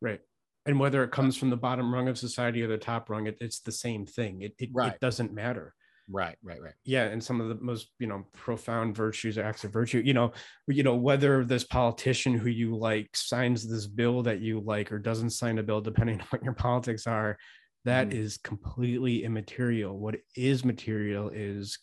Right 0.00 0.20
and 0.66 0.78
whether 0.78 1.02
it 1.02 1.10
comes 1.10 1.36
from 1.36 1.50
the 1.50 1.56
bottom 1.56 1.92
rung 1.92 2.08
of 2.08 2.18
society 2.18 2.62
or 2.62 2.68
the 2.68 2.78
top 2.78 3.10
rung 3.10 3.26
it, 3.26 3.36
it's 3.40 3.60
the 3.60 3.72
same 3.72 4.06
thing 4.06 4.42
it, 4.42 4.54
it, 4.58 4.70
right. 4.72 4.92
it 4.92 5.00
doesn't 5.00 5.32
matter 5.32 5.74
right 6.10 6.36
right 6.42 6.60
right 6.60 6.74
yeah 6.84 7.04
and 7.04 7.22
some 7.22 7.40
of 7.40 7.48
the 7.48 7.54
most 7.56 7.88
you 7.98 8.06
know 8.06 8.24
profound 8.32 8.94
virtues 8.94 9.38
acts 9.38 9.64
of 9.64 9.72
virtue 9.72 10.02
you 10.04 10.12
know 10.12 10.32
you 10.66 10.82
know 10.82 10.96
whether 10.96 11.44
this 11.44 11.64
politician 11.64 12.34
who 12.34 12.48
you 12.48 12.76
like 12.76 13.08
signs 13.14 13.68
this 13.68 13.86
bill 13.86 14.22
that 14.22 14.40
you 14.40 14.60
like 14.60 14.90
or 14.90 14.98
doesn't 14.98 15.30
sign 15.30 15.58
a 15.58 15.62
bill 15.62 15.80
depending 15.80 16.20
on 16.20 16.26
what 16.30 16.42
your 16.42 16.54
politics 16.54 17.06
are 17.06 17.38
that 17.84 18.08
mm. 18.08 18.14
is 18.14 18.36
completely 18.38 19.24
immaterial 19.24 19.98
what 19.98 20.16
is 20.36 20.64
material 20.64 21.30
is 21.32 21.78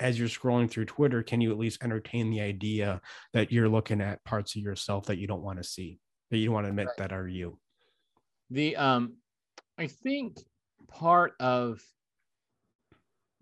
as 0.00 0.18
you're 0.18 0.28
scrolling 0.28 0.70
through 0.70 0.84
twitter 0.84 1.22
can 1.22 1.40
you 1.40 1.50
at 1.52 1.58
least 1.58 1.82
entertain 1.82 2.30
the 2.30 2.40
idea 2.40 3.00
that 3.32 3.52
you're 3.52 3.68
looking 3.68 4.00
at 4.00 4.22
parts 4.24 4.56
of 4.56 4.62
yourself 4.62 5.06
that 5.06 5.18
you 5.18 5.26
don't 5.26 5.42
want 5.42 5.58
to 5.58 5.64
see 5.64 5.98
that 6.30 6.38
you 6.38 6.46
don't 6.46 6.54
want 6.54 6.64
to 6.64 6.70
admit 6.70 6.86
right. 6.86 6.96
that 6.98 7.12
are 7.12 7.28
you 7.28 7.56
the 8.50 8.76
um, 8.76 9.14
I 9.78 9.86
think 9.86 10.38
part 10.88 11.34
of 11.40 11.82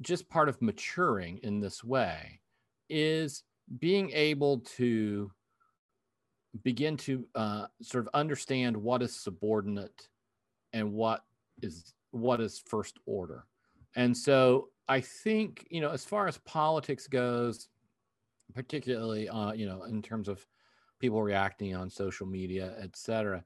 just 0.00 0.28
part 0.28 0.48
of 0.48 0.60
maturing 0.60 1.38
in 1.42 1.60
this 1.60 1.84
way 1.84 2.40
is 2.88 3.42
being 3.78 4.10
able 4.10 4.60
to 4.60 5.30
begin 6.62 6.96
to 6.96 7.26
uh, 7.34 7.66
sort 7.82 8.06
of 8.06 8.10
understand 8.14 8.76
what 8.76 9.02
is 9.02 9.16
subordinate 9.16 10.08
and 10.72 10.92
what 10.92 11.24
is 11.62 11.94
what 12.10 12.40
is 12.40 12.62
first 12.66 12.98
order. 13.06 13.46
And 13.96 14.16
so 14.16 14.68
i 14.88 15.00
think 15.00 15.66
you 15.70 15.80
know 15.80 15.90
as 15.90 16.04
far 16.04 16.26
as 16.26 16.38
politics 16.38 17.06
goes 17.06 17.68
particularly 18.54 19.28
uh, 19.28 19.52
you 19.52 19.66
know 19.66 19.84
in 19.84 20.02
terms 20.02 20.28
of 20.28 20.46
people 21.00 21.22
reacting 21.22 21.74
on 21.74 21.90
social 21.90 22.26
media 22.26 22.74
etc 22.80 23.42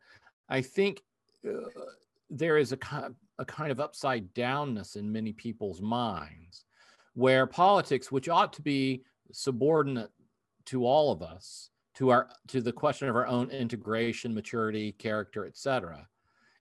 i 0.49 0.61
think 0.61 1.03
there 2.31 2.59
is 2.59 2.73
a, 2.73 2.79
a 3.39 3.45
kind 3.45 3.71
of 3.71 3.81
upside 3.81 4.35
downness 4.35 4.97
in 4.97 5.11
many 5.11 5.33
people's 5.33 5.81
minds 5.81 6.65
where 7.15 7.47
politics 7.47 8.13
which 8.13 8.29
ought 8.29 8.53
to 8.53 8.63
be 8.63 9.03
subordinate 9.33 10.11
to 10.67 10.85
all 10.87 11.11
of 11.11 11.23
us 11.23 11.71
to 11.95 12.11
our 12.11 12.29
to 12.47 12.61
the 12.61 12.73
question 12.73 13.09
of 13.09 13.17
our 13.17 13.27
own 13.27 13.51
integration 13.51 14.35
maturity 14.35 14.93
character 14.93 15.47
etc 15.47 16.07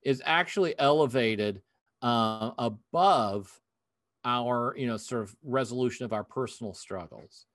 is 0.04 0.22
actually 0.26 0.74
elevated 0.80 1.62
uh, 2.02 2.52
above 2.58 3.60
our 4.24 4.74
you 4.78 4.88
know 4.88 4.98
sort 4.98 5.24
of 5.24 5.36
resolution 5.44 6.06
of 6.06 6.14
our 6.14 6.24
personal 6.24 6.74
struggles 6.74 7.46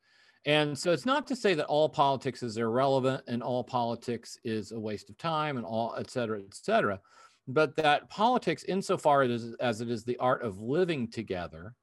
and 0.44 0.76
so 0.76 0.92
it's 0.92 1.06
not 1.06 1.26
to 1.28 1.36
say 1.36 1.54
that 1.54 1.66
all 1.66 1.88
politics 1.88 2.42
is 2.42 2.56
irrelevant 2.56 3.22
and 3.28 3.42
all 3.42 3.62
politics 3.62 4.38
is 4.44 4.72
a 4.72 4.78
waste 4.78 5.08
of 5.08 5.16
time 5.18 5.56
and 5.56 5.64
all 5.64 5.94
et 5.98 6.10
cetera, 6.10 6.40
et 6.40 6.54
cetera. 6.54 7.00
But 7.48 7.76
that 7.76 8.08
politics, 8.08 8.64
insofar 8.64 9.22
as, 9.22 9.54
as 9.60 9.80
it 9.80 9.90
is 9.90 10.04
the 10.04 10.16
art 10.18 10.42
of 10.42 10.60
living 10.60 11.08
together, 11.08 11.74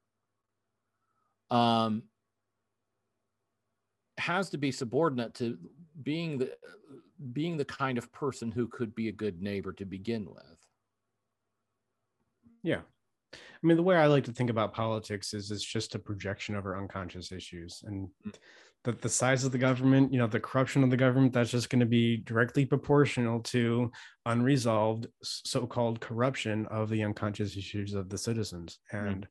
um, 1.52 2.04
has 4.18 4.50
to 4.50 4.58
be 4.58 4.72
subordinate 4.72 5.34
to 5.36 5.58
being 6.04 6.38
the 6.38 6.52
being 7.34 7.58
the 7.58 7.66
kind 7.66 7.98
of 7.98 8.12
person 8.14 8.52
who 8.52 8.68
could 8.68 8.96
be 8.96 9.10
a 9.10 9.14
good 9.14 9.42
neighbor 9.42 9.74
to 9.74 9.86
begin 9.86 10.26
with. 10.26 10.58
Yeah. 12.64 12.82
I 13.34 13.68
mean, 13.68 13.78
the 13.78 13.84
way 13.84 13.96
I 13.96 14.08
like 14.08 14.24
to 14.26 14.32
think 14.32 14.50
about 14.50 14.74
politics 14.74 15.34
is 15.34 15.52
it's 15.52 15.64
just 15.64 15.96
a 15.96 16.00
projection 16.00 16.56
of 16.56 16.66
our 16.66 16.78
unconscious 16.78 17.32
issues. 17.32 17.84
And 17.86 18.08
mm. 18.26 18.34
the, 18.84 18.94
the 18.94 19.10
size 19.10 19.44
of 19.44 19.52
the 19.52 19.58
government, 19.58 20.14
you 20.14 20.20
know, 20.20 20.28
the 20.28 20.40
corruption 20.40 20.84
of 20.84 20.90
the 20.90 20.98
government, 20.98 21.34
that's 21.34 21.52
just 21.52 21.70
going 21.70 21.82
to 21.82 21.86
be 21.86 22.18
directly 22.18 22.66
proportional 22.66 23.42
to 23.42 23.92
unresolved 24.26 25.08
so 25.22 25.68
called 25.68 26.00
corruption 26.00 26.66
of 26.68 26.90
the 26.90 27.04
unconscious 27.04 27.58
issues 27.58 27.94
of 27.94 28.10
the 28.10 28.18
citizens. 28.18 28.80
And 28.92 29.28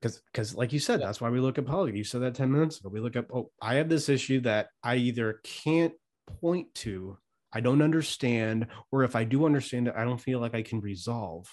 because 0.00 0.22
because 0.32 0.54
like 0.54 0.72
you 0.72 0.78
said 0.78 1.00
that's 1.00 1.20
why 1.20 1.28
we 1.28 1.40
look 1.40 1.58
at 1.58 1.66
politics 1.66 1.96
you 1.96 2.04
said 2.04 2.22
that 2.22 2.34
10 2.34 2.50
minutes 2.50 2.80
ago 2.80 2.88
we 2.88 3.00
look 3.00 3.16
at 3.16 3.26
oh 3.34 3.50
i 3.60 3.74
have 3.74 3.88
this 3.88 4.08
issue 4.08 4.40
that 4.40 4.68
i 4.82 4.96
either 4.96 5.40
can't 5.44 5.92
point 6.40 6.72
to 6.74 7.18
i 7.52 7.60
don't 7.60 7.82
understand 7.82 8.66
or 8.92 9.04
if 9.04 9.14
i 9.14 9.24
do 9.24 9.44
understand 9.44 9.88
it 9.88 9.94
i 9.96 10.04
don't 10.04 10.20
feel 10.20 10.40
like 10.40 10.54
i 10.54 10.62
can 10.62 10.80
resolve 10.80 11.46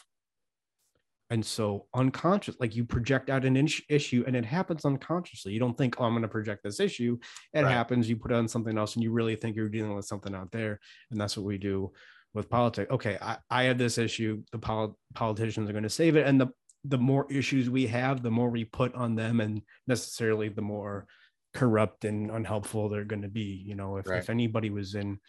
and 1.29 1.45
so 1.45 1.87
unconscious 1.93 2.55
like 2.59 2.75
you 2.75 2.85
project 2.85 3.29
out 3.29 3.43
an 3.43 3.57
issue 3.89 4.23
and 4.25 4.35
it 4.35 4.45
happens 4.45 4.85
unconsciously. 4.85 5.51
You 5.51 5.59
don't 5.59 5.77
think 5.77 5.99
oh 5.99 6.05
i'm 6.05 6.13
going 6.13 6.21
to 6.21 6.27
project 6.27 6.63
this 6.63 6.79
issue. 6.79 7.17
It 7.53 7.61
right. 7.61 7.71
happens 7.71 8.09
you 8.09 8.17
put 8.17 8.31
on 8.31 8.47
something 8.47 8.77
else 8.77 8.95
and 8.95 9.03
you 9.03 9.11
really 9.11 9.35
think 9.35 9.55
you're 9.55 9.69
dealing 9.69 9.95
with 9.95 10.05
something 10.05 10.33
out 10.33 10.51
there 10.51 10.79
and 11.11 11.19
that's 11.19 11.37
what 11.37 11.45
we 11.45 11.57
do 11.57 11.91
with 12.33 12.49
politics. 12.49 12.91
Okay 12.91 13.17
i, 13.21 13.37
I 13.49 13.63
have 13.63 13.77
this 13.77 13.97
issue 13.97 14.43
the 14.51 14.59
pol- 14.59 14.97
politicians 15.13 15.69
are 15.69 15.73
going 15.73 15.83
to 15.83 15.89
save 15.89 16.15
it 16.15 16.27
and 16.27 16.39
the 16.39 16.47
the 16.85 16.97
more 16.97 17.29
issues 17.29 17.69
we 17.69 17.87
have 17.87 18.23
the 18.23 18.31
more 18.31 18.49
we 18.49 18.63
put 18.63 18.95
on 18.95 19.15
them 19.15 19.41
and 19.41 19.61
necessarily 19.87 20.47
the 20.47 20.61
more 20.61 21.07
corrupt 21.53 22.05
and 22.05 22.31
unhelpful 22.31 22.87
they're 22.87 23.03
going 23.03 23.23
to 23.23 23.27
be 23.27 23.63
you 23.65 23.75
know? 23.75 23.97
If, 23.97 24.07
right. 24.07 24.19
if 24.19 24.29
anybody 24.29 24.69
was 24.69 24.95
in 24.95 25.19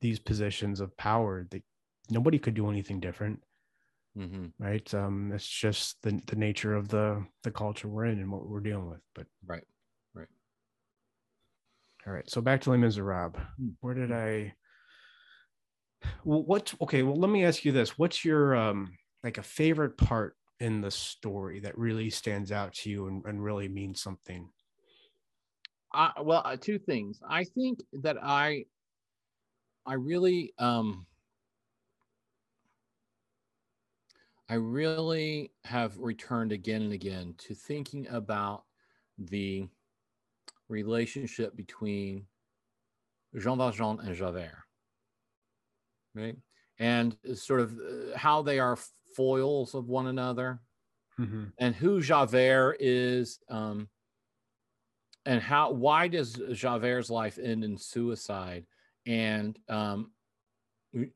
these 0.00 0.20
positions 0.20 0.78
of 0.80 0.96
power 0.96 1.48
they 1.50 1.62
nobody 2.10 2.38
could 2.38 2.54
do 2.54 2.70
anything 2.70 3.00
different 3.00 3.40
mm-hmm. 4.16 4.46
right? 4.58 4.94
Um 4.94 5.32
it's 5.34 5.46
just 5.46 6.00
the, 6.02 6.20
the 6.26 6.36
nature 6.36 6.74
of 6.74 6.88
the 6.88 7.24
the 7.42 7.50
culture 7.50 7.88
we're 7.88 8.06
in 8.06 8.18
and 8.18 8.30
what 8.30 8.48
we're 8.48 8.60
dealing 8.60 8.88
with 8.88 9.00
but 9.14 9.26
right 9.46 9.64
right. 10.14 10.28
All 12.06 12.12
right 12.12 12.28
so 12.28 12.40
back 12.40 12.60
to 12.62 12.70
les 12.70 12.78
miserables. 12.78 13.42
Hmm. 13.58 13.68
where 13.80 13.94
did 13.94 14.12
i 14.12 14.54
well 16.24 16.42
what 16.42 16.72
okay 16.80 17.02
well 17.02 17.16
let 17.16 17.30
me 17.30 17.44
ask 17.44 17.64
you 17.64 17.72
this. 17.72 17.98
What's 17.98 18.24
your 18.24 18.56
um 18.56 18.92
like 19.24 19.38
a 19.38 19.42
favorite 19.42 19.96
part 19.96 20.36
in 20.60 20.80
the 20.80 20.90
story 20.90 21.60
that 21.60 21.78
really 21.78 22.10
stands 22.10 22.50
out 22.50 22.74
to 22.74 22.90
you 22.90 23.06
and, 23.06 23.24
and 23.24 23.42
really 23.42 23.68
means 23.68 24.02
something? 24.02 24.48
Uh, 25.94 26.10
well 26.22 26.42
uh, 26.44 26.56
two 26.56 26.78
things. 26.78 27.20
I 27.28 27.44
think 27.44 27.80
that 28.02 28.16
i 28.22 28.64
i 29.86 29.94
really 29.94 30.52
um 30.58 31.06
I 34.48 34.54
really 34.54 35.52
have 35.64 35.98
returned 35.98 36.52
again 36.52 36.82
and 36.82 36.92
again 36.92 37.34
to 37.38 37.54
thinking 37.54 38.08
about 38.08 38.64
the 39.18 39.68
relationship 40.68 41.54
between 41.54 42.24
Jean 43.36 43.58
Valjean 43.58 44.00
and 44.00 44.16
Javert, 44.16 44.64
right? 46.14 46.36
And 46.78 47.16
sort 47.34 47.60
of 47.60 47.72
uh, 47.72 48.16
how 48.16 48.40
they 48.42 48.58
are 48.58 48.78
foils 49.14 49.74
of 49.74 49.88
one 49.88 50.06
another, 50.06 50.60
mm-hmm. 51.20 51.44
and 51.58 51.74
who 51.74 52.00
Javert 52.00 52.76
is, 52.80 53.40
um, 53.50 53.88
and 55.26 55.42
how 55.42 55.72
why 55.72 56.08
does 56.08 56.40
Javert's 56.52 57.10
life 57.10 57.38
end 57.42 57.64
in 57.64 57.76
suicide, 57.76 58.64
and 59.06 59.58
um, 59.68 60.12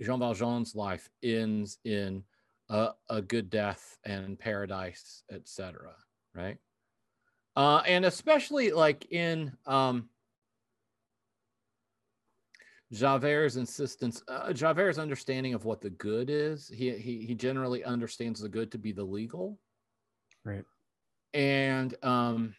Jean 0.02 0.18
Valjean's 0.18 0.74
life 0.74 1.08
ends 1.22 1.78
in 1.84 2.24
a, 2.72 2.94
a 3.10 3.22
good 3.22 3.50
death 3.50 3.98
and 4.04 4.38
paradise, 4.38 5.22
etc. 5.30 5.92
Right. 6.34 6.56
Uh, 7.54 7.82
and 7.86 8.06
especially 8.06 8.72
like 8.72 9.12
in 9.12 9.52
um, 9.66 10.08
Javert's 12.90 13.56
insistence, 13.56 14.22
uh, 14.26 14.54
Javert's 14.54 14.98
understanding 14.98 15.52
of 15.52 15.66
what 15.66 15.82
the 15.82 15.90
good 15.90 16.30
is. 16.30 16.68
He 16.74 16.90
he 16.92 17.26
he 17.26 17.34
generally 17.34 17.84
understands 17.84 18.40
the 18.40 18.48
good 18.48 18.72
to 18.72 18.78
be 18.78 18.92
the 18.92 19.04
legal, 19.04 19.58
right? 20.44 20.64
And 21.34 21.94
um, 22.02 22.54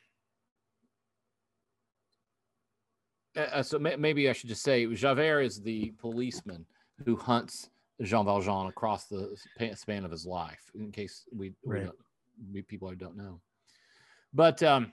uh, 3.36 3.64
so 3.64 3.80
may, 3.80 3.96
maybe 3.96 4.30
I 4.30 4.34
should 4.34 4.50
just 4.50 4.64
say 4.64 4.86
Javert 4.94 5.42
is 5.42 5.60
the 5.60 5.92
policeman 5.98 6.68
who 7.04 7.16
hunts 7.16 7.70
Jean 8.02 8.26
Valjean 8.26 8.68
across 8.68 9.06
the 9.06 9.36
span 9.76 10.06
of 10.06 10.12
his 10.12 10.26
life. 10.26 10.72
In 10.76 10.92
case 10.92 11.26
we, 11.32 11.54
right. 11.66 11.90
we, 12.52 12.54
we 12.56 12.62
people 12.62 12.90
who 12.90 12.96
don't 12.96 13.18
know, 13.18 13.40
but 14.34 14.62
um, 14.64 14.92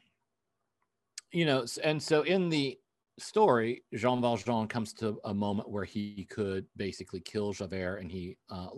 you 1.33 1.45
know, 1.45 1.65
and 1.83 2.03
so 2.03 2.23
in 2.23 2.49
the 2.49 2.79
story, 3.19 3.85
Jean 3.95 4.21
Valjean 4.21 4.67
comes 4.67 4.93
to 4.95 5.21
a 5.25 5.35
moment 5.35 5.71
where 5.71 5.85
he 5.85 6.27
could 6.31 6.67
basically 6.77 7.21
kill 7.21 7.53
Javert 7.53 7.99
and 7.99 8.11
he 8.11 8.37
uh, 8.51 8.69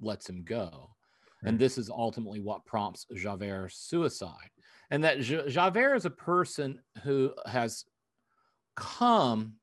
lets 0.00 0.28
him 0.28 0.42
go. 0.42 0.90
Right. 1.42 1.50
And 1.50 1.58
this 1.58 1.78
is 1.78 1.90
ultimately 1.90 2.40
what 2.40 2.66
prompts 2.66 3.06
Javert's 3.14 3.76
suicide. 3.76 4.50
And 4.90 5.04
that 5.04 5.20
Javert 5.20 5.94
is 5.94 6.04
a 6.04 6.10
person 6.10 6.80
who 7.04 7.32
has 7.46 7.84
come, 8.76 9.54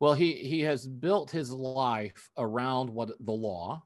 well, 0.00 0.14
he, 0.14 0.34
he 0.34 0.60
has 0.60 0.86
built 0.86 1.30
his 1.30 1.50
life 1.50 2.30
around 2.36 2.90
what 2.90 3.10
the 3.20 3.32
law, 3.32 3.82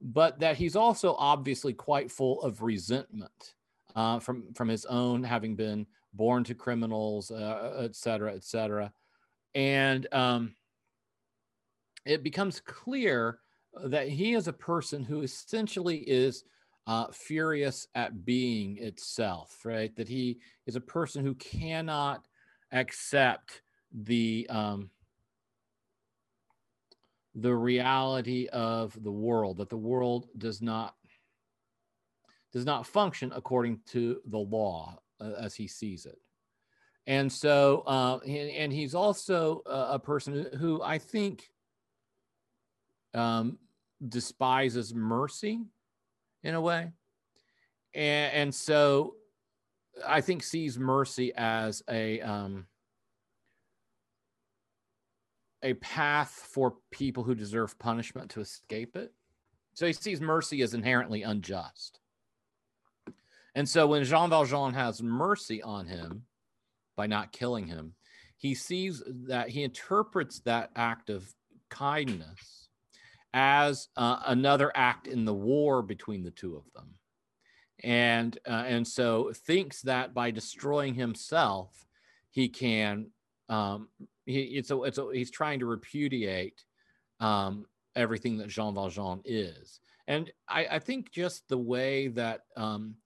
but 0.00 0.40
that 0.40 0.56
he's 0.56 0.76
also 0.76 1.14
obviously 1.18 1.72
quite 1.72 2.10
full 2.10 2.42
of 2.42 2.62
resentment 2.62 3.54
uh, 3.94 4.18
from, 4.18 4.52
from 4.54 4.68
his 4.68 4.84
own 4.86 5.22
having 5.22 5.54
been 5.54 5.86
born 6.12 6.44
to 6.44 6.54
criminals, 6.54 7.30
uh, 7.30 7.82
et 7.84 7.94
cetera, 7.94 8.34
et 8.34 8.44
cetera. 8.44 8.92
And 9.54 10.06
um, 10.12 10.54
it 12.04 12.22
becomes 12.22 12.60
clear 12.60 13.38
that 13.84 14.08
he 14.08 14.34
is 14.34 14.48
a 14.48 14.52
person 14.52 15.04
who 15.04 15.22
essentially 15.22 15.98
is 15.98 16.44
uh, 16.86 17.06
furious 17.12 17.86
at 17.94 18.24
being 18.24 18.78
itself, 18.78 19.60
right? 19.64 19.94
That 19.94 20.08
he 20.08 20.38
is 20.66 20.74
a 20.74 20.80
person 20.80 21.24
who 21.24 21.34
cannot 21.36 22.26
accept 22.72 23.62
the 23.92 24.46
um, 24.50 24.90
the 27.34 27.54
reality 27.54 28.46
of 28.52 28.96
the 29.02 29.10
world, 29.10 29.58
that 29.58 29.70
the 29.70 29.76
world 29.76 30.28
does 30.38 30.60
not 30.60 30.94
does 32.52 32.66
not 32.66 32.86
function 32.86 33.32
according 33.34 33.80
to 33.86 34.20
the 34.26 34.38
law 34.38 34.98
uh, 35.20 35.32
as 35.38 35.54
he 35.54 35.66
sees 35.66 36.04
it. 36.04 36.18
And 37.06 37.32
so, 37.32 37.82
uh, 37.86 38.18
and, 38.24 38.50
and, 38.50 38.72
he's 38.72 38.94
also 38.94 39.62
a, 39.66 39.94
a 39.94 39.98
person 39.98 40.46
who 40.58 40.80
I 40.82 40.98
think 40.98 41.48
um, 43.14 43.58
despises 44.06 44.94
mercy 44.94 45.60
in 46.44 46.54
a 46.54 46.60
way. 46.60 46.92
And, 47.94 48.32
and 48.34 48.54
so 48.54 49.14
I 50.06 50.20
think 50.20 50.42
sees 50.42 50.78
mercy 50.78 51.32
as 51.34 51.82
a, 51.90 52.20
um, 52.20 52.66
a 55.62 55.74
path 55.74 56.30
for 56.30 56.74
people 56.90 57.22
who 57.22 57.34
deserve 57.34 57.78
punishment 57.78 58.30
to 58.30 58.40
escape 58.40 58.96
it. 58.96 59.12
So 59.74 59.86
he 59.86 59.92
sees 59.92 60.20
mercy 60.20 60.62
as 60.62 60.74
inherently 60.74 61.22
unjust. 61.22 62.00
And 63.54 63.68
so 63.68 63.86
when 63.86 64.04
Jean 64.04 64.30
Valjean 64.30 64.74
has 64.74 65.02
mercy 65.02 65.62
on 65.62 65.86
him 65.86 66.24
by 66.96 67.06
not 67.06 67.32
killing 67.32 67.66
him, 67.66 67.94
he 68.36 68.54
sees 68.54 69.02
that 69.06 69.50
he 69.50 69.62
interprets 69.62 70.40
that 70.40 70.70
act 70.74 71.10
of 71.10 71.32
kindness 71.68 72.68
as 73.34 73.88
uh, 73.96 74.20
another 74.26 74.72
act 74.74 75.06
in 75.06 75.24
the 75.24 75.34
war 75.34 75.82
between 75.82 76.22
the 76.22 76.30
two 76.30 76.56
of 76.56 76.64
them. 76.74 76.94
And 77.84 78.38
uh, 78.46 78.64
and 78.66 78.86
so 78.86 79.32
thinks 79.34 79.82
that 79.82 80.14
by 80.14 80.30
destroying 80.30 80.94
himself, 80.94 81.86
he 82.30 82.48
can 82.48 83.08
um, 83.52 83.88
he, 84.24 84.40
it's 84.40 84.70
a, 84.70 84.82
it's 84.82 84.98
a, 84.98 85.06
he's 85.12 85.30
trying 85.30 85.58
to 85.60 85.66
repudiate 85.66 86.64
um, 87.20 87.66
everything 87.94 88.38
that 88.38 88.48
Jean 88.48 88.74
Valjean 88.74 89.20
is. 89.24 89.80
And 90.08 90.32
I, 90.48 90.66
I 90.72 90.78
think 90.78 91.12
just 91.12 91.48
the 91.48 91.58
way 91.58 92.08
that 92.08 92.40
um, 92.56 92.96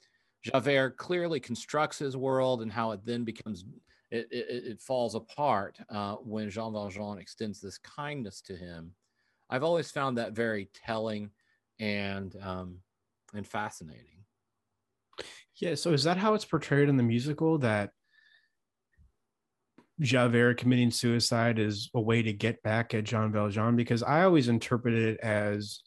Javert 0.43 0.97
clearly 0.99 1.41
constructs 1.41 1.99
his 1.99 2.17
world 2.17 2.63
and 2.63 2.73
how 2.73 2.93
it 2.93 3.01
then 3.05 3.25
becomes 3.25 3.65
it, 4.13 4.29
it, 4.31 4.65
it 4.65 4.81
falls 4.81 5.17
apart 5.17 5.79
uh, 5.91 6.15
when 6.15 6.49
Jean 6.49 6.73
Valjean 6.73 7.19
extends 7.19 7.61
this 7.61 7.79
kindness 7.79 8.41
to 8.43 8.57
him. 8.57 8.93
I've 9.51 9.65
always 9.65 9.91
found 9.91 10.17
that 10.19 10.33
very 10.33 10.71
telling 10.73 11.31
and 11.81 12.35
um, 12.41 12.79
and 13.35 13.47
fascinating. 13.47 14.25
Yeah. 15.57 15.75
So 15.75 15.93
is 15.93 16.05
that 16.05 16.19
how 16.19 16.35
it's 16.35 16.45
portrayed 16.45 16.89
in 16.89 16.97
the 16.97 17.03
musical 17.03 17.59
that 17.59 17.91
Javert 20.01 20.59
committing 20.59 20.91
suicide 20.91 21.59
is 21.59 21.91
a 21.95 22.01
way 22.01 22.23
to 22.23 22.33
get 22.33 22.63
back 22.63 22.95
at 22.95 23.05
Jean 23.05 23.33
Valjean? 23.33 23.77
Because 23.77 24.03
I 24.03 24.25
always 24.25 24.49
interpreted 24.49 25.15
it 25.15 25.21
as 25.21 25.81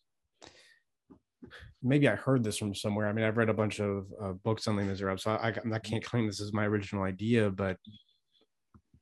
maybe 1.81 2.09
I 2.09 2.15
heard 2.15 2.43
this 2.43 2.57
from 2.57 2.73
somewhere. 2.73 3.07
I 3.07 3.13
mean, 3.13 3.25
I've 3.25 3.37
read 3.37 3.49
a 3.49 3.53
bunch 3.53 3.79
of 3.79 4.07
uh, 4.21 4.31
books 4.31 4.67
on 4.67 4.75
Les 4.75 4.83
Miserables, 4.83 5.23
so 5.23 5.31
I, 5.31 5.53
I 5.73 5.79
can't 5.79 6.03
claim 6.03 6.27
this 6.27 6.39
is 6.39 6.53
my 6.53 6.65
original 6.65 7.03
idea, 7.03 7.49
but 7.49 7.77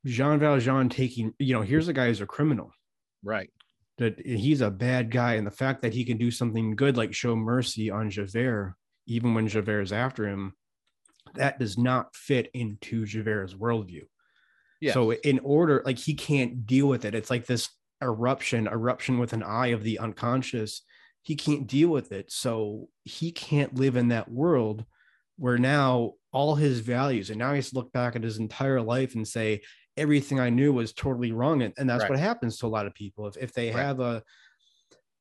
Jean 0.05 0.39
Valjean 0.39 0.89
taking, 0.89 1.33
you 1.39 1.53
know, 1.53 1.61
here's 1.61 1.87
a 1.87 1.93
guy 1.93 2.07
who's 2.07 2.21
a 2.21 2.25
criminal. 2.25 2.71
Right. 3.23 3.49
That 3.97 4.19
he's 4.25 4.61
a 4.61 4.69
bad 4.69 5.09
guy. 5.09 5.35
And 5.35 5.47
the 5.47 5.51
fact 5.51 5.81
that 5.81 5.93
he 5.93 6.05
can 6.05 6.17
do 6.17 6.31
something 6.31 6.75
good, 6.75 6.97
like 6.97 7.13
show 7.13 7.35
mercy 7.35 7.89
on 7.89 8.09
Javert, 8.09 8.75
even 9.07 9.33
when 9.33 9.47
Javert 9.47 9.81
is 9.81 9.93
after 9.93 10.27
him, 10.27 10.53
that 11.33 11.59
does 11.59 11.77
not 11.77 12.15
fit 12.15 12.49
into 12.53 13.05
Javert's 13.05 13.53
worldview. 13.53 14.03
Yeah. 14.79 14.93
So 14.93 15.13
in 15.13 15.39
order, 15.39 15.81
like 15.85 15.97
he 15.97 16.13
can't 16.13 16.65
deal 16.65 16.87
with 16.87 17.05
it. 17.05 17.15
It's 17.15 17.29
like 17.29 17.45
this 17.45 17.69
eruption, 18.01 18.67
eruption 18.67 19.17
with 19.19 19.33
an 19.33 19.43
eye 19.43 19.67
of 19.67 19.83
the 19.83 19.99
unconscious 19.99 20.83
he 21.27 21.35
can't 21.35 21.67
deal 21.67 21.89
with 21.89 22.13
it. 22.13 22.31
So 22.31 22.87
he 23.03 23.33
can't 23.33 23.75
live 23.75 23.97
in 23.97 24.07
that 24.07 24.31
world 24.31 24.85
where 25.35 25.57
now 25.57 26.13
all 26.31 26.55
his 26.55 26.79
values, 26.79 27.29
and 27.29 27.37
now 27.37 27.51
he 27.51 27.57
has 27.57 27.71
to 27.71 27.75
look 27.75 27.91
back 27.91 28.15
at 28.15 28.23
his 28.23 28.37
entire 28.37 28.81
life 28.81 29.13
and 29.13 29.27
say, 29.27 29.59
everything 29.97 30.39
I 30.39 30.49
knew 30.49 30.71
was 30.71 30.93
totally 30.93 31.33
wrong. 31.33 31.63
And, 31.63 31.73
and 31.77 31.89
that's 31.89 32.03
right. 32.03 32.11
what 32.11 32.19
happens 32.19 32.57
to 32.59 32.65
a 32.65 32.69
lot 32.69 32.85
of 32.87 32.93
people. 32.93 33.27
If, 33.27 33.35
if 33.35 33.51
they 33.51 33.71
right. 33.71 33.83
have 33.83 33.99
a, 33.99 34.23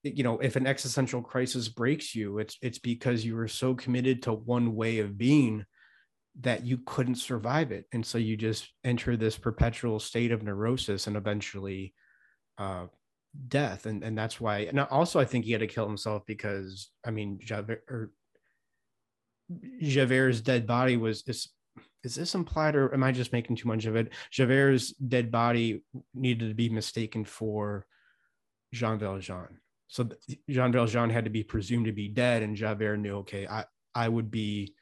you 0.04 0.22
know, 0.22 0.38
if 0.38 0.54
an 0.54 0.64
existential 0.64 1.22
crisis 1.22 1.68
breaks 1.68 2.14
you, 2.14 2.38
it's 2.38 2.56
it's 2.62 2.78
because 2.78 3.24
you 3.24 3.34
were 3.34 3.48
so 3.48 3.74
committed 3.74 4.22
to 4.22 4.32
one 4.32 4.76
way 4.76 5.00
of 5.00 5.18
being 5.18 5.64
that 6.40 6.64
you 6.64 6.78
couldn't 6.78 7.16
survive 7.16 7.72
it. 7.72 7.86
And 7.92 8.04
so 8.04 8.18
you 8.18 8.36
just 8.36 8.70
enter 8.84 9.16
this 9.16 9.38
perpetual 9.38 9.98
state 9.98 10.32
of 10.32 10.42
neurosis 10.42 11.06
and 11.06 11.16
eventually 11.16 11.94
uh, 12.58 12.86
death. 13.48 13.86
And 13.86 14.02
and 14.02 14.16
that's 14.16 14.40
why 14.40 14.60
and 14.60 14.80
also 14.80 15.20
i 15.20 15.24
think 15.24 15.44
he 15.44 15.52
had 15.52 15.60
to 15.60 15.66
kill 15.66 15.86
himself 15.86 16.24
because 16.26 16.90
i 17.04 17.10
mean 17.10 17.38
javert 17.42 17.84
or 17.88 18.10
javert's 19.80 20.40
dead 20.40 20.66
body 20.66 20.96
was 20.96 21.22
is 21.26 21.48
is 22.02 22.14
this 22.14 22.34
implied 22.34 22.74
or 22.74 22.92
am 22.94 23.02
i 23.02 23.12
just 23.12 23.32
making 23.32 23.56
too 23.56 23.68
much 23.68 23.84
of 23.84 23.96
it? 23.96 24.12
Javert's 24.30 24.92
dead 24.92 25.30
body 25.30 25.82
needed 26.14 26.48
to 26.48 26.54
be 26.54 26.68
mistaken 26.68 27.24
for 27.24 27.86
jean 28.72 28.98
valjean. 28.98 29.60
So 29.88 30.08
jean 30.48 30.72
valjean 30.72 31.10
had 31.10 31.24
to 31.24 31.30
be 31.30 31.42
presumed 31.42 31.86
to 31.86 31.92
be 31.92 32.08
dead 32.08 32.42
and 32.42 32.56
javert 32.56 32.98
knew 32.98 33.16
okay 33.18 33.46
i 33.46 33.64
i 33.94 34.08
would 34.08 34.30
be 34.30 34.74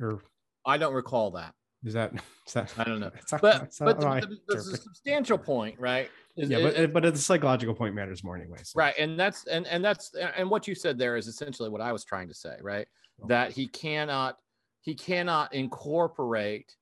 or 0.00 0.22
i 0.66 0.76
don't 0.76 0.94
recall 0.94 1.30
that 1.30 1.54
is 1.84 1.92
that, 1.94 2.12
is 2.46 2.52
that 2.54 2.72
I 2.78 2.84
don't 2.84 3.00
know. 3.00 3.10
Not, 3.32 3.40
but 3.40 3.74
but 3.78 4.00
the, 4.00 4.06
the, 4.20 4.38
the, 4.48 4.54
the 4.54 4.76
substantial 4.76 5.38
point, 5.38 5.78
right? 5.78 6.10
Is, 6.36 6.50
yeah, 6.50 6.60
but 6.62 6.92
but 6.92 7.02
the 7.14 7.18
psychological 7.18 7.74
point 7.74 7.94
matters 7.94 8.24
more 8.24 8.36
anyway. 8.36 8.58
So. 8.62 8.78
Right, 8.78 8.94
and 8.98 9.18
that's 9.18 9.46
and 9.46 9.66
and 9.66 9.84
that's 9.84 10.14
and 10.36 10.50
what 10.50 10.66
you 10.66 10.74
said 10.74 10.98
there 10.98 11.16
is 11.16 11.28
essentially 11.28 11.68
what 11.68 11.80
I 11.80 11.92
was 11.92 12.04
trying 12.04 12.28
to 12.28 12.34
say, 12.34 12.56
right? 12.60 12.88
That 13.28 13.52
he 13.52 13.68
cannot 13.68 14.38
he 14.80 14.94
cannot 14.94 15.54
incorporate 15.54 16.74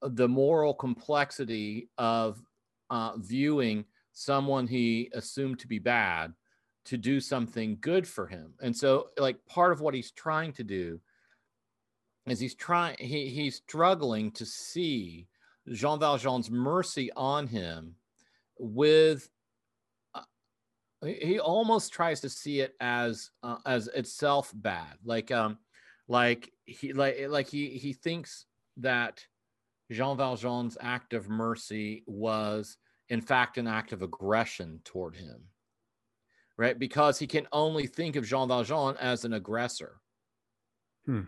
the 0.00 0.28
moral 0.28 0.72
complexity 0.72 1.90
of 1.98 2.40
uh, 2.90 3.12
viewing 3.18 3.84
someone 4.12 4.66
he 4.66 5.10
assumed 5.12 5.58
to 5.58 5.68
be 5.68 5.78
bad 5.78 6.32
to 6.86 6.96
do 6.96 7.20
something 7.20 7.76
good 7.80 8.06
for 8.06 8.26
him, 8.26 8.54
and 8.62 8.74
so 8.74 9.08
like 9.18 9.36
part 9.46 9.72
of 9.72 9.80
what 9.80 9.92
he's 9.92 10.12
trying 10.12 10.52
to 10.54 10.64
do 10.64 11.00
is 12.26 12.40
he's 12.40 12.54
trying 12.54 12.96
he, 12.98 13.28
he's 13.28 13.56
struggling 13.56 14.30
to 14.32 14.46
see 14.46 15.28
Jean 15.72 15.98
Valjean's 15.98 16.50
mercy 16.50 17.10
on 17.16 17.46
him 17.46 17.94
with 18.58 19.28
uh, 20.14 20.22
he 21.02 21.38
almost 21.38 21.92
tries 21.92 22.20
to 22.20 22.28
see 22.28 22.60
it 22.60 22.74
as 22.80 23.30
uh, 23.42 23.58
as 23.64 23.88
itself 23.88 24.52
bad. 24.54 24.98
Like 25.04 25.30
um 25.30 25.58
like 26.08 26.52
he 26.64 26.92
like 26.92 27.16
like 27.28 27.48
he 27.48 27.70
he 27.70 27.92
thinks 27.92 28.46
that 28.78 29.24
Jean 29.90 30.16
Valjean's 30.16 30.76
act 30.80 31.14
of 31.14 31.28
mercy 31.28 32.02
was 32.06 32.76
in 33.08 33.20
fact 33.20 33.56
an 33.58 33.66
act 33.66 33.92
of 33.92 34.02
aggression 34.02 34.80
toward 34.84 35.14
him 35.14 35.44
right? 36.56 36.78
Because 36.78 37.18
he 37.18 37.26
can 37.26 37.46
only 37.52 37.86
think 37.86 38.16
of 38.16 38.24
jean 38.24 38.48
valjean 38.48 38.96
as 38.98 39.24
an 39.24 39.34
aggressor. 39.34 40.00
Hmm. 41.04 41.22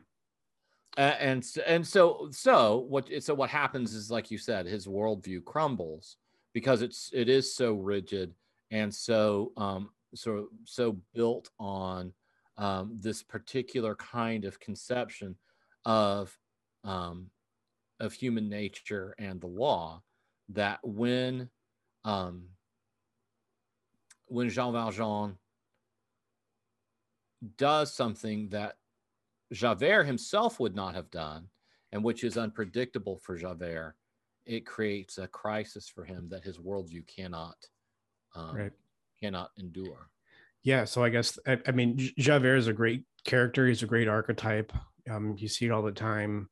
Uh, 0.98 1.14
and 1.20 1.46
and 1.64 1.86
so 1.86 2.28
so 2.32 2.84
what 2.88 3.08
so 3.22 3.32
what 3.32 3.48
happens 3.48 3.94
is 3.94 4.10
like 4.10 4.32
you 4.32 4.36
said 4.36 4.66
his 4.66 4.88
worldview 4.88 5.44
crumbles 5.44 6.16
because 6.52 6.82
it's 6.82 7.08
it 7.14 7.28
is 7.28 7.54
so 7.54 7.74
rigid 7.74 8.34
and 8.72 8.92
so 8.92 9.52
um 9.56 9.90
so 10.14 10.48
so 10.64 10.96
built 11.14 11.50
on 11.60 12.12
um, 12.56 12.96
this 13.00 13.22
particular 13.22 13.94
kind 13.94 14.44
of 14.44 14.58
conception 14.58 15.36
of 15.84 16.36
um, 16.84 17.30
of 18.00 18.12
human 18.12 18.48
nature 18.48 19.14
and 19.18 19.40
the 19.40 19.46
law 19.46 20.02
that 20.48 20.80
when 20.82 21.48
um, 22.04 22.44
when 24.26 24.48
Jean 24.48 24.72
Valjean 24.72 25.36
does 27.56 27.94
something 27.94 28.48
that 28.48 28.76
Javert 29.52 30.04
himself 30.04 30.60
would 30.60 30.74
not 30.74 30.94
have 30.94 31.10
done, 31.10 31.48
and 31.92 32.04
which 32.04 32.24
is 32.24 32.36
unpredictable 32.36 33.18
for 33.22 33.36
Javert, 33.36 33.96
it 34.44 34.66
creates 34.66 35.18
a 35.18 35.28
crisis 35.28 35.88
for 35.88 36.04
him 36.04 36.28
that 36.30 36.44
his 36.44 36.58
worldview 36.58 37.06
cannot 37.06 37.56
um, 38.34 38.56
Right. 38.56 38.72
cannot 39.20 39.50
endure. 39.58 40.10
Yeah, 40.62 40.84
so 40.84 41.02
I 41.02 41.08
guess 41.08 41.38
I, 41.46 41.58
I 41.66 41.72
mean 41.72 41.98
Javert 42.18 42.56
is 42.56 42.66
a 42.66 42.72
great 42.72 43.04
character. 43.24 43.66
He's 43.66 43.82
a 43.82 43.86
great 43.86 44.08
archetype. 44.08 44.72
Um, 45.10 45.36
you 45.38 45.48
see 45.48 45.66
it 45.66 45.70
all 45.70 45.82
the 45.82 45.92
time. 45.92 46.48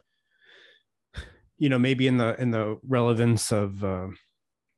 You 1.58 1.68
know, 1.68 1.78
maybe 1.78 2.06
in 2.06 2.16
the 2.16 2.40
in 2.40 2.50
the 2.50 2.78
relevance 2.86 3.50
of 3.52 3.82
uh, 3.82 4.08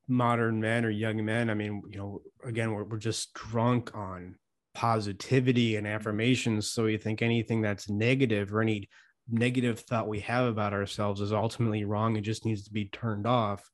modern 0.07 0.61
men 0.61 0.85
or 0.85 0.91
young 0.91 1.25
men. 1.25 1.51
I 1.51 1.55
mean, 1.55 1.83
you 1.91 1.99
know, 1.99 2.23
again, 2.45 2.73
we're 2.73 2.85
we're 2.85 2.99
just 2.99 3.35
drunk 3.35 3.95
on 3.95 4.37
positivity 4.79 5.75
and 5.75 5.89
affirmations. 5.89 6.71
So 6.71 6.87
you 6.87 6.99
think 6.99 7.21
anything 7.21 7.61
that's 7.61 7.91
negative 7.91 8.55
or 8.55 8.61
any 8.61 8.89
negative 9.29 9.81
thought 9.81 10.07
we 10.07 10.21
have 10.21 10.47
about 10.47 10.73
ourselves 10.73 11.21
is 11.21 11.33
ultimately 11.33 11.85
wrong. 11.85 12.15
It 12.15 12.21
just 12.21 12.45
needs 12.45 12.63
to 12.65 12.73
be 12.73 12.85
turned 12.85 13.27
off 13.27 13.69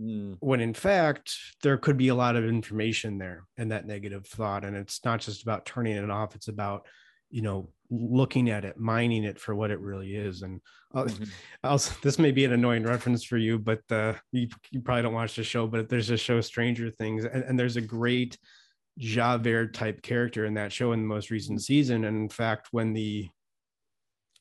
Mm, 0.00 0.36
when 0.40 0.60
in 0.60 0.72
fact 0.72 1.36
there 1.62 1.76
could 1.76 1.98
be 1.98 2.08
a 2.08 2.14
lot 2.14 2.36
of 2.36 2.44
information 2.44 3.18
there 3.18 3.44
in 3.58 3.68
that 3.68 3.86
negative 3.86 4.26
thought 4.26 4.64
and 4.64 4.74
it's 4.74 5.04
not 5.04 5.20
just 5.20 5.42
about 5.42 5.66
turning 5.66 5.94
it 5.94 6.10
off 6.10 6.34
it's 6.34 6.48
about 6.48 6.86
you 7.28 7.42
know 7.42 7.68
looking 7.90 8.48
at 8.48 8.64
it 8.64 8.78
mining 8.78 9.24
it 9.24 9.38
for 9.38 9.54
what 9.54 9.70
it 9.70 9.78
really 9.78 10.16
is 10.16 10.40
and 10.40 10.60
mhm. 10.94 11.28
also 11.64 11.94
this 12.02 12.18
may 12.18 12.30
be 12.30 12.46
an 12.46 12.52
annoying 12.52 12.84
reference 12.84 13.24
for 13.24 13.36
you 13.36 13.58
but 13.58 13.82
uh, 13.90 14.14
you, 14.32 14.48
you 14.70 14.80
probably 14.80 15.02
don't 15.02 15.12
watch 15.12 15.36
the 15.36 15.44
show 15.44 15.66
but 15.66 15.90
there's 15.90 16.08
a 16.08 16.16
show 16.16 16.40
stranger 16.40 16.90
things 16.90 17.26
and, 17.26 17.44
and 17.44 17.58
there's 17.58 17.76
a 17.76 17.82
great 17.82 18.38
javert 19.00 19.72
type 19.74 20.02
character 20.02 20.44
in 20.44 20.54
that 20.54 20.72
show 20.72 20.92
in 20.92 21.00
the 21.00 21.06
most 21.06 21.30
recent 21.30 21.62
season. 21.62 22.04
And 22.04 22.16
in 22.16 22.28
fact 22.28 22.68
when 22.70 22.92
the 22.92 23.28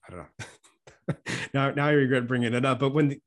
i 0.07 0.12
don't 0.12 0.20
know. 0.20 1.16
Now 1.53 1.72
now 1.72 1.88
i 1.88 1.91
regret 1.91 2.28
bringing 2.28 2.53
it 2.53 2.66
up 2.66 2.80
but 2.80 2.93
when 2.93 3.07
the, 3.10 3.22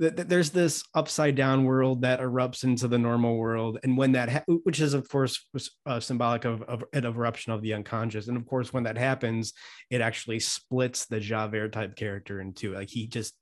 th- 0.00 0.16
th- 0.16 0.28
there's 0.28 0.50
this 0.50 0.82
upside 0.94 1.34
down 1.34 1.64
world 1.64 2.02
that 2.02 2.20
erupts 2.20 2.64
into 2.64 2.88
the 2.88 2.96
normal 2.98 3.36
world. 3.36 3.78
And 3.82 3.98
when 3.98 4.12
that 4.12 4.28
ha- 4.30 4.44
which 4.62 4.80
is 4.80 4.94
of 4.94 5.08
course 5.08 5.44
uh, 5.84 6.00
symbolic 6.00 6.44
of, 6.46 6.62
of 6.62 6.84
an 6.92 7.04
eruption 7.04 7.52
of 7.52 7.60
the 7.60 7.74
unconscious. 7.74 8.28
And 8.28 8.36
of 8.36 8.46
course 8.46 8.72
when 8.72 8.84
that 8.84 8.96
happens 8.96 9.52
it 9.90 10.00
actually 10.00 10.40
splits 10.40 11.06
the 11.06 11.20
javert 11.20 11.72
type 11.72 11.96
character 11.96 12.40
in 12.40 12.54
two. 12.54 12.72
Like 12.74 12.88
he 12.88 13.08
just 13.08 13.34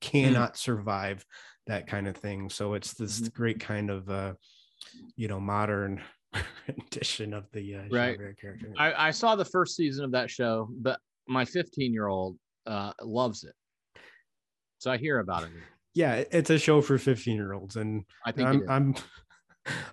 cannot 0.00 0.56
survive 0.56 1.24
that 1.68 1.86
kind 1.86 2.08
of 2.08 2.16
thing. 2.16 2.50
So 2.50 2.74
it's 2.74 2.94
this 2.94 3.20
Mhm. 3.20 3.32
great 3.32 3.60
kind 3.60 3.90
of 3.90 4.10
uh 4.10 4.34
you 5.16 5.28
know 5.28 5.40
modern 5.40 6.02
rendition 6.68 7.34
of 7.34 7.46
the 7.52 7.76
uh, 7.76 7.82
Right. 7.90 8.16
character 8.18 8.58
I, 8.78 9.08
I 9.08 9.10
saw 9.10 9.34
the 9.36 9.44
first 9.44 9.76
season 9.76 10.04
of 10.04 10.12
that 10.12 10.30
show, 10.30 10.68
but 10.70 11.00
my 11.26 11.44
15 11.44 11.92
year 11.92 12.06
old 12.08 12.36
uh, 12.66 12.92
loves 13.02 13.44
it. 13.44 13.54
So 14.78 14.90
I 14.90 14.96
hear 14.96 15.18
about 15.18 15.42
it. 15.44 15.50
yeah 15.94 16.22
it's 16.30 16.50
a 16.50 16.58
show 16.58 16.80
for 16.80 16.96
15 16.98 17.36
year 17.36 17.52
olds 17.52 17.76
and 17.76 18.04
I 18.24 18.32
think 18.32 18.48
I'm. 18.48 18.64
I'm 18.68 18.94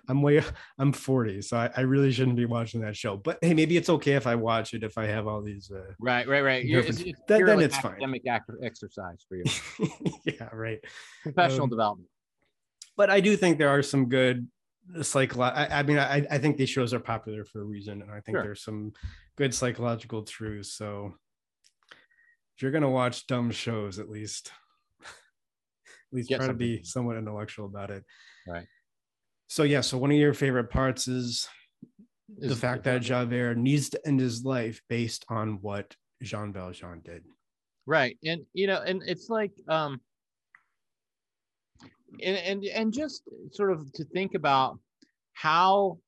I'm 0.08 0.22
way 0.22 0.42
I'm 0.78 0.92
40, 0.92 1.42
so 1.42 1.58
I, 1.58 1.70
I 1.76 1.80
really 1.82 2.10
shouldn't 2.10 2.38
be 2.38 2.46
watching 2.46 2.80
that 2.80 2.96
show. 2.96 3.18
But 3.18 3.38
hey, 3.42 3.52
maybe 3.52 3.76
it's 3.76 3.90
okay 3.90 4.14
if 4.14 4.26
I 4.26 4.34
watch 4.34 4.72
it 4.72 4.82
if 4.82 4.96
I 4.96 5.04
have 5.06 5.26
all 5.26 5.42
these. 5.42 5.70
Uh, 5.70 5.92
right, 6.00 6.26
right, 6.26 6.40
right. 6.40 6.64
You're, 6.64 6.80
it's, 6.80 7.00
it's 7.00 7.20
Then- 7.28 7.44
then 7.44 7.60
it's 7.60 7.76
fine. 7.76 7.92
academic 7.92 8.22
exercise 8.62 9.26
for 9.28 9.36
you, 9.36 9.44
yeah, 10.24 10.48
right. 10.54 10.78
professional 11.22 11.64
Um, 11.64 11.70
development. 11.70 12.08
But 12.96 13.10
I 13.10 13.20
do 13.20 13.36
think 13.36 13.58
there 13.58 13.68
are 13.68 13.82
some 13.82 14.08
good 14.08 14.48
psycho. 15.02 15.40
I, 15.42 15.80
I 15.80 15.82
mean, 15.82 15.98
I, 15.98 16.26
I 16.30 16.38
think 16.38 16.56
these 16.56 16.70
shows 16.70 16.92
are 16.94 17.00
popular 17.00 17.44
for 17.44 17.60
a 17.60 17.64
reason, 17.64 18.02
and 18.02 18.10
I 18.10 18.20
think 18.20 18.36
Sure. 18.36 18.42
there's 18.42 18.62
some 18.62 18.92
good 19.36 19.54
psychological 19.54 20.22
truths. 20.22 20.72
So 20.74 21.14
if 22.56 22.62
you're 22.62 22.72
gonna 22.72 22.90
watch 22.90 23.26
dumb 23.26 23.50
shows, 23.50 23.98
at 23.98 24.08
least 24.08 24.50
at 25.02 25.06
least 26.12 26.28
Get 26.28 26.38
try 26.38 26.46
to 26.48 26.54
be 26.54 26.82
somewhat 26.84 27.16
intellectual 27.16 27.66
about 27.66 27.90
it. 27.90 28.04
Right. 28.46 28.66
So 29.48 29.62
yeah, 29.62 29.80
so 29.82 29.98
one 29.98 30.10
of 30.10 30.16
your 30.16 30.34
favorite 30.34 30.70
parts 30.70 31.08
is 31.08 31.48
the 32.36 32.56
fact 32.56 32.84
that 32.84 33.00
Javert 33.02 33.56
needs 33.56 33.88
to 33.90 34.00
end 34.06 34.20
his 34.20 34.44
life 34.44 34.82
based 34.88 35.24
on 35.28 35.58
what 35.62 35.94
Jean 36.22 36.52
Valjean 36.52 37.00
did. 37.04 37.24
right 37.86 38.18
and 38.24 38.42
you 38.52 38.66
know 38.66 38.82
and 38.82 39.02
it's 39.06 39.30
like 39.30 39.52
um 39.68 39.98
and 42.22 42.36
and 42.36 42.64
and 42.64 42.92
just 42.92 43.22
sort 43.52 43.72
of 43.72 43.92
to 43.92 44.04
think 44.04 44.34
about 44.34 44.78
how 45.32 45.98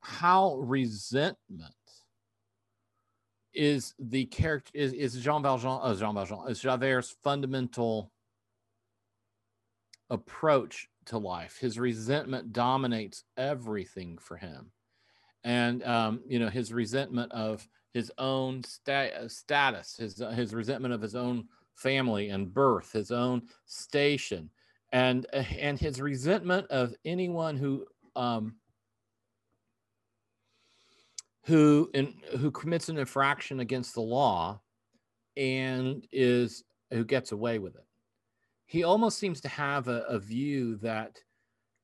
how 0.00 0.56
resentment 0.56 1.74
is 3.54 3.94
the 3.98 4.26
character 4.26 4.70
is, 4.74 4.92
is 4.92 5.14
Jean 5.22 5.42
Valjean 5.42 5.78
uh, 5.82 5.94
Jean 5.94 6.14
Valjean 6.14 6.48
is 6.48 6.60
Javert's 6.60 7.16
fundamental 7.22 8.10
approach 10.10 10.88
to 11.06 11.18
life. 11.18 11.58
His 11.58 11.78
resentment 11.78 12.52
dominates 12.52 13.24
everything 13.36 14.18
for 14.18 14.36
him, 14.36 14.72
and 15.42 15.82
um, 15.84 16.20
you 16.28 16.38
know 16.38 16.48
his 16.48 16.72
resentment 16.72 17.32
of 17.32 17.66
his 17.92 18.10
own 18.18 18.62
sta- 18.64 19.28
status, 19.28 19.96
his 19.96 20.22
his 20.34 20.52
resentment 20.52 20.92
of 20.94 21.00
his 21.00 21.14
own 21.14 21.48
family 21.74 22.30
and 22.30 22.52
birth, 22.52 22.92
his 22.92 23.10
own 23.10 23.42
station, 23.66 24.50
and 24.92 25.26
uh, 25.32 25.44
and 25.58 25.78
his 25.78 26.00
resentment 26.00 26.66
of 26.70 26.94
anyone 27.04 27.56
who 27.56 27.86
um, 28.16 28.56
who 31.44 31.90
in, 31.94 32.14
who 32.38 32.50
commits 32.50 32.88
an 32.88 32.98
infraction 32.98 33.60
against 33.60 33.94
the 33.94 34.00
law 34.00 34.60
and 35.36 36.06
is 36.12 36.64
who 36.90 37.04
gets 37.04 37.32
away 37.32 37.58
with 37.58 37.74
it. 37.74 37.86
He 38.66 38.84
almost 38.84 39.18
seems 39.18 39.40
to 39.42 39.48
have 39.48 39.88
a, 39.88 40.02
a 40.02 40.18
view 40.18 40.76
that 40.76 41.18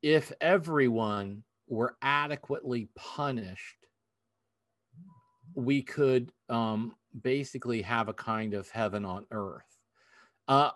if 0.02 0.32
everyone 0.40 1.42
were 1.68 1.96
adequately 2.00 2.88
punished, 2.96 3.86
we 5.54 5.82
could 5.82 6.32
um, 6.48 6.94
basically 7.22 7.82
have 7.82 8.08
a 8.08 8.14
kind 8.14 8.54
of 8.54 8.70
heaven 8.70 9.04
on 9.04 9.26
earth. 9.30 9.79
Uh, 10.50 10.72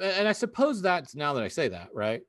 and 0.00 0.28
I 0.28 0.32
suppose 0.32 0.80
that's 0.80 1.16
now 1.16 1.34
that 1.34 1.42
I 1.42 1.48
say 1.48 1.66
that, 1.68 1.88
right? 1.92 2.22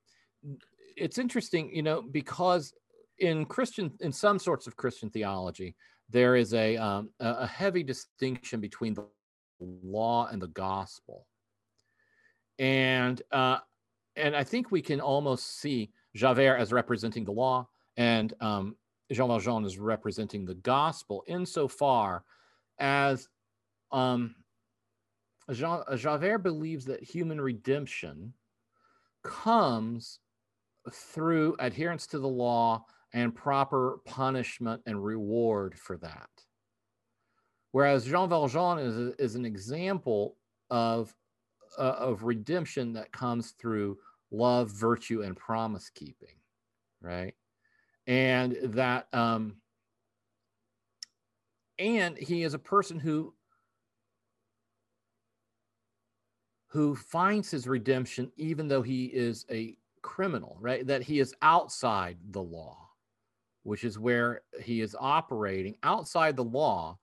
It's 0.96 1.20
interesting, 1.20 1.70
you 1.72 1.84
know, 1.84 2.02
because 2.02 2.74
in 3.20 3.46
Christian, 3.46 3.92
in 4.00 4.12
some 4.12 4.40
sorts 4.40 4.66
of 4.66 4.76
Christian 4.76 5.12
theology, 5.12 5.76
there 6.10 6.36
is 6.36 6.56
a 6.56 6.76
um, 6.78 7.10
a 7.20 7.46
heavy 7.46 7.84
distinction 7.84 8.60
between 8.60 8.96
the 8.96 9.06
law 9.60 10.28
and 10.32 10.42
the 10.42 10.48
gospel, 10.48 11.28
and 12.58 13.22
uh, 13.32 13.60
and 14.16 14.36
I 14.36 14.44
think 14.44 14.72
we 14.72 14.82
can 14.82 15.00
almost 15.00 15.60
see 15.60 15.92
Javert 16.16 16.58
as 16.58 16.74
representing 16.74 17.26
the 17.26 17.32
law, 17.32 17.68
and 17.98 18.34
um, 18.42 18.76
Jean 19.12 19.28
Valjean 19.28 19.66
as 19.66 19.78
representing 19.78 20.46
the 20.46 20.56
gospel, 20.56 21.24
insofar 21.28 22.24
as 22.80 23.28
um, 23.92 24.34
Jean, 25.52 25.82
Javert 25.96 26.40
believes 26.40 26.86
that 26.86 27.04
human 27.04 27.40
redemption 27.40 28.34
comes 29.24 30.20
through 30.92 31.56
adherence 31.60 32.08
to 32.08 32.20
the 32.20 32.28
law 32.28 32.86
and 33.14 33.34
proper 33.34 34.00
punishment 34.06 34.82
and 34.86 35.04
reward 35.04 35.78
for 35.78 35.98
that. 35.98 36.30
Whereas 37.72 38.06
Jean 38.06 38.30
Valjean 38.30 38.80
is, 38.80 39.14
is 39.20 39.36
an 39.36 39.46
example 39.46 40.36
of, 40.70 41.14
uh, 41.78 41.96
of 42.00 42.24
redemption 42.24 42.94
that 42.94 43.12
comes 43.12 43.52
through 43.52 43.98
love, 44.32 44.70
virtue, 44.70 45.22
and 45.22 45.36
promise 45.36 45.90
keeping, 45.90 46.36
right? 47.02 47.34
And 48.06 48.58
that, 48.64 49.08
um, 49.14 49.58
and 51.80 52.18
he 52.18 52.44
is 52.44 52.54
a 52.54 52.60
person 52.60 53.00
who 53.00 53.34
who 56.68 56.96
finds 56.96 57.50
his 57.50 57.68
redemption 57.68 58.32
even 58.36 58.68
though 58.68 58.82
he 58.82 59.06
is 59.06 59.46
a 59.50 59.78
criminal, 60.02 60.58
right? 60.60 60.86
That 60.86 61.02
he 61.02 61.20
is 61.20 61.34
outside 61.42 62.18
the 62.32 62.42
law, 62.42 62.78
which 63.64 63.84
is 63.84 64.00
where 64.00 64.42
he 64.62 64.82
is 64.82 64.96
operating 65.00 65.78
outside 65.84 66.36
the 66.36 66.44
law, 66.44 66.98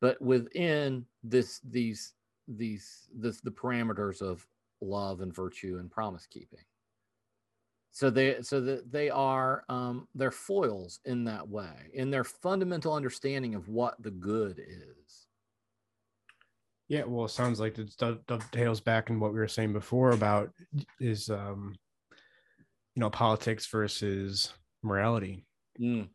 but 0.00 0.20
within 0.22 1.06
this 1.22 1.60
these 1.70 2.14
these 2.48 3.08
this 3.14 3.40
the 3.40 3.50
parameters 3.50 4.22
of 4.22 4.46
love 4.80 5.20
and 5.20 5.34
virtue 5.34 5.78
and 5.78 5.90
promise 5.90 6.26
keeping. 6.26 6.64
So 7.92 8.08
they 8.08 8.40
so 8.42 8.60
that 8.60 8.90
they 8.90 9.10
are 9.10 9.64
um, 9.68 10.06
they're 10.14 10.30
foils 10.30 11.00
in 11.04 11.24
that 11.24 11.48
way, 11.48 11.90
in 11.92 12.10
their 12.10 12.24
fundamental 12.24 12.94
understanding 12.94 13.54
of 13.54 13.68
what 13.68 14.00
the 14.02 14.12
good 14.12 14.60
is. 14.60 15.26
Yeah, 16.90 17.04
well, 17.06 17.26
it 17.26 17.28
sounds 17.28 17.60
like 17.60 17.78
it 17.78 17.94
dovetails 18.26 18.80
back 18.80 19.10
in 19.10 19.20
what 19.20 19.32
we 19.32 19.38
were 19.38 19.46
saying 19.46 19.72
before 19.72 20.10
about 20.10 20.50
is 20.98 21.30
um, 21.30 21.76
you 22.96 23.00
know 23.00 23.08
politics 23.08 23.64
versus 23.68 24.52
morality. 24.82 25.46
Mm. 25.80 26.08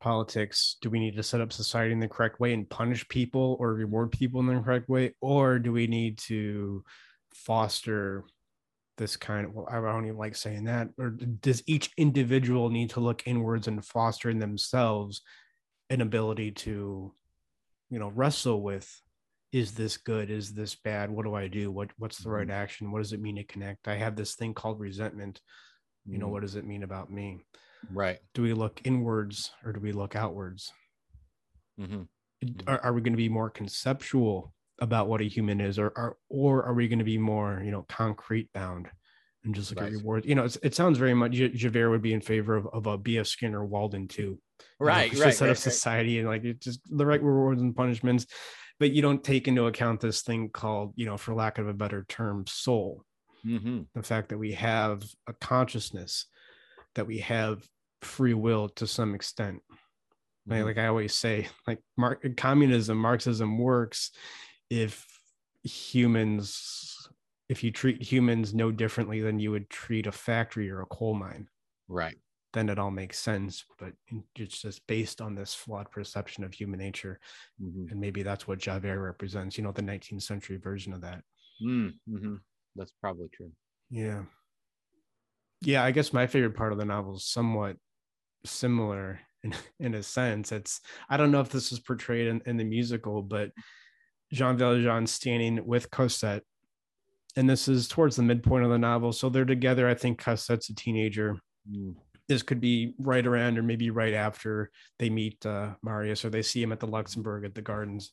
Politics. 0.00 0.78
Do 0.82 0.90
we 0.90 0.98
need 0.98 1.14
to 1.14 1.22
set 1.22 1.40
up 1.40 1.52
society 1.52 1.92
in 1.92 2.00
the 2.00 2.08
correct 2.08 2.40
way 2.40 2.52
and 2.52 2.68
punish 2.68 3.08
people 3.08 3.56
or 3.60 3.72
reward 3.72 4.10
people 4.10 4.40
in 4.40 4.46
the 4.46 4.60
correct 4.60 4.88
way, 4.88 5.14
or 5.20 5.60
do 5.60 5.70
we 5.70 5.86
need 5.86 6.18
to 6.26 6.82
foster 7.32 8.24
this 8.98 9.16
kind 9.16 9.46
of 9.46 9.54
well, 9.54 9.68
I 9.70 9.80
don't 9.80 10.06
even 10.06 10.18
like 10.18 10.34
saying 10.34 10.64
that, 10.64 10.88
or 10.98 11.10
does 11.10 11.62
each 11.68 11.92
individual 11.96 12.68
need 12.68 12.90
to 12.90 13.00
look 13.00 13.22
inwards 13.26 13.68
and 13.68 13.84
foster 13.84 14.28
in 14.28 14.40
themselves 14.40 15.22
an 15.88 16.00
ability 16.00 16.50
to, 16.50 17.14
you 17.90 17.98
know, 18.00 18.08
wrestle 18.08 18.60
with 18.60 19.00
is 19.52 19.72
this 19.72 19.96
good? 19.96 20.30
Is 20.30 20.52
this 20.52 20.76
bad? 20.76 21.10
What 21.10 21.24
do 21.24 21.34
i 21.34 21.48
do? 21.48 21.70
What 21.70 21.90
what's 21.98 22.18
the 22.18 22.30
right 22.30 22.42
mm-hmm. 22.46 22.50
action? 22.52 22.92
What 22.92 23.02
does 23.02 23.12
it 23.12 23.20
mean 23.20 23.36
to 23.36 23.44
connect? 23.44 23.88
I 23.88 23.96
have 23.96 24.16
this 24.16 24.34
thing 24.34 24.54
called 24.54 24.80
resentment. 24.80 25.40
You 26.06 26.18
know 26.18 26.26
mm-hmm. 26.26 26.32
what 26.32 26.42
does 26.42 26.56
it 26.56 26.66
mean 26.66 26.82
about 26.82 27.10
me? 27.10 27.40
Right. 27.92 28.18
Do 28.34 28.42
we 28.42 28.52
look 28.52 28.80
inwards 28.84 29.50
or 29.64 29.72
do 29.72 29.80
we 29.80 29.92
look 29.92 30.14
outwards? 30.14 30.72
Mm-hmm. 31.80 32.02
are, 32.66 32.78
are 32.84 32.92
we 32.92 33.00
going 33.00 33.14
to 33.14 33.16
be 33.16 33.30
more 33.30 33.48
conceptual 33.48 34.52
about 34.80 35.08
what 35.08 35.22
a 35.22 35.24
human 35.24 35.60
is 35.60 35.78
or 35.78 35.88
or, 35.96 36.16
or 36.28 36.62
are 36.64 36.74
we 36.74 36.88
going 36.88 36.98
to 36.98 37.04
be 37.04 37.18
more 37.18 37.62
you 37.64 37.70
know 37.70 37.86
concrete 37.88 38.52
bound 38.52 38.88
and 39.44 39.54
just 39.54 39.70
look 39.70 39.80
right. 39.80 39.86
at 39.86 39.92
your 39.92 40.02
words? 40.02 40.26
You 40.26 40.34
know 40.36 40.46
it 40.62 40.74
sounds 40.74 40.98
very 40.98 41.14
much 41.14 41.32
javert 41.32 41.90
would 41.90 42.02
be 42.02 42.12
in 42.12 42.20
favor 42.20 42.54
of, 42.54 42.66
of 42.72 42.86
a 42.86 42.98
bf 42.98 43.26
skinner 43.26 43.64
Walden 43.64 44.06
Two. 44.06 44.38
Right 44.78 45.10
you 45.10 45.18
know, 45.18 45.24
right, 45.24 45.34
set 45.34 45.46
right, 45.46 45.52
of 45.52 45.58
society 45.58 46.16
right. 46.16 46.20
and 46.20 46.28
like 46.28 46.44
it 46.44 46.60
just 46.60 46.80
the 46.86 47.06
right 47.06 47.22
rewards 47.22 47.62
and 47.62 47.74
punishments 47.74 48.26
but 48.80 48.92
you 48.92 49.02
don't 49.02 49.22
take 49.22 49.46
into 49.46 49.66
account 49.66 50.00
this 50.00 50.22
thing 50.22 50.48
called 50.48 50.92
you 50.96 51.06
know 51.06 51.16
for 51.16 51.34
lack 51.34 51.58
of 51.58 51.68
a 51.68 51.74
better 51.74 52.04
term 52.08 52.44
soul. 52.48 53.04
Mm-hmm. 53.46 53.84
the 53.94 54.02
fact 54.02 54.28
that 54.28 54.38
we 54.38 54.52
have 54.52 55.02
a 55.26 55.32
consciousness 55.32 56.26
that 56.94 57.06
we 57.06 57.20
have 57.20 57.66
free 58.02 58.34
will 58.34 58.68
to 58.70 58.86
some 58.86 59.14
extent. 59.14 59.62
Mm-hmm. 60.48 60.52
like, 60.52 60.64
like 60.64 60.78
i 60.78 60.88
always 60.88 61.14
say 61.14 61.48
like 61.66 61.78
Mark, 61.96 62.26
communism 62.36 62.98
marxism 62.98 63.56
works 63.56 64.10
if 64.68 65.06
humans 65.62 67.08
if 67.48 67.64
you 67.64 67.70
treat 67.70 68.02
humans 68.02 68.54
no 68.54 68.70
differently 68.70 69.20
than 69.20 69.38
you 69.38 69.50
would 69.50 69.70
treat 69.70 70.06
a 70.06 70.12
factory 70.12 70.70
or 70.70 70.82
a 70.82 70.86
coal 70.86 71.14
mine. 71.14 71.48
Right 71.88 72.16
then 72.52 72.68
it 72.68 72.78
all 72.78 72.90
makes 72.90 73.18
sense. 73.18 73.64
But 73.78 73.92
it's 74.36 74.60
just 74.60 74.86
based 74.86 75.20
on 75.20 75.34
this 75.34 75.54
flawed 75.54 75.90
perception 75.90 76.44
of 76.44 76.52
human 76.52 76.80
nature. 76.80 77.20
Mm-hmm. 77.62 77.90
And 77.90 78.00
maybe 78.00 78.22
that's 78.22 78.48
what 78.48 78.58
Javert 78.58 79.00
represents, 79.00 79.56
you 79.56 79.64
know, 79.64 79.72
the 79.72 79.82
19th 79.82 80.22
century 80.22 80.56
version 80.56 80.92
of 80.92 81.02
that. 81.02 81.22
Mm, 81.64 81.94
mm-hmm. 82.08 82.34
That's 82.76 82.92
probably 83.00 83.28
true. 83.32 83.52
Yeah. 83.90 84.22
Yeah. 85.60 85.84
I 85.84 85.90
guess 85.90 86.12
my 86.12 86.26
favorite 86.26 86.56
part 86.56 86.72
of 86.72 86.78
the 86.78 86.84
novel 86.84 87.16
is 87.16 87.24
somewhat 87.24 87.76
similar 88.44 89.20
in, 89.42 89.54
in 89.80 89.94
a 89.94 90.02
sense. 90.02 90.52
It's, 90.52 90.80
I 91.08 91.16
don't 91.16 91.30
know 91.30 91.40
if 91.40 91.50
this 91.50 91.72
is 91.72 91.80
portrayed 91.80 92.26
in, 92.26 92.42
in 92.46 92.56
the 92.56 92.64
musical, 92.64 93.22
but 93.22 93.50
Jean 94.32 94.56
Valjean 94.56 95.06
standing 95.06 95.64
with 95.66 95.90
Cosette. 95.90 96.42
And 97.36 97.48
this 97.48 97.68
is 97.68 97.86
towards 97.86 98.16
the 98.16 98.24
midpoint 98.24 98.64
of 98.64 98.70
the 98.70 98.78
novel. 98.78 99.12
So 99.12 99.28
they're 99.28 99.44
together. 99.44 99.88
I 99.88 99.94
think 99.94 100.18
Cosette's 100.18 100.68
a 100.68 100.74
teenager. 100.74 101.38
Mm 101.70 101.94
this 102.30 102.44
could 102.44 102.60
be 102.60 102.94
right 103.00 103.26
around 103.26 103.58
or 103.58 103.62
maybe 103.64 103.90
right 103.90 104.14
after 104.14 104.70
they 105.00 105.10
meet 105.10 105.44
uh, 105.44 105.70
Marius 105.82 106.24
or 106.24 106.30
they 106.30 106.42
see 106.42 106.62
him 106.62 106.70
at 106.70 106.78
the 106.78 106.86
Luxembourg 106.86 107.44
at 107.44 107.56
the 107.56 107.60
gardens. 107.60 108.12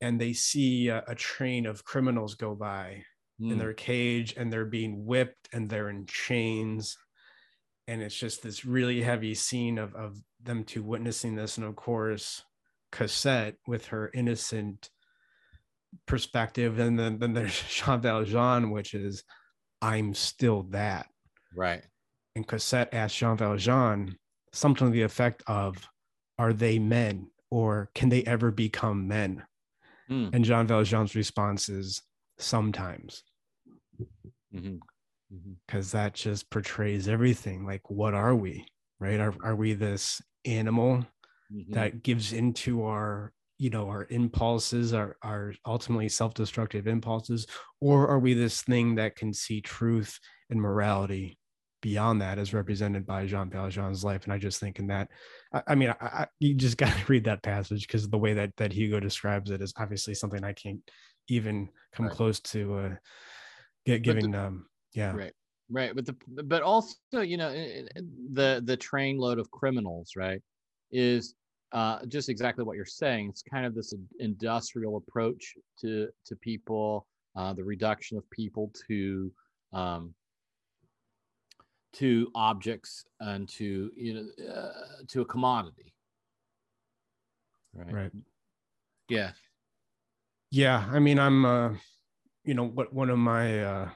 And 0.00 0.18
they 0.18 0.32
see 0.32 0.88
a, 0.88 1.04
a 1.06 1.14
train 1.14 1.66
of 1.66 1.84
criminals 1.84 2.34
go 2.34 2.54
by 2.54 3.04
mm. 3.38 3.48
in 3.48 3.52
hmm. 3.52 3.58
their 3.58 3.74
cage 3.74 4.32
and 4.38 4.50
they're 4.50 4.64
being 4.64 5.04
whipped 5.04 5.50
and 5.52 5.68
they're 5.68 5.90
in 5.90 6.06
chains. 6.06 6.96
And 7.86 8.00
it's 8.00 8.18
just 8.18 8.42
this 8.42 8.64
really 8.64 9.02
heavy 9.02 9.34
scene 9.34 9.76
of, 9.76 9.94
of 9.94 10.16
them 10.42 10.64
two 10.64 10.82
witnessing 10.82 11.34
this. 11.34 11.58
And 11.58 11.66
of 11.66 11.76
course, 11.76 12.42
Cosette 12.90 13.56
with 13.66 13.88
her 13.88 14.10
innocent 14.14 14.88
perspective. 16.06 16.78
And 16.78 16.98
then, 16.98 17.18
then 17.18 17.34
there's 17.34 17.62
Jean 17.68 18.00
Valjean, 18.00 18.70
which 18.70 18.94
is, 18.94 19.24
I'm 19.82 20.14
still 20.14 20.62
that. 20.70 21.04
Right 21.54 21.84
and 22.36 22.46
Cosette 22.46 22.92
asked 22.92 23.16
Jean 23.16 23.36
Valjean 23.36 24.16
something 24.52 24.88
to 24.88 24.92
the 24.92 25.02
effect 25.02 25.42
of, 25.46 25.76
Are 26.38 26.52
they 26.52 26.78
men 26.78 27.28
or 27.50 27.90
can 27.94 28.08
they 28.08 28.24
ever 28.24 28.50
become 28.50 29.08
men? 29.08 29.44
Mm. 30.10 30.34
And 30.34 30.44
Jean 30.44 30.66
Valjean's 30.66 31.14
response 31.14 31.68
is, 31.68 32.02
Sometimes. 32.38 33.22
Because 34.52 34.64
mm-hmm. 34.64 35.36
mm-hmm. 35.36 35.96
that 35.96 36.14
just 36.14 36.50
portrays 36.50 37.08
everything. 37.08 37.66
Like, 37.66 37.88
what 37.90 38.14
are 38.14 38.34
we? 38.34 38.66
Right? 38.98 39.20
Are, 39.20 39.34
are 39.42 39.56
we 39.56 39.74
this 39.74 40.20
animal 40.44 41.06
mm-hmm. 41.52 41.72
that 41.72 42.02
gives 42.02 42.32
into 42.32 42.84
our 42.84 43.32
you 43.58 43.70
know 43.70 43.88
our 43.88 44.06
impulses 44.10 44.92
our 44.92 45.16
our 45.22 45.54
ultimately 45.64 46.08
self-destructive 46.08 46.86
impulses 46.86 47.46
or 47.80 48.08
are 48.08 48.18
we 48.18 48.34
this 48.34 48.62
thing 48.62 48.96
that 48.96 49.14
can 49.14 49.32
see 49.32 49.60
truth 49.60 50.18
and 50.50 50.60
morality 50.60 51.38
beyond 51.84 52.22
that 52.22 52.38
is 52.38 52.54
represented 52.54 53.06
by 53.06 53.26
Jean 53.26 53.50
Valjean's 53.50 54.02
life. 54.02 54.24
And 54.24 54.32
I 54.32 54.38
just 54.38 54.58
think 54.58 54.78
in 54.78 54.86
that, 54.86 55.10
I, 55.52 55.62
I 55.68 55.74
mean, 55.74 55.90
I, 55.90 56.06
I, 56.06 56.26
you 56.40 56.54
just 56.54 56.76
got 56.78 56.96
to 56.96 57.04
read 57.08 57.24
that 57.24 57.42
passage 57.42 57.86
because 57.86 58.08
the 58.08 58.16
way 58.16 58.32
that 58.32 58.56
that 58.56 58.72
Hugo 58.72 59.00
describes 59.00 59.50
it 59.50 59.60
is 59.60 59.74
obviously 59.76 60.14
something 60.14 60.42
I 60.42 60.54
can't 60.54 60.80
even 61.28 61.68
come 61.92 62.06
right. 62.06 62.14
close 62.14 62.40
to 62.40 62.74
uh, 62.78 62.90
get 63.84 64.02
giving. 64.02 64.30
The, 64.30 64.46
um, 64.46 64.66
yeah, 64.94 65.14
right, 65.14 65.32
right. 65.70 65.94
But 65.94 66.06
the 66.06 66.16
but 66.44 66.62
also 66.62 66.94
you 67.12 67.36
know 67.36 67.52
the 67.52 68.62
the 68.64 68.76
trainload 68.78 69.38
of 69.38 69.50
criminals 69.50 70.12
right 70.16 70.40
is 70.90 71.34
uh, 71.72 72.06
just 72.06 72.30
exactly 72.30 72.64
what 72.64 72.76
you're 72.76 72.86
saying. 72.86 73.28
It's 73.28 73.42
kind 73.42 73.66
of 73.66 73.74
this 73.74 73.92
industrial 74.20 74.96
approach 74.96 75.52
to 75.82 76.08
to 76.24 76.36
people, 76.36 77.06
uh, 77.36 77.52
the 77.52 77.64
reduction 77.64 78.16
of 78.16 78.28
people 78.30 78.72
to 78.88 79.30
um, 79.74 80.14
to 81.94 82.30
objects 82.34 83.04
and 83.20 83.48
to 83.48 83.90
you 83.96 84.14
know 84.14 84.52
uh, 84.52 84.72
to 85.08 85.22
a 85.22 85.24
commodity. 85.24 85.94
Right? 87.74 87.92
Right. 87.92 88.12
Yeah. 89.08 89.32
Yeah 90.50 90.86
i 90.92 90.98
mean 91.00 91.18
i'm 91.18 91.44
uh 91.44 91.70
you 92.44 92.54
know 92.54 92.66
what 92.66 92.92
one 92.92 93.10
of 93.10 93.18
my 93.18 93.64
uh 93.64 93.88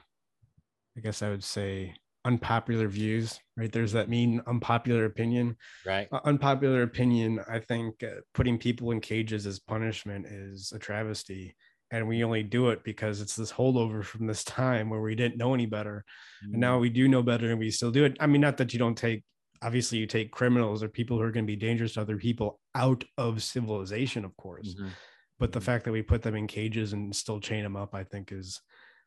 i 0.97 0.99
guess 0.99 1.21
i 1.21 1.29
would 1.29 1.43
say 1.43 1.95
unpopular 2.25 2.89
views 2.89 3.39
right? 3.55 3.71
There's 3.71 3.93
that 3.93 4.09
mean 4.09 4.41
unpopular 4.45 5.05
opinion. 5.05 5.55
Right. 5.85 6.07
Uh, 6.11 6.19
unpopular 6.25 6.83
opinion 6.83 7.39
i 7.49 7.59
think 7.59 8.03
uh, 8.03 8.21
putting 8.33 8.57
people 8.57 8.91
in 8.91 8.99
cages 8.99 9.45
as 9.47 9.59
punishment 9.59 10.25
is 10.25 10.73
a 10.75 10.79
travesty 10.79 11.55
and 11.91 12.07
we 12.07 12.23
only 12.23 12.43
do 12.43 12.69
it 12.69 12.83
because 12.83 13.21
it's 13.21 13.35
this 13.35 13.51
holdover 13.51 14.03
from 14.03 14.27
this 14.27 14.43
time 14.43 14.89
where 14.89 15.01
we 15.01 15.15
didn't 15.15 15.37
know 15.37 15.53
any 15.53 15.65
better 15.65 16.05
mm. 16.45 16.51
and 16.51 16.59
now 16.59 16.79
we 16.79 16.89
do 16.89 17.07
know 17.07 17.23
better 17.23 17.49
and 17.49 17.59
we 17.59 17.71
still 17.71 17.91
do 17.91 18.05
it 18.05 18.17
i 18.19 18.27
mean 18.27 18.41
not 18.41 18.57
that 18.57 18.73
you 18.73 18.79
don't 18.79 18.97
take 18.97 19.23
obviously 19.61 19.97
you 19.97 20.07
take 20.07 20.31
criminals 20.31 20.81
or 20.81 20.87
people 20.87 21.17
who 21.17 21.23
are 21.23 21.31
going 21.31 21.45
to 21.45 21.51
be 21.51 21.55
dangerous 21.55 21.93
to 21.93 22.01
other 22.01 22.17
people 22.17 22.59
out 22.75 23.03
of 23.17 23.43
civilization 23.43 24.23
of 24.23 24.35
course 24.37 24.75
mm-hmm. 24.75 24.89
but 25.37 25.51
the 25.51 25.59
mm-hmm. 25.59 25.65
fact 25.65 25.85
that 25.85 25.91
we 25.91 26.01
put 26.01 26.21
them 26.21 26.35
in 26.35 26.47
cages 26.47 26.93
and 26.93 27.15
still 27.15 27.39
chain 27.39 27.63
them 27.63 27.75
up 27.75 27.93
i 27.93 28.03
think 28.03 28.31
is 28.31 28.61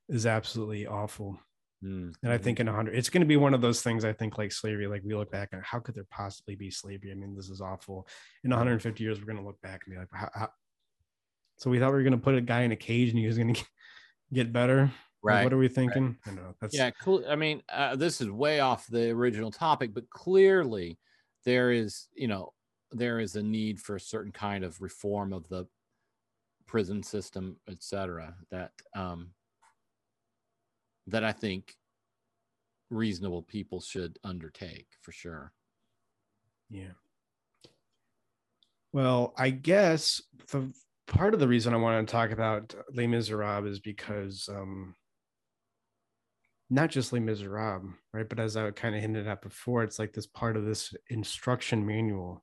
is 0.08 0.26
absolutely 0.26 0.86
awful 0.86 1.38
mm-hmm. 1.84 2.10
and 2.22 2.32
i 2.32 2.36
think 2.36 2.60
in 2.60 2.66
100 2.66 2.94
it's 2.94 3.08
going 3.08 3.22
to 3.22 3.26
be 3.26 3.36
one 3.36 3.54
of 3.54 3.60
those 3.60 3.82
things 3.82 4.04
i 4.04 4.12
think 4.12 4.36
like 4.36 4.52
slavery 4.52 4.86
like 4.86 5.02
we 5.04 5.14
look 5.14 5.30
back 5.30 5.50
and 5.52 5.62
how 5.64 5.78
could 5.78 5.94
there 5.94 6.06
possibly 6.10 6.54
be 6.54 6.70
slavery 6.70 7.12
i 7.12 7.14
mean 7.14 7.34
this 7.34 7.48
is 7.48 7.60
awful 7.60 8.06
in 8.44 8.50
150 8.50 9.02
years 9.02 9.18
we're 9.18 9.26
going 9.26 9.38
to 9.38 9.46
look 9.46 9.60
back 9.62 9.80
and 9.86 9.94
be 9.94 9.98
like 9.98 10.08
how, 10.12 10.28
how, 10.34 10.48
so 11.62 11.70
we 11.70 11.78
thought 11.78 11.90
we 11.90 11.98
were 11.98 12.02
going 12.02 12.10
to 12.10 12.18
put 12.18 12.34
a 12.34 12.40
guy 12.40 12.62
in 12.62 12.72
a 12.72 12.76
cage 12.76 13.10
and 13.10 13.18
he 13.18 13.26
was 13.26 13.38
going 13.38 13.54
to 13.54 13.64
get 14.32 14.52
better. 14.52 14.90
Right. 15.22 15.36
Like, 15.36 15.44
what 15.44 15.52
are 15.52 15.58
we 15.58 15.68
thinking? 15.68 16.16
Right. 16.26 16.32
I 16.32 16.34
know. 16.34 16.54
That's... 16.60 16.76
Yeah. 16.76 16.90
Cool. 16.90 17.22
I 17.28 17.36
mean, 17.36 17.62
uh, 17.68 17.94
this 17.94 18.20
is 18.20 18.28
way 18.28 18.58
off 18.58 18.88
the 18.88 19.10
original 19.10 19.52
topic, 19.52 19.94
but 19.94 20.10
clearly 20.10 20.98
there 21.44 21.70
is, 21.70 22.08
you 22.16 22.26
know, 22.26 22.52
there 22.90 23.20
is 23.20 23.36
a 23.36 23.42
need 23.44 23.80
for 23.80 23.94
a 23.94 24.00
certain 24.00 24.32
kind 24.32 24.64
of 24.64 24.82
reform 24.82 25.32
of 25.32 25.48
the 25.48 25.64
prison 26.66 27.00
system, 27.00 27.56
et 27.70 27.80
cetera, 27.80 28.34
That, 28.50 28.72
um, 28.96 29.30
that 31.06 31.22
I 31.22 31.30
think 31.30 31.76
reasonable 32.90 33.42
people 33.42 33.80
should 33.80 34.18
undertake 34.24 34.88
for 35.00 35.12
sure. 35.12 35.52
Yeah. 36.70 36.94
Well, 38.92 39.32
I 39.38 39.50
guess 39.50 40.20
the 40.50 40.72
part 41.12 41.34
of 41.34 41.40
the 41.40 41.48
reason 41.48 41.74
I 41.74 41.78
want 41.78 42.06
to 42.06 42.10
talk 42.10 42.30
about 42.30 42.74
Les 42.92 43.06
Miserables 43.06 43.66
is 43.66 43.80
because 43.80 44.48
um, 44.50 44.94
not 46.70 46.90
just 46.90 47.12
Les 47.12 47.20
Miserables, 47.20 47.92
right? 48.12 48.28
But 48.28 48.40
as 48.40 48.56
I 48.56 48.70
kind 48.70 48.94
of 48.94 49.00
hinted 49.00 49.28
at 49.28 49.42
before, 49.42 49.82
it's 49.82 49.98
like 49.98 50.12
this 50.12 50.26
part 50.26 50.56
of 50.56 50.64
this 50.64 50.94
instruction 51.10 51.86
manual. 51.86 52.42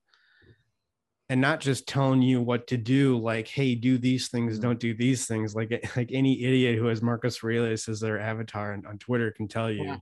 And 1.32 1.42
not 1.42 1.60
just 1.60 1.88
telling 1.88 2.24
you 2.24 2.42
what 2.42 2.68
to 2.68 2.78
do, 2.78 3.18
like, 3.18 3.48
hey, 3.48 3.76
do 3.76 3.98
these 3.98 4.30
things, 4.30 4.54
mm-hmm. 4.54 4.64
don't 4.64 4.80
do 4.80 4.96
these 4.96 5.28
things. 5.28 5.56
Like, 5.56 5.70
like 5.96 6.12
any 6.12 6.44
idiot 6.44 6.78
who 6.78 6.88
has 6.88 7.02
Marcus 7.02 7.44
Aurelius 7.44 7.90
as 7.90 8.00
their 8.00 8.20
avatar 8.20 8.74
on, 8.74 8.86
on 8.86 8.98
Twitter 8.98 9.32
can 9.32 9.48
tell 9.48 9.72
you. 9.72 9.84
Yeah. 9.84 9.98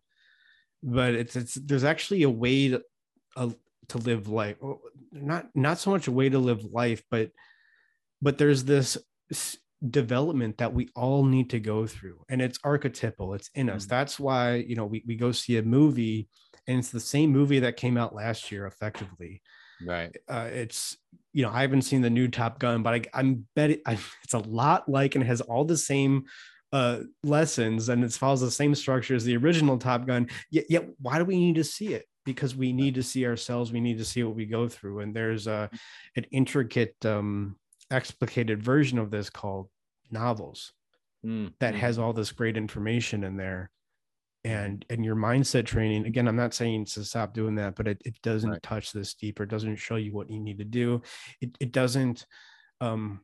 But 0.84 1.16
it's 1.16 1.36
it's 1.36 1.56
there's 1.56 1.84
actually 1.84 2.24
a 2.24 2.30
way 2.30 2.70
to, 2.70 2.82
a, 3.36 3.52
to 3.90 3.98
live 3.98 4.28
life 4.28 4.58
not 5.12 5.48
not 5.56 5.80
so 5.80 5.90
much 5.90 6.08
a 6.08 6.12
way 6.12 6.30
to 6.30 6.38
live 6.38 6.64
life 6.66 7.02
but 7.10 7.32
but 8.22 8.38
there's 8.38 8.64
this 8.64 8.98
development 9.90 10.58
that 10.58 10.74
we 10.74 10.90
all 10.96 11.24
need 11.24 11.52
to 11.52 11.60
go 11.60 11.86
through 11.86 12.20
and 12.30 12.42
it's 12.42 12.58
archetypal 12.64 13.36
it's 13.36 13.52
in 13.54 13.70
us. 13.70 13.84
Mm-hmm. 13.84 13.90
that's 13.90 14.20
why 14.20 14.56
you 14.56 14.76
know 14.76 14.86
we, 14.86 15.04
we 15.06 15.16
go 15.16 15.32
see 15.32 15.58
a 15.58 15.64
movie 15.64 16.28
and 16.68 16.80
it's 16.80 16.90
the 16.90 17.00
same 17.00 17.32
movie 17.32 17.60
that 17.60 17.78
came 17.78 17.96
out 17.98 18.14
last 18.14 18.52
year 18.52 18.66
effectively. 18.66 19.42
Right. 19.86 20.14
Uh, 20.28 20.50
it's 20.52 20.98
you 21.34 21.44
know 21.44 21.52
i 21.52 21.62
haven't 21.62 21.84
seen 21.84 22.02
the 22.02 22.10
new 22.10 22.28
top 22.28 22.58
gun 22.58 22.82
but 22.82 22.96
I, 22.96 23.02
i'm 23.14 23.46
betting 23.56 23.82
it's 24.24 24.34
a 24.34 24.40
lot 24.40 24.90
like 24.90 25.14
and 25.14 25.24
has 25.24 25.42
all 25.42 25.66
the 25.66 25.78
same 25.78 26.26
uh 26.74 27.02
lessons 27.24 27.90
and 27.90 28.04
it 28.04 28.12
follows 28.14 28.42
the 28.42 28.50
same 28.50 28.74
structure 28.74 29.14
as 29.14 29.24
the 29.24 29.38
original 29.38 29.78
top 29.78 30.08
gun 30.08 30.30
yet, 30.50 30.66
yet 30.68 30.88
why 31.00 31.20
do 31.20 31.26
we 31.26 31.38
need 31.38 31.56
to 31.56 31.64
see 31.64 31.94
it? 31.94 32.06
Because 32.26 32.56
we 32.56 32.74
need 32.74 32.96
to 32.96 33.04
see 33.04 33.26
ourselves 33.26 33.72
we 33.72 33.80
need 33.80 34.00
to 34.00 34.06
see 34.06 34.24
what 34.24 34.36
we 34.36 34.46
go 34.46 34.68
through 34.68 35.02
and 35.02 35.16
there's 35.16 35.46
a 35.46 35.70
an 36.16 36.26
intricate 36.32 36.96
um 37.06 37.56
explicated 37.92 38.62
version 38.62 38.98
of 38.98 39.12
this 39.12 39.30
called 39.30 39.70
novels 40.12 40.74
mm. 41.26 41.52
that 41.60 41.76
has 41.76 41.96
mm-hmm. 41.96 42.06
all 42.06 42.14
this 42.14 42.32
great 42.32 42.58
information 42.58 43.24
in 43.24 43.38
there 43.38 43.70
and 44.44 44.86
and 44.90 45.04
your 45.04 45.16
mindset 45.16 45.66
training 45.66 46.06
again 46.06 46.28
i'm 46.28 46.36
not 46.36 46.54
saying 46.54 46.86
to 46.86 47.04
stop 47.04 47.34
doing 47.34 47.56
that 47.56 47.76
but 47.76 47.88
it, 47.88 48.02
it 48.06 48.22
doesn't 48.22 48.52
right. 48.52 48.64
touch 48.64 48.92
this 48.92 49.14
deeper 49.16 49.44
it 49.44 49.50
doesn't 49.50 49.76
show 49.76 49.96
you 49.96 50.14
what 50.14 50.30
you 50.30 50.40
need 50.40 50.60
to 50.60 50.64
do 50.64 51.02
it, 51.42 51.50
it 51.60 51.72
doesn't 51.72 52.26
um 52.82 53.20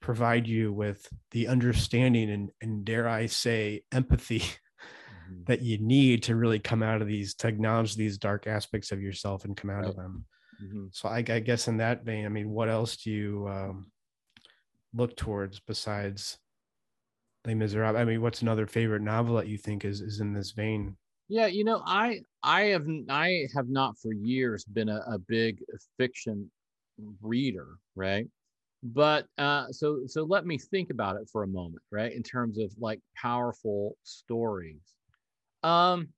provide 0.00 0.46
you 0.46 0.72
with 0.72 1.06
the 1.30 1.46
understanding 1.46 2.30
and 2.30 2.50
and 2.60 2.84
dare 2.84 3.08
i 3.08 3.26
say 3.26 3.82
empathy 3.92 4.40
mm-hmm. 5.30 5.44
that 5.46 5.62
you 5.62 5.78
need 5.78 6.24
to 6.24 6.36
really 6.36 6.58
come 6.58 6.82
out 6.82 7.02
of 7.02 7.08
these 7.08 7.34
to 7.34 7.48
acknowledge 7.48 7.94
these 7.94 8.18
dark 8.18 8.46
aspects 8.46 8.92
of 8.92 9.00
yourself 9.00 9.44
and 9.44 9.56
come 9.56 9.70
out 9.70 9.82
right. 9.82 9.88
of 9.88 9.96
them. 9.96 10.24
Mm-hmm. 10.62 10.86
So 10.92 11.08
I, 11.08 11.18
I, 11.18 11.40
guess 11.40 11.68
in 11.68 11.78
that 11.78 12.04
vein, 12.04 12.26
I 12.26 12.28
mean, 12.28 12.50
what 12.50 12.68
else 12.68 12.96
do 12.96 13.10
you 13.10 13.48
um, 13.48 13.90
look 14.92 15.16
towards 15.16 15.60
besides 15.60 16.38
Les 17.46 17.54
Miserables? 17.54 17.98
I 17.98 18.04
mean, 18.04 18.20
what's 18.20 18.42
another 18.42 18.66
favorite 18.66 19.02
novel 19.02 19.36
that 19.36 19.48
you 19.48 19.56
think 19.56 19.84
is 19.84 20.00
is 20.00 20.20
in 20.20 20.34
this 20.34 20.52
vein? 20.52 20.96
Yeah, 21.28 21.46
you 21.46 21.64
know, 21.64 21.82
I 21.86 22.20
I 22.42 22.62
have 22.62 22.86
I 23.08 23.46
have 23.54 23.68
not 23.68 23.98
for 23.98 24.12
years 24.12 24.64
been 24.64 24.88
a, 24.88 25.02
a 25.06 25.18
big 25.18 25.58
fiction 25.96 26.50
reader, 27.22 27.76
right? 27.94 28.26
But 28.82 29.26
uh, 29.38 29.68
so 29.70 30.00
so 30.06 30.24
let 30.24 30.46
me 30.46 30.58
think 30.58 30.90
about 30.90 31.16
it 31.16 31.28
for 31.30 31.42
a 31.42 31.48
moment, 31.48 31.82
right? 31.90 32.12
In 32.12 32.22
terms 32.22 32.58
of 32.58 32.72
like 32.78 33.00
powerful 33.16 33.96
stories, 34.02 34.80
um, 35.62 36.08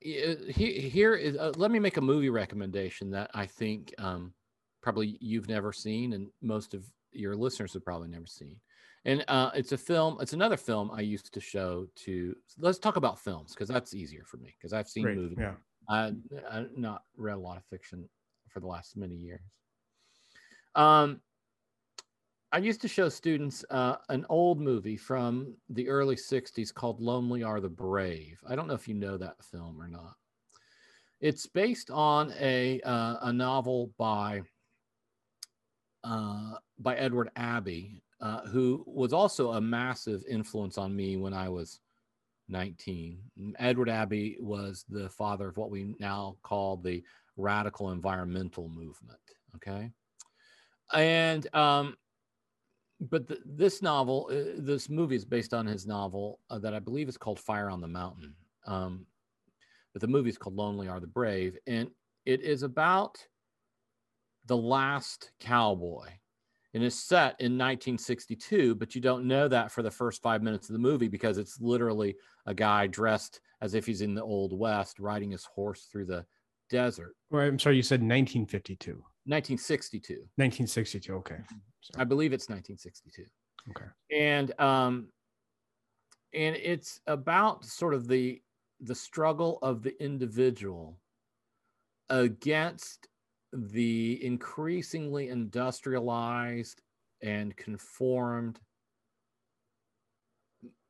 here 0.00 1.14
is 1.14 1.36
uh, 1.36 1.52
let 1.56 1.70
me 1.70 1.78
make 1.78 1.96
a 1.96 2.00
movie 2.00 2.30
recommendation 2.30 3.10
that 3.10 3.30
I 3.34 3.46
think 3.46 3.94
um, 3.98 4.32
probably 4.82 5.18
you've 5.20 5.48
never 5.48 5.72
seen, 5.72 6.12
and 6.12 6.28
most 6.42 6.74
of 6.74 6.84
your 7.12 7.34
listeners 7.34 7.72
have 7.74 7.84
probably 7.84 8.08
never 8.08 8.26
seen. 8.26 8.56
And 9.04 9.24
uh, 9.28 9.50
it's 9.54 9.72
a 9.72 9.78
film. 9.78 10.18
It's 10.20 10.32
another 10.32 10.56
film 10.56 10.90
I 10.92 11.00
used 11.00 11.32
to 11.32 11.40
show 11.40 11.86
to. 12.04 12.34
Let's 12.58 12.78
talk 12.78 12.96
about 12.96 13.18
films 13.18 13.54
because 13.54 13.68
that's 13.68 13.94
easier 13.94 14.24
for 14.24 14.36
me 14.36 14.54
because 14.58 14.72
I've 14.72 14.88
seen 14.88 15.04
Great, 15.04 15.16
movies. 15.16 15.38
Yeah. 15.40 15.54
I, 15.88 16.12
I've 16.50 16.76
not 16.76 17.02
read 17.16 17.36
a 17.36 17.40
lot 17.40 17.56
of 17.56 17.64
fiction 17.64 18.08
for 18.48 18.60
the 18.60 18.66
last 18.66 18.96
many 18.96 19.14
years. 19.14 19.40
Um, 20.74 21.20
I 22.50 22.58
used 22.58 22.80
to 22.80 22.88
show 22.88 23.10
students 23.10 23.62
uh, 23.68 23.96
an 24.08 24.24
old 24.30 24.58
movie 24.58 24.96
from 24.96 25.54
the 25.68 25.88
early 25.88 26.16
60s 26.16 26.72
called 26.72 26.98
Lonely 26.98 27.42
Are 27.42 27.60
the 27.60 27.68
Brave. 27.68 28.40
I 28.48 28.56
don't 28.56 28.66
know 28.66 28.74
if 28.74 28.88
you 28.88 28.94
know 28.94 29.18
that 29.18 29.44
film 29.44 29.80
or 29.80 29.86
not. 29.86 30.14
It's 31.20 31.44
based 31.44 31.90
on 31.90 32.32
a, 32.40 32.80
uh, 32.82 33.16
a 33.22 33.32
novel 33.32 33.90
by, 33.98 34.42
uh, 36.04 36.54
by 36.78 36.96
Edward 36.96 37.30
Abbey, 37.36 38.02
uh, 38.22 38.46
who 38.46 38.82
was 38.86 39.12
also 39.12 39.52
a 39.52 39.60
massive 39.60 40.22
influence 40.28 40.78
on 40.78 40.96
me 40.96 41.18
when 41.18 41.34
I 41.34 41.50
was 41.50 41.80
19. 42.48 43.20
Edward 43.58 43.90
Abbey 43.90 44.38
was 44.40 44.86
the 44.88 45.10
father 45.10 45.48
of 45.48 45.58
what 45.58 45.70
we 45.70 45.94
now 45.98 46.36
call 46.42 46.78
the 46.78 47.02
radical 47.36 47.90
environmental 47.90 48.70
movement. 48.70 49.18
Okay. 49.56 49.90
And 50.94 51.54
um, 51.54 51.96
but 53.00 53.28
the, 53.28 53.38
this 53.44 53.82
novel, 53.82 54.28
uh, 54.30 54.58
this 54.58 54.88
movie 54.88 55.16
is 55.16 55.24
based 55.24 55.54
on 55.54 55.66
his 55.66 55.86
novel 55.86 56.40
uh, 56.50 56.58
that 56.58 56.74
I 56.74 56.78
believe 56.78 57.08
is 57.08 57.16
called 57.16 57.38
Fire 57.38 57.70
on 57.70 57.80
the 57.80 57.88
Mountain. 57.88 58.34
Um, 58.66 59.06
but 59.92 60.02
the 60.02 60.08
movie 60.08 60.30
is 60.30 60.38
called 60.38 60.56
Lonely 60.56 60.88
Are 60.88 61.00
the 61.00 61.06
Brave, 61.06 61.56
and 61.66 61.90
it 62.26 62.42
is 62.42 62.62
about 62.62 63.18
the 64.46 64.56
last 64.56 65.30
cowboy. 65.40 66.08
And 66.74 66.84
it's 66.84 66.96
set 66.96 67.36
in 67.40 67.56
1962, 67.56 68.74
but 68.74 68.94
you 68.94 69.00
don't 69.00 69.26
know 69.26 69.48
that 69.48 69.72
for 69.72 69.82
the 69.82 69.90
first 69.90 70.20
five 70.20 70.42
minutes 70.42 70.68
of 70.68 70.74
the 70.74 70.78
movie 70.78 71.08
because 71.08 71.38
it's 71.38 71.60
literally 71.60 72.16
a 72.46 72.52
guy 72.52 72.86
dressed 72.86 73.40
as 73.62 73.74
if 73.74 73.86
he's 73.86 74.02
in 74.02 74.14
the 74.14 74.22
old 74.22 74.56
west, 74.56 74.98
riding 74.98 75.30
his 75.30 75.44
horse 75.46 75.88
through 75.90 76.04
the 76.04 76.26
desert. 76.68 77.16
Well, 77.30 77.42
I'm 77.42 77.58
sorry, 77.58 77.76
you 77.76 77.82
said 77.82 78.00
1952. 78.00 79.02
1962. 79.28 80.14
1962. 80.36 81.14
Okay. 81.16 81.36
I 81.96 82.04
believe 82.04 82.32
it's 82.32 82.48
1962. 82.48 83.24
Okay. 83.70 83.84
And 84.10 84.58
um, 84.58 85.08
and 86.34 86.56
it's 86.56 87.00
about 87.06 87.64
sort 87.64 87.92
of 87.92 88.08
the 88.08 88.40
the 88.80 88.94
struggle 88.94 89.58
of 89.60 89.82
the 89.82 90.02
individual 90.02 90.98
against 92.08 93.08
the 93.52 94.24
increasingly 94.24 95.28
industrialized 95.28 96.80
and 97.22 97.54
conformed 97.56 98.60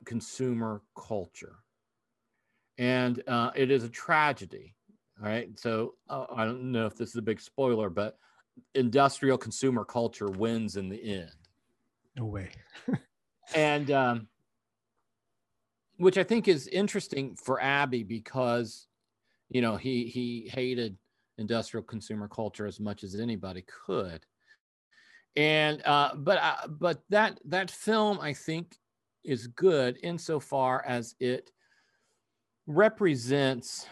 consumer 0.05 0.82
culture. 0.97 1.57
And 2.76 3.20
uh, 3.26 3.51
it 3.57 3.72
is 3.72 3.82
a 3.82 3.89
tragedy. 3.89 4.76
All 5.21 5.29
right. 5.29 5.49
So 5.59 5.95
uh, 6.09 6.27
I 6.35 6.45
don't 6.45 6.71
know 6.71 6.87
if 6.87 6.97
this 6.97 7.11
is 7.11 7.16
a 7.16 7.23
big 7.23 7.41
spoiler, 7.41 7.91
but 7.91 8.19
industrial 8.75 9.39
consumer 9.39 9.85
culture 9.85 10.29
wins 10.29 10.77
in 10.77 10.89
the 10.89 11.03
end. 11.03 11.35
No 12.16 12.27
way. 12.27 12.51
and 13.55 13.91
um, 13.91 14.29
which 15.97 16.19
I 16.19 16.25
think 16.25 16.47
is 16.47 16.69
interesting 16.69 17.35
for 17.35 17.61
Abbey 17.61 18.05
because, 18.05 18.87
you 19.49 19.61
know, 19.61 19.77
he 19.77 20.05
he 20.07 20.49
hated 20.53 20.97
industrial 21.39 21.85
consumer 21.85 22.29
culture 22.29 22.66
as 22.66 22.79
much 22.79 23.03
as 23.03 23.16
anybody 23.16 23.64
could. 23.87 24.25
And 25.37 25.83
uh, 25.85 26.14
but 26.14 26.39
uh, 26.39 26.69
but 26.69 27.03
that 27.11 27.41
that 27.45 27.71
film 27.71 28.19
I 28.21 28.33
think 28.33 28.77
is 29.25 29.49
good 29.49 29.99
insofar 30.03 30.85
as 30.87 31.14
it 31.21 31.51
represents 32.66 33.87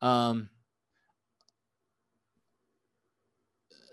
um, 0.00 0.48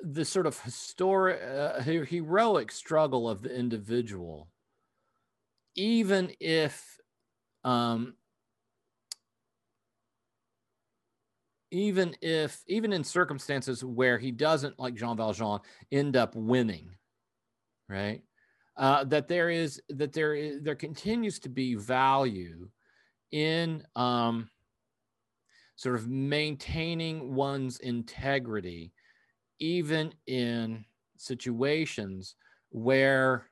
the 0.01 0.25
sort 0.25 0.45
of 0.45 0.59
historic, 0.61 1.41
uh, 1.41 1.81
heroic 1.81 2.71
struggle 2.71 3.29
of 3.29 3.41
the 3.41 3.53
individual, 3.55 4.49
even 5.75 6.31
if, 6.39 6.97
um, 7.63 8.15
even 11.71 12.15
if, 12.21 12.63
even 12.67 12.93
in 12.93 13.03
circumstances 13.03 13.83
where 13.83 14.17
he 14.17 14.31
doesn't, 14.31 14.79
like 14.79 14.95
Jean 14.95 15.17
Valjean, 15.17 15.59
end 15.91 16.15
up 16.15 16.35
winning, 16.35 16.89
right? 17.87 18.21
Uh, 18.77 19.03
that 19.03 19.27
there 19.27 19.49
is 19.49 19.81
that 19.89 20.13
there 20.13 20.33
is 20.33 20.61
there 20.61 20.75
continues 20.75 21.37
to 21.39 21.49
be 21.49 21.75
value 21.75 22.69
in 23.31 23.83
um, 23.97 24.49
sort 25.75 25.95
of 25.95 26.07
maintaining 26.07 27.35
one's 27.35 27.79
integrity 27.79 28.93
even 29.59 30.13
in 30.27 30.85
situations 31.17 32.35
where 32.69 33.45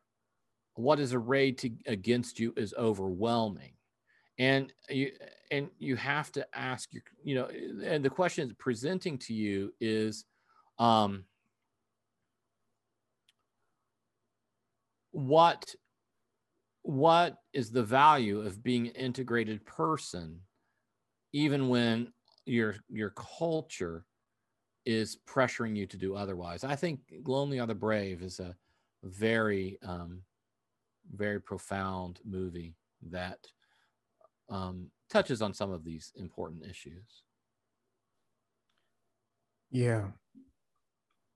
what 0.76 1.00
is 1.00 1.14
arrayed 1.14 1.58
to, 1.60 1.72
against 1.86 2.40
you 2.40 2.54
is 2.56 2.74
overwhelming. 2.78 3.74
And 4.40 4.72
you 4.90 5.12
and 5.52 5.70
you 5.80 5.96
have 5.96 6.32
to 6.34 6.46
ask 6.54 6.94
your 6.94 7.04
you 7.24 7.36
know 7.36 7.50
and 7.84 8.04
the 8.04 8.10
question 8.10 8.48
is 8.48 8.54
presenting 8.60 9.18
to 9.18 9.34
you 9.34 9.74
is 9.80 10.26
um 10.78 11.24
what 15.12 15.74
what 16.84 17.38
is 17.54 17.72
the 17.72 17.84
value 17.84 18.42
of 18.42 18.64
being 18.64 18.88
an 18.88 18.94
integrated 18.94 19.66
person 19.66 20.40
even 21.34 21.70
when 21.70 22.14
your 22.46 22.76
your 22.90 23.12
culture 23.12 24.06
is 24.88 25.18
pressuring 25.28 25.76
you 25.76 25.86
to 25.86 25.98
do 25.98 26.16
otherwise 26.16 26.64
i 26.64 26.76
think 26.76 27.00
lonely 27.26 27.60
are 27.60 27.68
the 27.68 27.76
brave 27.76 28.22
is 28.22 28.40
a 28.40 28.56
very 29.04 29.78
um 29.86 30.22
very 31.14 31.42
profound 31.42 32.20
movie 32.26 32.74
that 33.02 33.40
um 34.50 34.90
touches 35.10 35.42
on 35.42 35.54
some 35.54 35.72
of 35.72 35.84
these 35.84 36.14
important 36.16 36.66
issues 36.66 37.24
yeah 39.70 40.06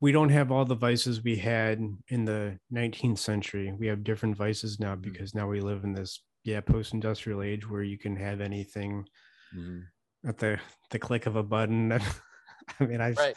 we 0.02 0.12
don't 0.12 0.30
have 0.30 0.52
all 0.52 0.66
the 0.66 0.76
vices 0.76 1.24
we 1.24 1.36
had 1.36 1.80
in 2.08 2.26
the 2.26 2.58
19th 2.74 3.20
century. 3.20 3.72
We 3.72 3.86
have 3.86 4.04
different 4.04 4.36
vices 4.36 4.80
now 4.80 4.96
mm. 4.96 5.02
because 5.02 5.36
now 5.36 5.48
we 5.48 5.62
live 5.62 5.84
in 5.84 5.94
this 5.94 6.24
yeah 6.44 6.60
post-industrial 6.60 7.44
age 7.44 7.70
where 7.70 7.84
you 7.84 8.00
can 8.00 8.16
have 8.16 8.42
anything 8.42 9.08
mm. 9.56 9.84
at 10.26 10.40
the 10.40 10.60
the 10.90 11.00
click 11.00 11.28
of 11.28 11.36
a 11.36 11.44
button. 11.44 12.02
I 12.80 12.86
mean, 12.86 13.02
I 13.02 13.12
right. 13.12 13.36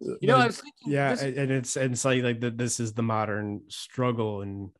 You 0.00 0.28
know, 0.28 0.36
I 0.36 0.46
was 0.46 0.56
thinking, 0.60 0.92
yeah, 0.92 1.14
this... 1.14 1.22
and 1.22 1.50
it's 1.50 1.76
and 1.76 1.92
it's 1.92 2.04
like 2.04 2.22
like 2.22 2.40
that. 2.40 2.58
This 2.58 2.80
is 2.80 2.92
the 2.92 3.02
modern 3.02 3.62
struggle, 3.68 4.42
and 4.42 4.70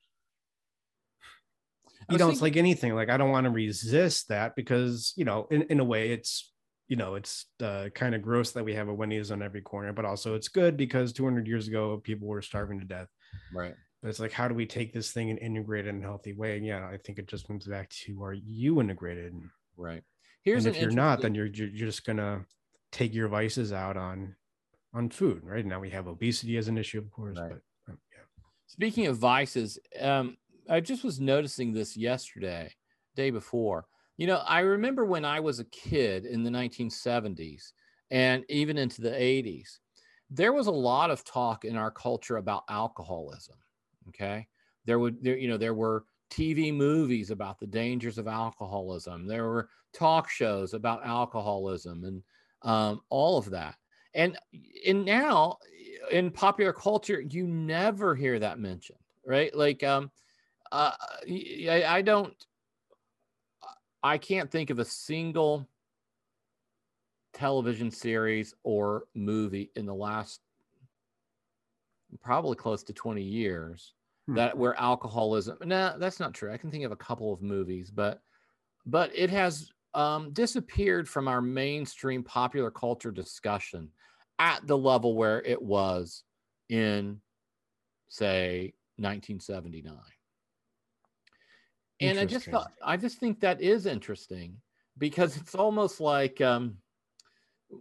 you 2.11 2.19
know, 2.19 2.27
thinking... 2.27 2.29
it's 2.31 2.43
like 2.43 2.57
anything. 2.57 2.95
Like 2.95 3.09
I 3.09 3.17
don't 3.17 3.31
want 3.31 3.45
to 3.45 3.51
resist 3.51 4.29
that 4.29 4.57
because 4.57 5.13
you 5.17 5.25
know, 5.25 5.47
in 5.51 5.63
in 5.63 5.81
a 5.81 5.85
way, 5.85 6.11
it's 6.11 6.53
you 6.89 6.97
know 6.97 7.15
it's 7.15 7.47
uh, 7.63 7.89
kind 7.95 8.15
of 8.15 8.23
gross 8.23 8.51
that 8.53 8.65
we 8.65 8.75
have 8.75 8.89
a 8.89 8.95
Wendy's 8.95 9.31
on 9.31 9.43
every 9.43 9.61
corner, 9.61 9.93
but 9.93 10.05
also 10.05 10.35
it's 10.35 10.49
good 10.49 10.77
because 10.77 11.13
200 11.13 11.47
years 11.47 11.69
ago 11.69 12.01
people 12.03 12.27
were 12.27 12.43
starving 12.43 12.81
to 12.81 12.87
death. 12.87 13.09
Right. 13.55 13.75
But 14.03 14.09
it's 14.09 14.19
like, 14.19 14.33
how 14.33 14.49
do 14.49 14.55
we 14.55 14.67
take 14.67 14.93
this 14.93 15.13
thing 15.13 15.31
and 15.31 15.39
integrate 15.39 15.87
it 15.87 15.91
in 15.91 16.03
a 16.03 16.07
healthy 16.07 16.33
way? 16.33 16.57
And 16.57 16.67
yeah, 16.67 16.85
I 16.89 16.97
think 16.97 17.21
it 17.21 17.29
just 17.29 17.47
comes 17.47 17.67
back 17.67 17.89
to 17.91 18.25
are 18.25 18.33
you 18.33 18.81
integrated? 18.81 19.33
Right. 19.77 20.03
Here's 20.43 20.67
and 20.67 20.75
if 20.75 20.83
you're 20.83 20.91
not, 20.91 21.23
then 21.23 21.37
you're 21.37 21.47
you're 21.47 21.87
just 21.87 22.05
gonna 22.05 22.45
take 22.93 23.14
your 23.14 23.28
vices 23.28 23.72
out 23.72 23.97
on 23.97 24.36
on 24.95 25.09
food. 25.09 25.43
Right 25.45 25.64
now 25.64 25.80
we 25.80 25.90
have 25.90 26.07
obesity 26.07 26.57
as 26.59 26.68
an 26.68 26.78
issue, 26.78 26.99
of 26.99 27.11
course. 27.11 27.38
Right. 27.38 27.53
But 27.86 27.93
um, 27.93 27.99
yeah. 28.12 28.45
Speaking 28.66 29.07
of 29.07 29.16
vices, 29.16 29.78
um, 30.01 30.36
I 30.68 30.80
just 30.80 31.03
was 31.03 31.18
noticing 31.18 31.72
this 31.72 31.97
yesterday, 31.97 32.72
day 33.16 33.30
before. 33.30 33.86
You 34.18 34.26
know, 34.26 34.43
I 34.47 34.61
remember 34.61 35.05
when 35.05 35.24
I 35.24 35.40
was 35.40 35.59
a 35.59 35.64
kid 35.64 36.26
in 36.26 36.45
the 36.45 36.51
1970s 36.51 37.72
and 38.11 38.45
even 38.49 38.76
into 38.76 39.01
the 39.01 39.11
80s, 39.11 39.78
there 40.30 40.53
was 40.53 40.66
a 40.66 40.72
lot 40.72 41.11
of 41.11 41.24
talk 41.24 41.64
in 41.64 41.76
our 41.76 41.90
culture 41.90 42.36
about 42.36 42.64
alcoholism. 42.68 43.57
Okay. 44.09 44.47
There 44.84 44.99
would, 44.99 45.22
there, 45.22 45.38
you 45.38 45.49
know, 45.49 45.57
there 45.57 45.74
were 45.74 46.05
TV 46.30 46.74
movies 46.74 47.30
about 47.30 47.59
the 47.59 47.66
dangers 47.66 48.18
of 48.18 48.28
alcoholism. 48.28 49.26
There 49.26 49.45
were 49.45 49.68
talk 49.93 50.28
shows 50.28 50.74
about 50.74 51.07
alcoholism 51.07 52.05
and 52.05 52.22
um, 52.63 53.01
all 53.09 53.39
of 53.39 53.51
that. 53.51 53.77
And, 54.15 54.39
and 54.87 55.05
now 55.05 55.59
in 56.11 56.31
popular 56.31 56.73
culture, 56.73 57.21
you 57.21 57.47
never 57.47 58.15
hear 58.15 58.39
that 58.39 58.59
mentioned, 58.59 58.99
right? 59.27 59.55
Like, 59.55 59.83
um, 59.83 60.11
uh, 60.71 60.93
I, 61.29 61.85
I 61.87 62.03
don't, 62.03 62.35
I 64.03 64.19
can't 64.19 64.51
think 64.51 64.71
of 64.71 64.79
a 64.79 64.85
single 64.85 65.69
television 67.33 67.91
series 67.91 68.55
or 68.63 69.05
movie 69.15 69.71
in 69.77 69.87
the 69.87 69.95
last 69.95 70.41
probably 72.21 72.57
close 72.57 72.83
to 72.83 72.93
20 72.93 73.23
years 73.23 73.95
hmm. 74.27 74.35
that 74.35 74.57
where 74.57 74.79
alcoholism 74.79 75.57
no 75.63 75.67
nah, 75.67 75.97
that's 75.97 76.21
not 76.21 76.35
true 76.35 76.53
i 76.53 76.59
can 76.59 76.71
think 76.71 76.85
of 76.85 76.93
a 76.93 76.97
couple 76.97 77.33
of 77.33 77.41
movies 77.41 77.91
but 77.91 78.21
but 78.85 79.11
it 79.15 79.31
has 79.31 79.71
um, 79.95 80.32
disappeared 80.32 81.09
from 81.09 81.28
our 81.28 81.40
mainstream 81.40 82.22
popular 82.22 82.70
culture 82.70 83.11
discussion 83.11 83.90
at 84.38 84.66
the 84.66 84.76
level 84.76 85.14
where 85.14 85.43
it 85.43 85.61
was 85.61 86.24
in 86.68 87.20
say 88.09 88.72
1979 88.97 89.97
and 92.03 92.18
I 92.18 92.24
just 92.24 92.47
thought, 92.47 92.72
I 92.84 92.97
just 92.97 93.18
think 93.18 93.40
that 93.40 93.61
is 93.61 93.86
interesting 93.86 94.57
because 94.99 95.36
it's 95.36 95.55
almost 95.55 96.01
like 96.01 96.40
um, 96.40 96.76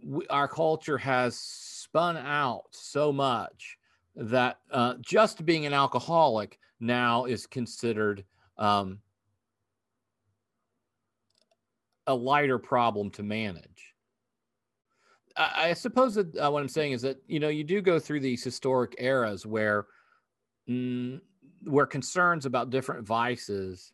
we, 0.04 0.26
our 0.28 0.48
culture 0.48 0.98
has 0.98 1.36
spun 1.38 2.16
out 2.16 2.64
so 2.70 3.12
much 3.12 3.76
that 4.16 4.58
uh, 4.70 4.94
just 5.00 5.44
being 5.44 5.66
an 5.66 5.72
alcoholic 5.72 6.58
now 6.80 7.24
is 7.24 7.46
considered 7.46 8.24
um, 8.58 8.98
a 12.06 12.14
lighter 12.14 12.58
problem 12.58 13.10
to 13.10 13.22
manage. 13.22 13.94
I, 15.36 15.70
I 15.70 15.72
suppose 15.72 16.14
that 16.14 16.36
uh, 16.36 16.50
what 16.50 16.62
I'm 16.62 16.68
saying 16.68 16.92
is 16.92 17.02
that 17.02 17.18
you 17.26 17.40
know 17.40 17.48
you 17.48 17.64
do 17.64 17.80
go 17.80 17.98
through 17.98 18.20
these 18.20 18.44
historic 18.44 18.94
eras 18.98 19.46
where 19.46 19.86
mm, 20.68 21.20
where 21.64 21.86
concerns 21.86 22.46
about 22.46 22.70
different 22.70 23.06
vices 23.06 23.92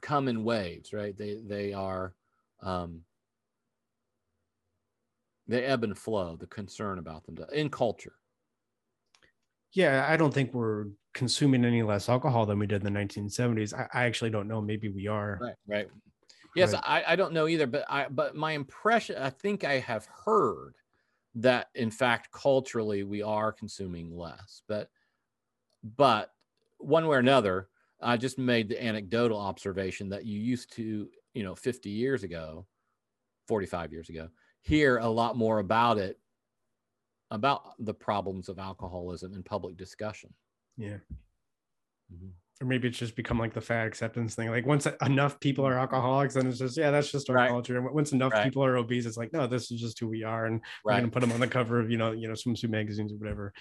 come 0.00 0.28
in 0.28 0.44
waves, 0.44 0.92
right? 0.92 1.16
They 1.16 1.40
they 1.44 1.72
are 1.72 2.14
um, 2.62 3.02
they 5.48 5.64
ebb 5.64 5.84
and 5.84 5.96
flow. 5.96 6.36
The 6.36 6.46
concern 6.46 6.98
about 6.98 7.24
them 7.24 7.38
in 7.52 7.70
culture. 7.70 8.14
Yeah, 9.72 10.06
I 10.08 10.16
don't 10.16 10.32
think 10.32 10.52
we're 10.52 10.86
consuming 11.14 11.64
any 11.64 11.82
less 11.82 12.08
alcohol 12.08 12.46
than 12.46 12.58
we 12.58 12.66
did 12.66 12.84
in 12.84 12.92
the 12.92 12.98
1970s. 13.00 13.74
I, 13.74 13.88
I 13.92 14.04
actually 14.04 14.30
don't 14.30 14.48
know. 14.48 14.60
Maybe 14.60 14.88
we 14.88 15.06
are. 15.06 15.38
Right. 15.40 15.54
Right. 15.66 15.88
Yes, 16.54 16.72
but, 16.72 16.84
I, 16.86 17.04
I 17.08 17.16
don't 17.16 17.32
know 17.32 17.48
either, 17.48 17.66
but 17.66 17.84
I 17.88 18.08
but 18.08 18.36
my 18.36 18.52
impression, 18.52 19.16
I 19.16 19.30
think 19.30 19.64
I 19.64 19.78
have 19.78 20.06
heard 20.06 20.74
that 21.34 21.68
in 21.74 21.90
fact 21.90 22.30
culturally 22.30 23.04
we 23.04 23.22
are 23.22 23.52
consuming 23.52 24.14
less, 24.14 24.62
but 24.68 24.90
but 25.96 26.32
one 26.78 27.06
way 27.06 27.16
or 27.16 27.20
another, 27.20 27.68
I 28.02 28.16
just 28.16 28.38
made 28.38 28.68
the 28.68 28.84
anecdotal 28.84 29.38
observation 29.38 30.10
that 30.10 30.26
you 30.26 30.38
used 30.38 30.72
to, 30.74 31.08
you 31.32 31.42
know, 31.42 31.54
50 31.54 31.88
years 31.88 32.22
ago, 32.22 32.66
45 33.48 33.92
years 33.92 34.08
ago, 34.08 34.28
hear 34.60 34.98
a 34.98 35.08
lot 35.08 35.36
more 35.36 35.58
about 35.58 35.98
it, 35.98 36.18
about 37.32 37.62
the 37.78 37.94
problems 37.94 38.48
of 38.48 38.58
alcoholism 38.58 39.32
in 39.34 39.42
public 39.42 39.76
discussion. 39.76 40.32
Yeah. 40.76 40.98
Mm-hmm. 42.12 42.28
Or 42.60 42.66
maybe 42.66 42.86
it's 42.86 42.98
just 42.98 43.16
become 43.16 43.38
like 43.38 43.54
the 43.54 43.60
fat 43.60 43.86
acceptance 43.86 44.34
thing. 44.34 44.50
Like 44.50 44.66
once 44.66 44.86
enough 45.04 45.40
people 45.40 45.66
are 45.66 45.78
alcoholics, 45.78 46.34
then 46.34 46.46
it's 46.46 46.58
just, 46.58 46.76
yeah, 46.76 46.90
that's 46.90 47.10
just 47.10 47.28
our 47.30 47.36
right. 47.36 47.48
culture. 47.48 47.76
And 47.76 47.92
once 47.92 48.12
enough 48.12 48.32
right. 48.32 48.44
people 48.44 48.62
are 48.64 48.76
obese, 48.76 49.06
it's 49.06 49.16
like, 49.16 49.32
no, 49.32 49.46
this 49.46 49.72
is 49.72 49.80
just 49.80 49.98
who 49.98 50.08
we 50.08 50.22
are. 50.22 50.44
And 50.44 50.60
right. 50.84 50.94
we're 50.96 51.00
going 51.00 51.10
to 51.10 51.10
put 51.10 51.20
them 51.20 51.32
on 51.32 51.40
the 51.40 51.48
cover 51.48 51.80
of, 51.80 51.90
you 51.90 51.96
know, 51.96 52.12
you 52.12 52.28
know, 52.28 52.34
swimsuit 52.34 52.68
magazines 52.68 53.12
or 53.12 53.16
whatever. 53.16 53.52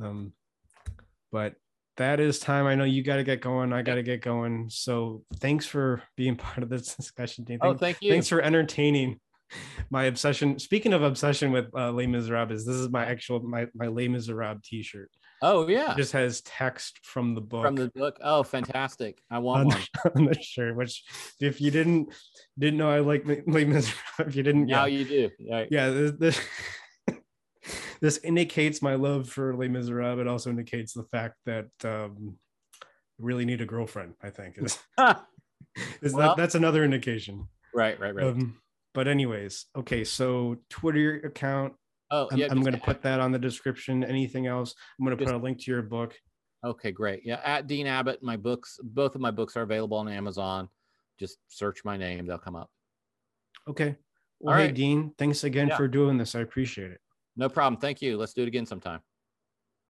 Um, 0.00 0.32
but 1.32 1.56
that 1.96 2.20
is 2.20 2.38
time. 2.38 2.66
I 2.66 2.76
know 2.76 2.84
you 2.84 3.02
got 3.02 3.16
to 3.16 3.24
get 3.24 3.40
going. 3.40 3.72
I 3.72 3.82
got 3.82 3.96
to 3.96 4.02
get 4.02 4.22
going. 4.22 4.70
So 4.70 5.24
thanks 5.40 5.66
for 5.66 6.02
being 6.16 6.36
part 6.36 6.62
of 6.62 6.68
this 6.68 6.94
discussion, 6.94 7.44
Dean. 7.44 7.58
oh, 7.62 7.74
thank 7.74 7.98
you. 8.00 8.12
Thanks 8.12 8.28
for 8.28 8.40
entertaining 8.40 9.18
my 9.90 10.04
obsession. 10.04 10.58
Speaking 10.58 10.92
of 10.92 11.02
obsession 11.02 11.52
with 11.52 11.66
uh, 11.74 11.90
Les 11.92 12.06
Miserables, 12.06 12.64
this 12.64 12.76
is 12.76 12.88
my 12.88 13.04
actual 13.04 13.40
my 13.40 13.66
my 13.74 13.88
Les 13.88 14.08
Miserables 14.08 14.62
T-shirt. 14.64 15.10
Oh 15.42 15.68
yeah, 15.68 15.92
it 15.92 15.96
just 15.96 16.12
has 16.12 16.40
text 16.42 17.00
from 17.02 17.34
the 17.34 17.40
book. 17.40 17.64
From 17.64 17.76
the 17.76 17.90
book. 17.94 18.18
Oh, 18.22 18.42
fantastic! 18.42 19.20
I 19.30 19.38
want 19.38 19.60
on, 19.60 19.66
one 19.66 20.12
on 20.16 20.24
the 20.26 20.42
shirt. 20.42 20.76
Which, 20.76 21.04
if 21.40 21.60
you 21.60 21.70
didn't 21.70 22.12
didn't 22.58 22.78
know, 22.78 22.90
I 22.90 23.00
like 23.00 23.26
Les 23.26 23.64
Miserables. 23.64 23.94
If 24.18 24.36
you 24.36 24.42
didn't, 24.42 24.66
now 24.66 24.86
yeah. 24.86 24.98
you 24.98 25.04
do. 25.04 25.30
Right. 25.50 25.68
Yeah. 25.70 25.90
This, 25.90 26.12
this 26.18 26.40
this 28.00 28.18
indicates 28.18 28.82
my 28.82 28.94
love 28.94 29.28
for 29.28 29.54
Les 29.54 29.68
Miserables. 29.68 30.20
It 30.20 30.28
also 30.28 30.50
indicates 30.50 30.94
the 30.94 31.04
fact 31.04 31.36
that 31.44 31.68
um, 31.84 32.36
really 33.18 33.44
need 33.44 33.60
a 33.60 33.66
girlfriend. 33.66 34.14
I 34.22 34.30
think 34.30 34.56
is, 34.58 34.78
is 36.00 36.12
well, 36.12 36.28
that 36.28 36.36
that's 36.36 36.54
another 36.54 36.84
indication. 36.84 37.48
Right, 37.74 37.98
right, 38.00 38.14
right. 38.14 38.26
Um, 38.26 38.56
but 38.96 39.06
anyways, 39.06 39.66
okay. 39.76 40.04
So 40.04 40.56
Twitter 40.70 41.16
account. 41.16 41.74
Oh, 42.10 42.28
yeah. 42.34 42.46
I'm, 42.46 42.52
I'm 42.52 42.60
going 42.62 42.72
to 42.72 42.80
put 42.80 43.02
that 43.02 43.20
on 43.20 43.30
the 43.30 43.38
description. 43.38 44.02
Anything 44.02 44.46
else? 44.46 44.74
I'm 44.98 45.04
going 45.04 45.14
to 45.16 45.22
put 45.22 45.34
a 45.34 45.36
link 45.36 45.60
to 45.64 45.70
your 45.70 45.82
book. 45.82 46.14
Okay, 46.64 46.92
great. 46.92 47.20
Yeah, 47.22 47.38
at 47.44 47.66
Dean 47.66 47.86
Abbott, 47.86 48.22
my 48.22 48.38
books, 48.38 48.80
both 48.82 49.14
of 49.14 49.20
my 49.20 49.30
books 49.30 49.54
are 49.54 49.62
available 49.62 49.98
on 49.98 50.08
Amazon. 50.08 50.70
Just 51.20 51.36
search 51.48 51.84
my 51.84 51.98
name; 51.98 52.26
they'll 52.26 52.38
come 52.38 52.56
up. 52.56 52.70
Okay. 53.68 53.96
Well, 54.40 54.54
All 54.54 54.58
hey, 54.58 54.66
right. 54.66 54.74
Dean, 54.74 55.12
thanks 55.18 55.44
again 55.44 55.68
yeah. 55.68 55.76
for 55.76 55.88
doing 55.88 56.16
this. 56.16 56.34
I 56.34 56.40
appreciate 56.40 56.90
it. 56.90 57.00
No 57.36 57.50
problem. 57.50 57.78
Thank 57.78 58.00
you. 58.00 58.16
Let's 58.16 58.32
do 58.32 58.42
it 58.42 58.48
again 58.48 58.64
sometime. 58.64 59.00